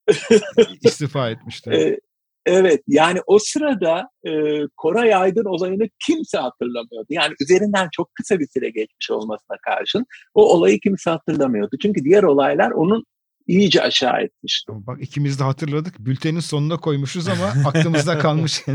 istifa 0.84 1.30
etmişti. 1.30 1.70
E, 1.70 2.00
evet 2.46 2.82
yani 2.88 3.20
o 3.26 3.38
sırada 3.38 4.08
e, 4.26 4.30
Koray 4.76 5.14
Aydın 5.14 5.44
olayını 5.44 5.88
kimse 6.06 6.38
hatırlamıyordu. 6.38 7.06
Yani 7.10 7.34
üzerinden 7.40 7.88
çok 7.92 8.14
kısa 8.14 8.38
bir 8.38 8.48
süre 8.52 8.70
geçmiş 8.70 9.10
olmasına 9.10 9.56
karşın 9.66 10.06
o 10.34 10.54
olayı 10.54 10.80
kimse 10.80 11.10
hatırlamıyordu. 11.10 11.76
Çünkü 11.82 12.04
diğer 12.04 12.22
olaylar 12.22 12.70
onun 12.70 13.04
iyice 13.50 13.82
aşağı 13.82 14.22
etmişti. 14.22 14.72
Bak 14.74 15.02
ikimiz 15.02 15.38
de 15.40 15.44
hatırladık. 15.44 15.98
Bültenin 15.98 16.40
sonuna 16.40 16.76
koymuşuz 16.76 17.28
ama 17.28 17.46
aklımızda 17.64 18.18
kalmış. 18.18 18.62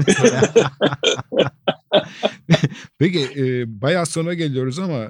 Peki 2.99 3.29
e, 3.35 3.81
bayağı 3.81 4.05
sona 4.05 4.33
geliyoruz 4.33 4.79
ama 4.79 5.01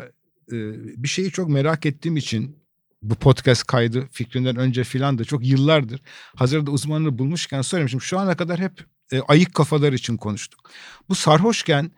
e, 0.52 0.58
bir 1.04 1.08
şeyi 1.08 1.32
çok 1.32 1.50
merak 1.50 1.86
ettiğim 1.86 2.18
için 2.18 2.66
bu 3.02 3.16
podcast 3.16 3.64
kaydı 3.64 4.08
fikrinden 4.12 4.56
önce 4.56 4.84
filan 4.84 5.18
da 5.18 5.24
çok 5.24 5.46
yıllardır 5.46 6.02
hazırda 6.36 6.72
uzmanını 6.72 7.18
bulmuşken. 7.18 7.62
Şimdi 7.62 8.00
şu 8.00 8.20
ana 8.20 8.38
kadar 8.38 8.60
hep 8.60 8.86
e, 9.12 9.22
ayık 9.22 9.54
kafalar 9.54 9.94
için 9.94 10.18
konuştuk. 10.18 10.72
Bu 11.10 11.16
sarhoşken 11.16 11.92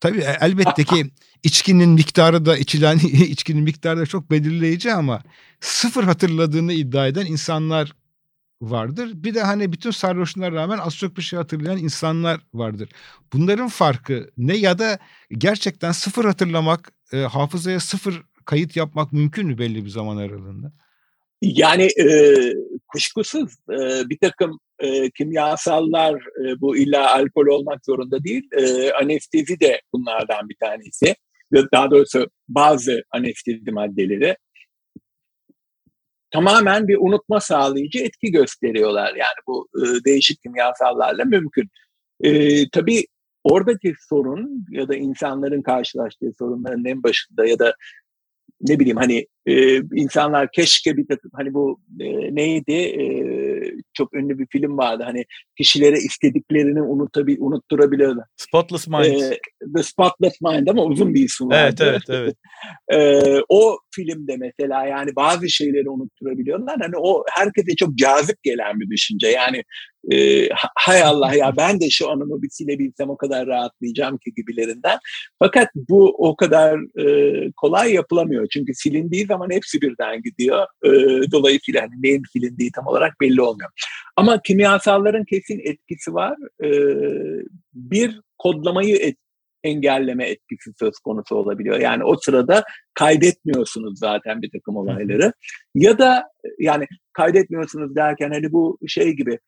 tabii 0.00 0.20
e, 0.20 0.36
elbette 0.40 0.84
ki 0.84 1.10
içkinin 1.42 1.88
miktarı 1.88 2.46
da 2.46 2.56
içilen 2.56 2.98
içkinin 3.12 3.62
miktarı 3.62 4.00
da 4.00 4.06
çok 4.06 4.30
belirleyici 4.30 4.92
ama 4.92 5.22
sıfır 5.60 6.04
hatırladığını 6.04 6.72
iddia 6.72 7.06
eden 7.06 7.26
insanlar 7.26 7.92
vardır. 8.62 9.10
Bir 9.14 9.34
de 9.34 9.42
hani 9.42 9.72
bütün 9.72 9.90
sarhoşluğuna 9.90 10.52
rağmen 10.52 10.78
az 10.78 10.96
çok 10.96 11.16
bir 11.16 11.22
şey 11.22 11.36
hatırlayan 11.36 11.78
insanlar 11.78 12.40
vardır. 12.54 12.88
Bunların 13.32 13.68
farkı 13.68 14.30
ne 14.36 14.56
ya 14.56 14.78
da 14.78 14.98
gerçekten 15.30 15.92
sıfır 15.92 16.24
hatırlamak, 16.24 16.92
e, 17.12 17.16
hafızaya 17.16 17.80
sıfır 17.80 18.22
kayıt 18.44 18.76
yapmak 18.76 19.12
mümkün 19.12 19.46
mü 19.46 19.58
belli 19.58 19.84
bir 19.84 19.90
zaman 19.90 20.16
aralığında? 20.16 20.72
Yani 21.42 21.82
e, 21.82 22.06
kuşkusuz 22.88 23.52
e, 23.70 24.08
bir 24.10 24.18
takım 24.18 24.58
e, 24.80 25.10
kimyasallar 25.10 26.14
e, 26.14 26.60
bu 26.60 26.76
illa 26.76 27.14
alkol 27.14 27.46
olmak 27.46 27.84
zorunda 27.84 28.24
değil. 28.24 28.48
E, 28.52 28.92
anestezi 28.92 29.60
de 29.60 29.80
bunlardan 29.92 30.48
bir 30.48 30.56
tanesi. 30.60 31.14
Daha 31.72 31.90
doğrusu 31.90 32.30
bazı 32.48 33.02
anestezi 33.10 33.70
maddeleri 33.70 34.36
tamamen 36.30 36.88
bir 36.88 36.96
unutma 37.00 37.40
sağlayıcı 37.40 37.98
etki 37.98 38.32
gösteriyorlar. 38.32 39.14
Yani 39.14 39.38
bu 39.46 39.68
e, 39.76 40.04
değişik 40.04 40.42
kimyasallarla 40.42 41.24
mümkün. 41.24 41.68
E, 42.20 42.30
tabii 42.70 43.04
oradaki 43.44 43.94
sorun 44.08 44.66
ya 44.70 44.88
da 44.88 44.96
insanların 44.96 45.62
karşılaştığı 45.62 46.32
sorunların 46.38 46.84
en 46.84 47.02
başında 47.02 47.46
ya 47.46 47.58
da 47.58 47.74
ne 48.60 48.78
bileyim 48.78 48.96
hani 48.96 49.26
e, 49.46 49.76
insanlar 49.76 50.50
keşke 50.52 50.96
bir 50.96 51.06
takım 51.06 51.30
hani 51.34 51.54
bu 51.54 51.80
e, 52.00 52.34
neydi 52.34 52.72
e, 52.72 53.02
çok 53.92 54.14
ünlü 54.14 54.38
bir 54.38 54.46
film 54.52 54.78
vardı 54.78 55.02
hani 55.06 55.24
kişilere 55.56 55.96
istediklerini 55.96 56.82
unutabil 56.82 57.36
unutturabiliyorlar. 57.40 58.24
Spotless 58.36 58.88
Mind. 58.88 59.04
E, 59.04 59.38
The 59.76 59.82
Spotless 59.82 60.40
Mind 60.40 60.66
ama 60.66 60.84
uzun 60.84 61.14
bir 61.14 61.24
isim 61.24 61.48
vardı. 61.48 61.84
Evet 61.86 62.02
evet 62.10 62.10
evet. 62.10 62.36
e, 62.92 63.42
o 63.48 63.78
filmde 63.94 64.36
mesela 64.36 64.86
yani 64.86 65.16
bazı 65.16 65.50
şeyleri 65.50 65.90
unutturabiliyorlar. 65.90 66.76
Hani 66.80 66.96
o 66.96 67.24
herkese 67.30 67.76
çok 67.76 67.94
cazip 67.94 68.42
gelen 68.42 68.80
bir 68.80 68.90
düşünce. 68.90 69.28
Yani 69.28 69.62
e, 70.12 70.48
hay 70.76 71.02
Allah 71.02 71.34
ya 71.34 71.56
ben 71.56 71.80
de 71.80 71.90
şu 71.90 72.10
anımı 72.10 72.42
bir 72.42 72.50
silebilsem 72.50 73.10
o 73.10 73.16
kadar 73.16 73.46
rahatlayacağım 73.46 74.18
ki 74.18 74.32
gibilerinden. 74.36 74.98
Fakat 75.38 75.68
bu 75.74 76.14
o 76.18 76.36
kadar 76.36 76.78
e, 77.00 77.52
kolay 77.56 77.92
yapılamıyor. 77.92 78.46
Çünkü 78.50 78.74
silindiği 78.74 79.26
zaman 79.26 79.50
hepsi 79.50 79.80
birden 79.82 80.22
gidiyor. 80.22 80.66
E, 80.84 80.90
dolayısıyla 81.32 81.82
hani 81.82 82.02
neyin 82.02 82.22
silindiği 82.32 82.70
tam 82.72 82.86
olarak 82.86 83.20
belli 83.20 83.42
olmuyor. 83.42 83.57
Ama 84.16 84.42
kimyasalların 84.42 85.24
kesin 85.24 85.60
etkisi 85.64 86.14
var. 86.14 86.36
E, 86.64 86.68
bir 87.74 88.20
kodlamayı 88.38 88.96
et, 88.96 89.16
engelleme 89.62 90.24
etkisi 90.24 90.70
söz 90.78 90.98
konusu 90.98 91.36
olabiliyor. 91.36 91.80
Yani 91.80 92.04
o 92.04 92.16
sırada 92.16 92.64
kaydetmiyorsunuz 92.94 93.98
zaten 93.98 94.42
bir 94.42 94.50
takım 94.50 94.76
olayları. 94.76 95.32
Ya 95.74 95.98
da 95.98 96.24
yani 96.58 96.86
kaydetmiyorsunuz 97.12 97.96
derken 97.96 98.30
hani 98.30 98.52
bu 98.52 98.78
şey 98.86 99.12
gibi 99.12 99.38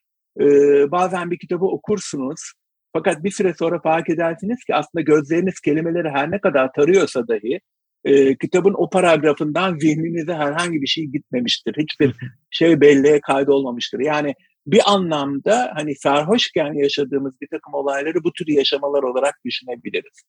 e, 0.40 0.44
bazen 0.90 1.30
bir 1.30 1.38
kitabı 1.38 1.64
okursunuz 1.64 2.52
fakat 2.92 3.24
bir 3.24 3.30
süre 3.30 3.54
sonra 3.58 3.80
fark 3.80 4.10
edersiniz 4.10 4.64
ki 4.64 4.74
aslında 4.74 5.02
gözleriniz 5.02 5.60
kelimeleri 5.60 6.08
her 6.08 6.30
ne 6.30 6.40
kadar 6.40 6.72
tarıyorsa 6.72 7.28
dahi 7.28 7.60
e, 8.04 8.36
kitabın 8.36 8.74
o 8.76 8.90
paragrafından 8.90 9.78
zihninize 9.78 10.34
herhangi 10.34 10.82
bir 10.82 10.86
şey 10.86 11.04
gitmemiştir. 11.04 11.74
Hiçbir 11.78 12.14
şey 12.50 12.80
belleğe 12.80 13.20
kaydolmamıştır. 13.20 14.00
Yani 14.00 14.34
bir 14.66 14.80
anlamda 14.86 15.72
hani 15.74 15.94
sarhoşken 15.96 16.72
yaşadığımız 16.72 17.40
bir 17.40 17.48
takım 17.50 17.74
olayları 17.74 18.24
bu 18.24 18.32
tür 18.32 18.48
yaşamalar 18.48 19.02
olarak 19.02 19.34
düşünebiliriz. 19.44 20.22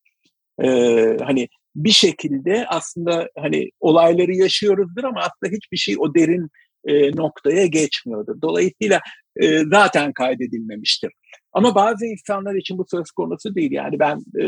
Ee, 0.64 1.18
hani 1.24 1.48
bir 1.76 1.92
şekilde 1.92 2.66
aslında 2.68 3.30
hani 3.38 3.70
olayları 3.80 4.32
yaşıyoruzdur 4.32 5.04
ama 5.04 5.20
aslında 5.20 5.56
hiçbir 5.56 5.78
şey 5.78 5.96
o 6.00 6.16
derin 6.16 6.50
e, 6.86 7.12
noktaya 7.12 7.66
geçmiyordur. 7.66 8.42
Dolayısıyla 8.42 9.00
e, 9.36 9.60
zaten 9.60 10.14
kaydedilmemiştir. 10.14 11.12
Ama 11.54 11.76
bazı 11.76 12.06
insanlar 12.06 12.56
için 12.56 12.78
bu 12.78 12.86
söz 12.92 13.12
konusu 13.12 13.56
değil. 13.56 13.72
Yani 13.72 14.00
ben 14.00 14.20
e, 14.42 14.46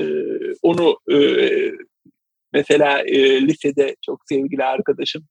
onu 0.61 0.97
e, 1.11 1.17
mesela 2.53 2.99
e, 2.99 3.41
lisede 3.41 3.95
çok 4.01 4.21
sevgili 4.29 4.63
arkadaşım 4.63 5.23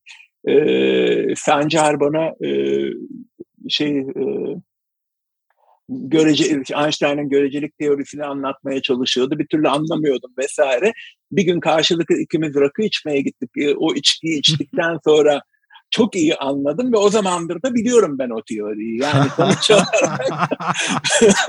e, 0.48 1.34
Sancar 1.36 2.00
bana 2.00 2.46
e, 2.46 2.50
şey 3.68 3.98
e, 3.98 4.24
görece 5.88 6.62
Einstein'ın 6.84 7.28
görecelik 7.28 7.78
teorisini 7.78 8.24
anlatmaya 8.24 8.82
çalışıyordu. 8.82 9.38
Bir 9.38 9.46
türlü 9.46 9.68
anlamıyordum 9.68 10.32
vesaire. 10.38 10.92
Bir 11.32 11.42
gün 11.42 11.60
karşılıklı 11.60 12.14
ikimiz 12.14 12.54
rakı 12.54 12.82
içmeye 12.82 13.20
gittik. 13.20 13.50
E, 13.58 13.74
o 13.74 13.94
içkiyi 13.94 14.38
içtikten 14.38 14.98
sonra 15.04 15.42
çok 15.93 16.16
iyi 16.16 16.36
anladım 16.36 16.93
ve 16.93 16.97
o 16.97 17.09
zamandır 17.11 17.62
da 17.62 17.74
biliyorum 17.74 18.18
ben 18.18 18.30
o 18.30 18.43
teoriyi. 18.43 19.03
Yani 19.03 19.30
sonuç 19.36 19.70
olarak 19.70 20.51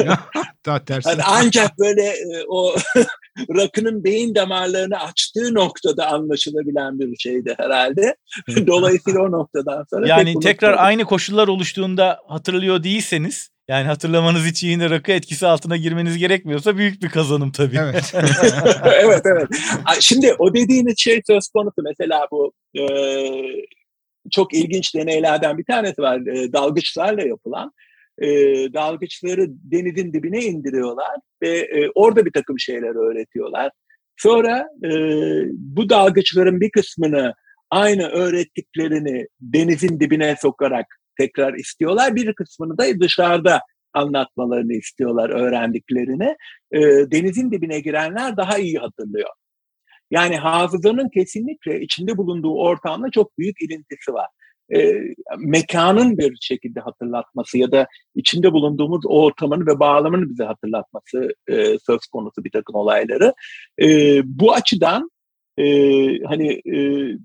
daha 0.65 0.85
tersi. 0.85 1.09
Yani 1.09 1.21
ancak 1.27 1.79
böyle 1.79 2.01
e, 2.01 2.45
o 2.47 2.75
rakının 3.57 4.03
beyin 4.03 4.35
damarlarını 4.35 4.99
açtığı 4.99 5.53
noktada 5.53 6.07
anlaşılabilen 6.07 6.99
bir 6.99 7.17
şeydi 7.17 7.55
herhalde. 7.57 8.15
Dolayısıyla 8.67 9.21
o 9.21 9.31
noktadan 9.31 9.85
sonra 9.89 10.07
yani 10.07 10.39
tekrar 10.39 10.77
aynı 10.77 11.05
koşullar 11.05 11.47
oluştuğunda 11.47 12.19
hatırlıyor 12.27 12.83
değilseniz 12.83 13.49
yani 13.67 13.87
hatırlamanız 13.87 14.47
için 14.47 14.67
yine 14.67 14.89
rakı 14.89 15.11
etkisi 15.11 15.47
altına 15.47 15.77
girmeniz 15.77 16.17
gerekmiyorsa 16.17 16.77
büyük 16.77 17.03
bir 17.03 17.09
kazanım 17.09 17.51
tabii. 17.51 17.77
Evet. 17.77 18.13
evet 18.83 19.21
evet. 19.25 19.47
Şimdi 19.99 20.35
o 20.39 20.53
dediğiniz 20.53 20.99
şey 20.99 21.21
söz 21.27 21.47
konusu 21.47 21.81
mesela 21.83 22.27
bu 22.31 22.53
e, 22.75 22.83
çok 24.31 24.53
ilginç 24.53 24.95
deneylerden 24.95 25.57
bir 25.57 25.65
tanesi 25.65 26.01
var. 26.01 26.21
E, 26.27 26.53
dalgıçlarla 26.53 27.23
yapılan. 27.23 27.71
E, 28.21 28.27
dalgıçları 28.73 29.45
denizin 29.49 30.13
dibine 30.13 30.41
indiriyorlar 30.41 31.15
ve 31.41 31.49
e, 31.49 31.89
orada 31.95 32.25
bir 32.25 32.31
takım 32.31 32.59
şeyler 32.59 33.11
öğretiyorlar. 33.11 33.71
Sonra 34.17 34.67
e, 34.83 34.89
bu 35.49 35.89
dalgıçların 35.89 36.61
bir 36.61 36.71
kısmını 36.71 37.33
aynı 37.69 38.07
öğrettiklerini 38.07 39.27
denizin 39.41 39.99
dibine 39.99 40.35
sokarak 40.41 40.85
tekrar 41.17 41.53
istiyorlar. 41.53 42.15
Bir 42.15 42.33
kısmını 42.33 42.77
da 42.77 42.99
dışarıda 42.99 43.61
anlatmalarını 43.93 44.73
istiyorlar 44.73 45.29
öğrendiklerini. 45.29 46.35
E, 46.71 46.79
denizin 47.11 47.51
dibine 47.51 47.79
girenler 47.79 48.37
daha 48.37 48.57
iyi 48.57 48.77
hatırlıyor. 48.77 49.29
Yani 50.13 50.37
hafızanın 50.37 51.09
kesinlikle 51.09 51.81
içinde 51.81 52.17
bulunduğu 52.17 52.55
ortamla 52.55 53.11
çok 53.11 53.37
büyük 53.37 53.61
ilintisi 53.61 54.13
var. 54.13 54.27
E, 54.75 54.93
mekanın 55.37 56.17
bir 56.17 56.37
şekilde 56.41 56.79
hatırlatması 56.79 57.57
ya 57.57 57.71
da 57.71 57.87
içinde 58.15 58.51
bulunduğumuz 58.51 59.01
ortamın 59.05 59.67
ve 59.67 59.79
bağlamını 59.79 60.29
bize 60.29 60.43
hatırlatması 60.43 61.29
e, 61.47 61.55
söz 61.79 61.99
konusu 62.11 62.43
bir 62.43 62.51
takım 62.51 62.75
olayları. 62.75 63.33
E, 63.81 63.87
bu 64.25 64.53
açıdan 64.53 65.09
e, 65.57 65.65
hani 66.23 66.61
e, 66.65 66.77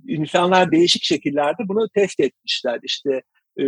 insanlar 0.07 0.72
değişik 0.72 1.03
şekillerde 1.03 1.68
bunu 1.68 1.89
test 1.89 2.20
etmişler. 2.20 2.80
İşte 2.82 3.22
e, 3.61 3.64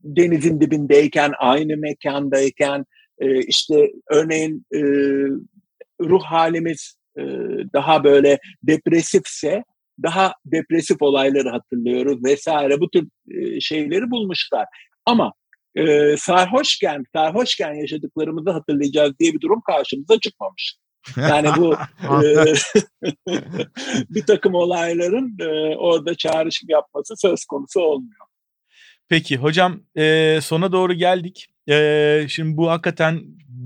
denizin 0.00 0.60
dibindeyken, 0.60 1.32
aynı 1.38 1.76
mekandayken, 1.76 2.84
e, 3.18 3.40
işte 3.40 3.92
örneğin 4.10 4.66
e, 4.74 4.80
ruh 6.00 6.22
halimiz 6.22 6.96
daha 7.74 8.04
böyle 8.04 8.38
depresifse 8.62 9.64
daha 10.02 10.34
depresif 10.44 11.02
olayları 11.02 11.48
hatırlıyoruz 11.48 12.24
vesaire 12.24 12.80
bu 12.80 12.90
tür 12.90 13.08
e, 13.30 13.60
şeyleri 13.60 14.10
bulmuşlar. 14.10 14.66
Ama 15.06 15.32
e, 15.74 16.16
sarhoşken, 16.16 17.04
sarhoşken 17.14 17.74
yaşadıklarımızı 17.74 18.50
hatırlayacağız 18.50 19.18
diye 19.18 19.32
bir 19.32 19.40
durum 19.40 19.60
karşımıza 19.60 20.20
çıkmamış. 20.20 20.76
Yani 21.16 21.48
bu 21.56 21.74
e, 22.24 22.54
bir 24.10 24.26
takım 24.26 24.54
olayların 24.54 25.36
e, 25.40 25.76
orada 25.76 26.14
çağrışım 26.14 26.68
yapması 26.68 27.14
söz 27.16 27.44
konusu 27.44 27.80
olmuyor. 27.80 28.26
Peki 29.08 29.36
hocam 29.36 29.80
e, 29.96 30.38
sona 30.42 30.72
doğru 30.72 30.94
geldik. 30.94 31.48
E, 31.68 32.26
şimdi 32.28 32.56
bu 32.56 32.70
hakikaten 32.70 33.22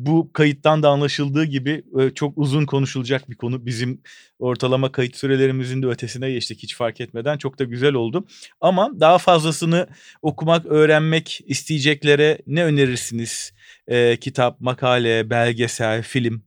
bu 0.06 0.30
kayıttan 0.32 0.82
da 0.82 0.88
anlaşıldığı 0.88 1.44
gibi 1.44 1.82
e, 1.98 2.10
çok 2.10 2.32
uzun 2.38 2.66
konuşulacak 2.66 3.30
bir 3.30 3.36
konu. 3.36 3.66
Bizim 3.66 4.02
ortalama 4.38 4.92
kayıt 4.92 5.16
sürelerimizin 5.16 5.82
de 5.82 5.86
ötesine 5.86 6.30
geçtik 6.30 6.62
hiç 6.62 6.76
fark 6.76 7.00
etmeden. 7.00 7.38
Çok 7.38 7.58
da 7.58 7.64
güzel 7.64 7.94
oldu. 7.94 8.24
Ama 8.60 9.00
daha 9.00 9.18
fazlasını 9.18 9.86
okumak, 10.22 10.66
öğrenmek 10.66 11.40
isteyeceklere 11.46 12.38
ne 12.46 12.64
önerirsiniz? 12.64 13.52
E, 13.86 14.16
kitap, 14.16 14.60
makale, 14.60 15.30
belgesel, 15.30 16.02
film? 16.02 16.42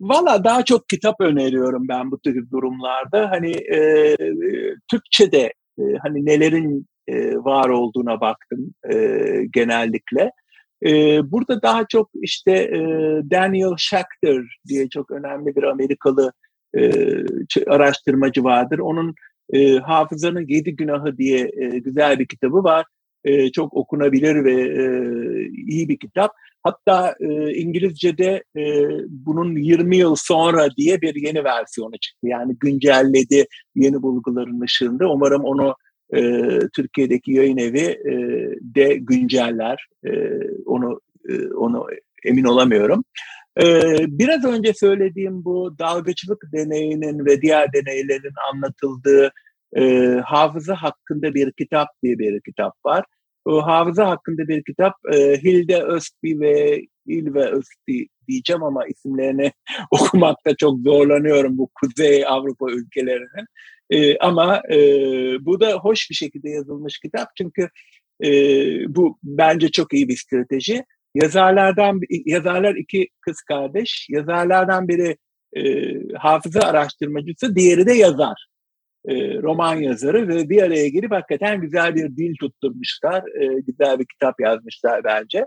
Valla 0.00 0.44
daha 0.44 0.64
çok 0.64 0.88
kitap 0.88 1.20
öneriyorum 1.20 1.88
ben 1.88 2.10
bu 2.10 2.18
tür 2.18 2.50
durumlarda. 2.50 3.30
Hani 3.30 3.50
e, 3.50 4.16
Türkçe'de 4.90 5.52
e, 5.78 5.82
hani 6.02 6.26
nelerin 6.26 6.86
e, 7.08 7.34
var 7.36 7.68
olduğuna 7.68 8.20
baktım 8.20 8.74
e, 8.92 8.96
genellikle. 9.52 10.30
E, 10.86 11.20
burada 11.32 11.62
daha 11.62 11.86
çok 11.86 12.10
işte 12.14 12.52
e, 12.52 12.80
Daniel 13.30 13.76
Schechter 13.76 14.58
diye 14.68 14.88
çok 14.88 15.10
önemli 15.10 15.56
bir 15.56 15.62
Amerikalı 15.62 16.32
e, 16.76 16.90
araştırmacı 17.66 18.44
vardır. 18.44 18.78
Onun 18.78 19.14
e, 19.52 19.78
Hafızanın 19.78 20.46
Yedi 20.48 20.76
Günahı 20.76 21.18
diye 21.18 21.50
güzel 21.84 22.18
bir 22.18 22.26
kitabı 22.26 22.64
var. 22.64 22.86
Çok 23.52 23.74
okunabilir 23.74 24.44
ve 24.44 24.52
iyi 25.66 25.88
bir 25.88 25.98
kitap. 25.98 26.30
Hatta 26.62 27.14
İngilizce'de 27.54 28.44
bunun 29.08 29.56
20 29.56 29.96
yıl 29.96 30.14
sonra 30.18 30.68
diye 30.76 31.00
bir 31.00 31.14
yeni 31.14 31.44
versiyonu 31.44 31.98
çıktı. 32.00 32.26
Yani 32.26 32.56
güncelledi 32.60 33.46
yeni 33.74 34.02
bulguların 34.02 34.60
ışığında. 34.60 35.10
Umarım 35.10 35.44
onu 35.44 35.74
e, 36.14 36.20
Türkiye'deki 36.76 37.32
yayın 37.32 37.56
evi 37.56 37.80
e, 37.80 38.12
de 38.60 38.94
günceller. 38.94 39.86
E, 40.06 40.10
onu 40.66 41.00
e, 41.28 41.46
onu 41.46 41.86
emin 42.24 42.44
olamıyorum. 42.44 43.04
E, 43.60 43.82
biraz 44.08 44.44
önce 44.44 44.74
söylediğim 44.74 45.44
bu 45.44 45.78
dalgıçlık 45.78 46.42
deneyinin 46.52 47.26
ve 47.26 47.42
diğer 47.42 47.72
deneylerin 47.72 48.34
anlatıldığı 48.52 49.32
e, 49.76 50.14
hafıza 50.24 50.74
hakkında 50.74 51.34
bir 51.34 51.52
kitap 51.52 51.88
diye 52.02 52.18
bir 52.18 52.40
kitap 52.40 52.74
var. 52.84 53.04
O 53.48 53.66
hafıza 53.66 54.08
hakkında 54.08 54.48
bir 54.48 54.64
kitap 54.64 54.94
e, 55.12 55.16
Hilde 55.16 55.82
Östby 55.82 56.40
ve 56.40 56.82
İlve 57.06 57.44
Östby 57.44 58.02
diyeceğim 58.28 58.62
ama 58.62 58.86
isimlerini 58.86 59.52
okumakta 59.90 60.56
çok 60.56 60.80
zorlanıyorum 60.80 61.58
bu 61.58 61.70
Kuzey 61.74 62.26
Avrupa 62.26 62.70
ülkelerinin. 62.70 63.46
E, 63.90 64.18
ama 64.18 64.62
e, 64.70 64.78
bu 65.46 65.60
da 65.60 65.72
hoş 65.72 66.10
bir 66.10 66.14
şekilde 66.14 66.50
yazılmış 66.50 66.98
kitap 66.98 67.28
çünkü 67.38 67.68
e, 68.24 68.30
bu 68.94 69.18
bence 69.22 69.68
çok 69.68 69.94
iyi 69.94 70.08
bir 70.08 70.16
strateji. 70.16 70.84
Yazarlardan 71.14 72.00
yazarlar 72.26 72.74
iki 72.74 73.08
kız 73.20 73.42
kardeş. 73.42 74.06
Yazarlardan 74.10 74.88
biri 74.88 75.16
e, 75.56 75.92
hafıza 76.18 76.60
araştırmacısı, 76.60 77.56
diğeri 77.56 77.86
de 77.86 77.92
yazar. 77.92 78.46
E, 79.04 79.34
roman 79.42 79.76
yazarı 79.76 80.28
ve 80.28 80.48
bir 80.48 80.62
araya 80.62 80.88
gelip 80.88 81.12
hakikaten 81.12 81.60
güzel 81.60 81.94
bir 81.94 82.16
dil 82.16 82.34
tutturmuşlar. 82.40 83.22
E, 83.40 83.60
güzel 83.60 83.98
bir 83.98 84.06
kitap 84.06 84.40
yazmışlar 84.40 85.04
bence. 85.04 85.46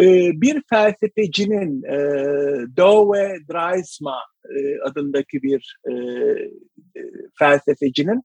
E, 0.00 0.30
bir 0.40 0.62
felsefecinin 0.70 1.82
e, 1.82 1.96
Dove 2.76 3.36
Dreisma 3.52 4.16
adındaki 4.84 5.42
bir 5.42 5.78
felsefecinin 7.38 8.22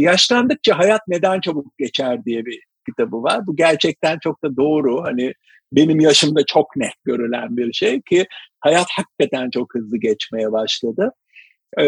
yaşlandıkça 0.00 0.78
hayat 0.78 1.00
neden 1.08 1.40
çabuk 1.40 1.78
geçer 1.78 2.24
diye 2.24 2.46
bir 2.46 2.60
kitabı 2.88 3.22
var. 3.22 3.46
Bu 3.46 3.56
gerçekten 3.56 4.18
çok 4.18 4.44
da 4.44 4.56
doğru. 4.56 5.02
Hani 5.02 5.32
benim 5.72 6.00
yaşımda 6.00 6.44
çok 6.46 6.76
net 6.76 6.94
görülen 7.04 7.56
bir 7.56 7.72
şey 7.72 8.02
ki 8.02 8.26
hayat 8.60 8.86
hakikaten 8.96 9.50
çok 9.50 9.74
hızlı 9.74 9.98
geçmeye 9.98 10.52
başladı. 10.52 11.12
E, 11.78 11.84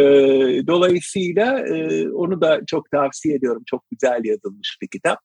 dolayısıyla 0.66 1.66
e, 1.66 2.08
onu 2.08 2.40
da 2.40 2.60
çok 2.66 2.90
tavsiye 2.90 3.34
ediyorum. 3.34 3.62
Çok 3.66 3.84
güzel 3.90 4.24
yazılmış 4.24 4.78
bir 4.82 4.88
kitap. 4.88 5.18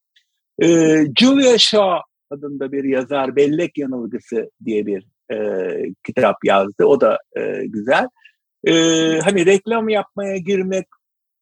E, 0.62 0.68
Julia 1.20 1.58
Shaw 1.58 2.00
adında 2.30 2.72
bir 2.72 2.84
yazar 2.84 3.36
Bellek 3.36 3.78
Yanılgısı 3.78 4.52
diye 4.66 4.86
bir 4.86 5.06
e, 5.32 5.68
kitap 6.06 6.36
yazdı. 6.46 6.86
O 6.86 7.02
da 7.02 7.18
e, 7.38 7.66
güzel. 7.66 8.08
E, 8.68 8.74
hani 9.24 9.46
reklam 9.46 9.90
yapmaya 9.90 10.38
girmek 10.38 10.86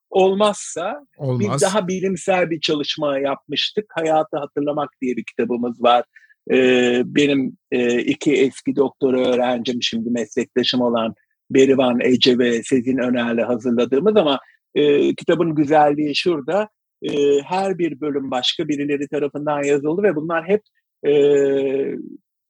olmazsa 0.09 1.05
Olmaz. 1.17 1.39
biz 1.39 1.61
daha 1.61 1.87
bilimsel 1.87 2.49
bir 2.49 2.61
çalışma 2.61 3.19
yapmıştık. 3.19 3.85
Hayatı 3.89 4.37
Hatırlamak 4.37 4.89
diye 5.01 5.17
bir 5.17 5.23
kitabımız 5.23 5.83
var. 5.83 6.05
Ee, 6.51 7.01
benim 7.05 7.57
e, 7.71 7.99
iki 7.99 8.33
eski 8.33 8.75
doktora 8.75 9.27
öğrencim 9.27 9.83
şimdi 9.83 10.09
meslektaşım 10.09 10.81
olan 10.81 11.13
Berivan 11.53 11.99
Ece 11.99 12.37
ve 12.37 12.63
Sezin 12.63 12.97
Öner'le 12.97 13.43
hazırladığımız 13.43 14.15
ama 14.15 14.39
e, 14.75 15.15
kitabın 15.15 15.55
güzelliği 15.55 16.15
şurada. 16.15 16.69
E, 17.01 17.41
her 17.41 17.77
bir 17.77 18.01
bölüm 18.01 18.31
başka 18.31 18.67
birileri 18.67 19.07
tarafından 19.07 19.63
yazıldı 19.63 20.03
ve 20.03 20.15
bunlar 20.15 20.47
hep 20.47 20.61
e, 21.05 21.13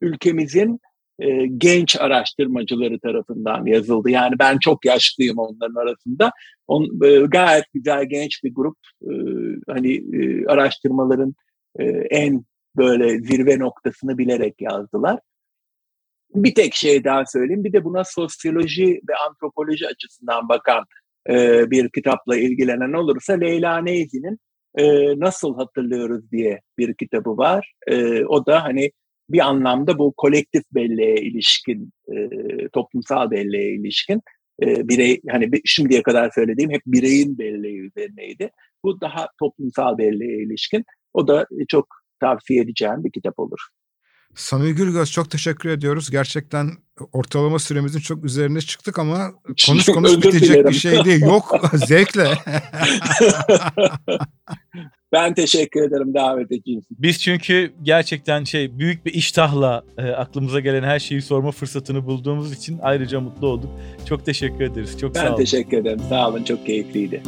ülkemizin 0.02 0.80
e, 1.20 1.46
genç 1.46 1.96
araştırmacıları 2.00 3.00
tarafından 3.00 3.66
yazıldı. 3.66 4.10
Yani 4.10 4.40
ben 4.40 4.58
çok 4.62 4.86
yaşlıyım 4.86 5.38
onların 5.38 5.76
arasında. 5.76 6.32
On, 6.68 7.04
e, 7.04 7.26
gayet 7.26 7.66
güzel 7.74 8.06
genç 8.06 8.44
bir 8.44 8.54
grup 8.54 8.78
e, 9.04 9.14
hani 9.68 9.94
e, 9.94 10.46
araştırmaların 10.46 11.34
e, 11.80 11.84
en 11.90 12.46
böyle 12.78 13.20
zirve 13.20 13.60
noktasını 13.60 14.18
bilerek 14.18 14.62
yazdılar. 14.62 15.20
Bir 16.36 16.56
tek 16.56 16.74
şey 16.74 17.04
daha 17.04 17.26
söyleyeyim. 17.26 17.64
Bir 17.64 17.74
de 17.74 17.84
buna 17.84 18.04
sosyoloji 18.04 19.02
ve 19.10 19.14
antropoloji 19.30 19.88
açısından 19.88 20.50
bakan 20.50 20.84
e, 21.30 21.72
bir 21.72 21.90
kitapla 21.90 22.38
ilgilenen 22.38 22.94
olursa 22.94 23.34
Leyla 23.34 23.78
Neyzi'nin 23.82 24.40
e, 24.78 24.86
Nasıl 25.20 25.56
Hatırlıyoruz 25.56 26.32
diye 26.32 26.62
bir 26.78 26.94
kitabı 26.94 27.38
var. 27.38 27.74
E, 27.88 28.26
o 28.26 28.46
da 28.46 28.64
hani 28.64 28.92
bir 29.30 29.40
anlamda 29.40 30.00
bu 30.00 30.14
kolektif 30.18 30.64
belleğe 30.76 31.16
ilişkin, 31.16 31.92
e, 32.08 32.30
toplumsal 32.74 33.32
belleğe 33.32 33.76
ilişkin 33.76 34.22
e, 34.64 34.88
birey, 34.88 35.22
hani 35.30 35.52
şimdiye 35.66 36.04
kadar 36.04 36.32
söylediğim 36.36 36.72
hep 36.72 36.82
bireyin 36.86 37.38
belleği 37.38 37.80
üzerineydi. 37.80 38.52
Bu 38.84 39.02
daha 39.02 39.28
toplumsal 39.40 39.98
belleğe 39.98 40.44
ilişkin. 40.44 40.86
O 41.14 41.28
da 41.28 41.48
çok 41.68 41.88
tavsiye 42.20 42.62
edeceğim 42.62 43.04
bir 43.04 43.12
kitap 43.12 43.40
olur. 43.40 43.60
Sami 44.36 44.74
Gülgöz 44.74 45.12
çok 45.12 45.32
teşekkür 45.32 45.70
ediyoruz. 45.70 46.12
Gerçekten 46.12 46.70
ortalama 47.14 47.60
süremizin 47.60 48.00
çok 48.00 48.26
üzerine 48.26 48.62
çıktık 48.62 49.00
ama 49.00 49.32
konuş 49.68 49.86
konuş 49.86 50.18
bitecek 50.18 50.42
dilerim. 50.42 50.68
bir 50.68 50.74
şey 50.74 51.06
değil. 51.06 51.22
Yok 51.22 51.56
zevkle. 51.74 52.34
ben 55.12 55.34
teşekkür 55.34 55.82
ederim 55.82 56.14
davet 56.14 56.52
için. 56.52 56.84
Biz 56.92 57.22
çünkü 57.22 57.74
gerçekten 57.84 58.44
şey 58.44 58.80
büyük 58.80 59.06
bir 59.06 59.14
iştahla 59.14 59.84
e, 59.98 60.02
aklımıza 60.02 60.60
gelen 60.60 60.84
her 60.84 61.00
şeyi 61.00 61.22
sorma 61.22 61.52
fırsatını 61.52 62.06
bulduğumuz 62.06 62.54
için 62.54 62.80
ayrıca 62.82 63.20
mutlu 63.20 63.48
olduk. 63.48 63.70
Çok 64.10 64.26
teşekkür 64.26 64.62
ederiz. 64.62 65.00
Çok 65.00 65.16
ben 65.16 65.20
sağ 65.20 65.28
olun. 65.28 65.38
Ben 65.38 65.44
teşekkür 65.44 65.78
ederim. 65.78 66.02
Sağ 66.10 66.30
olun. 66.30 66.44
Çok 66.44 66.66
keyifliydi. 66.66 67.24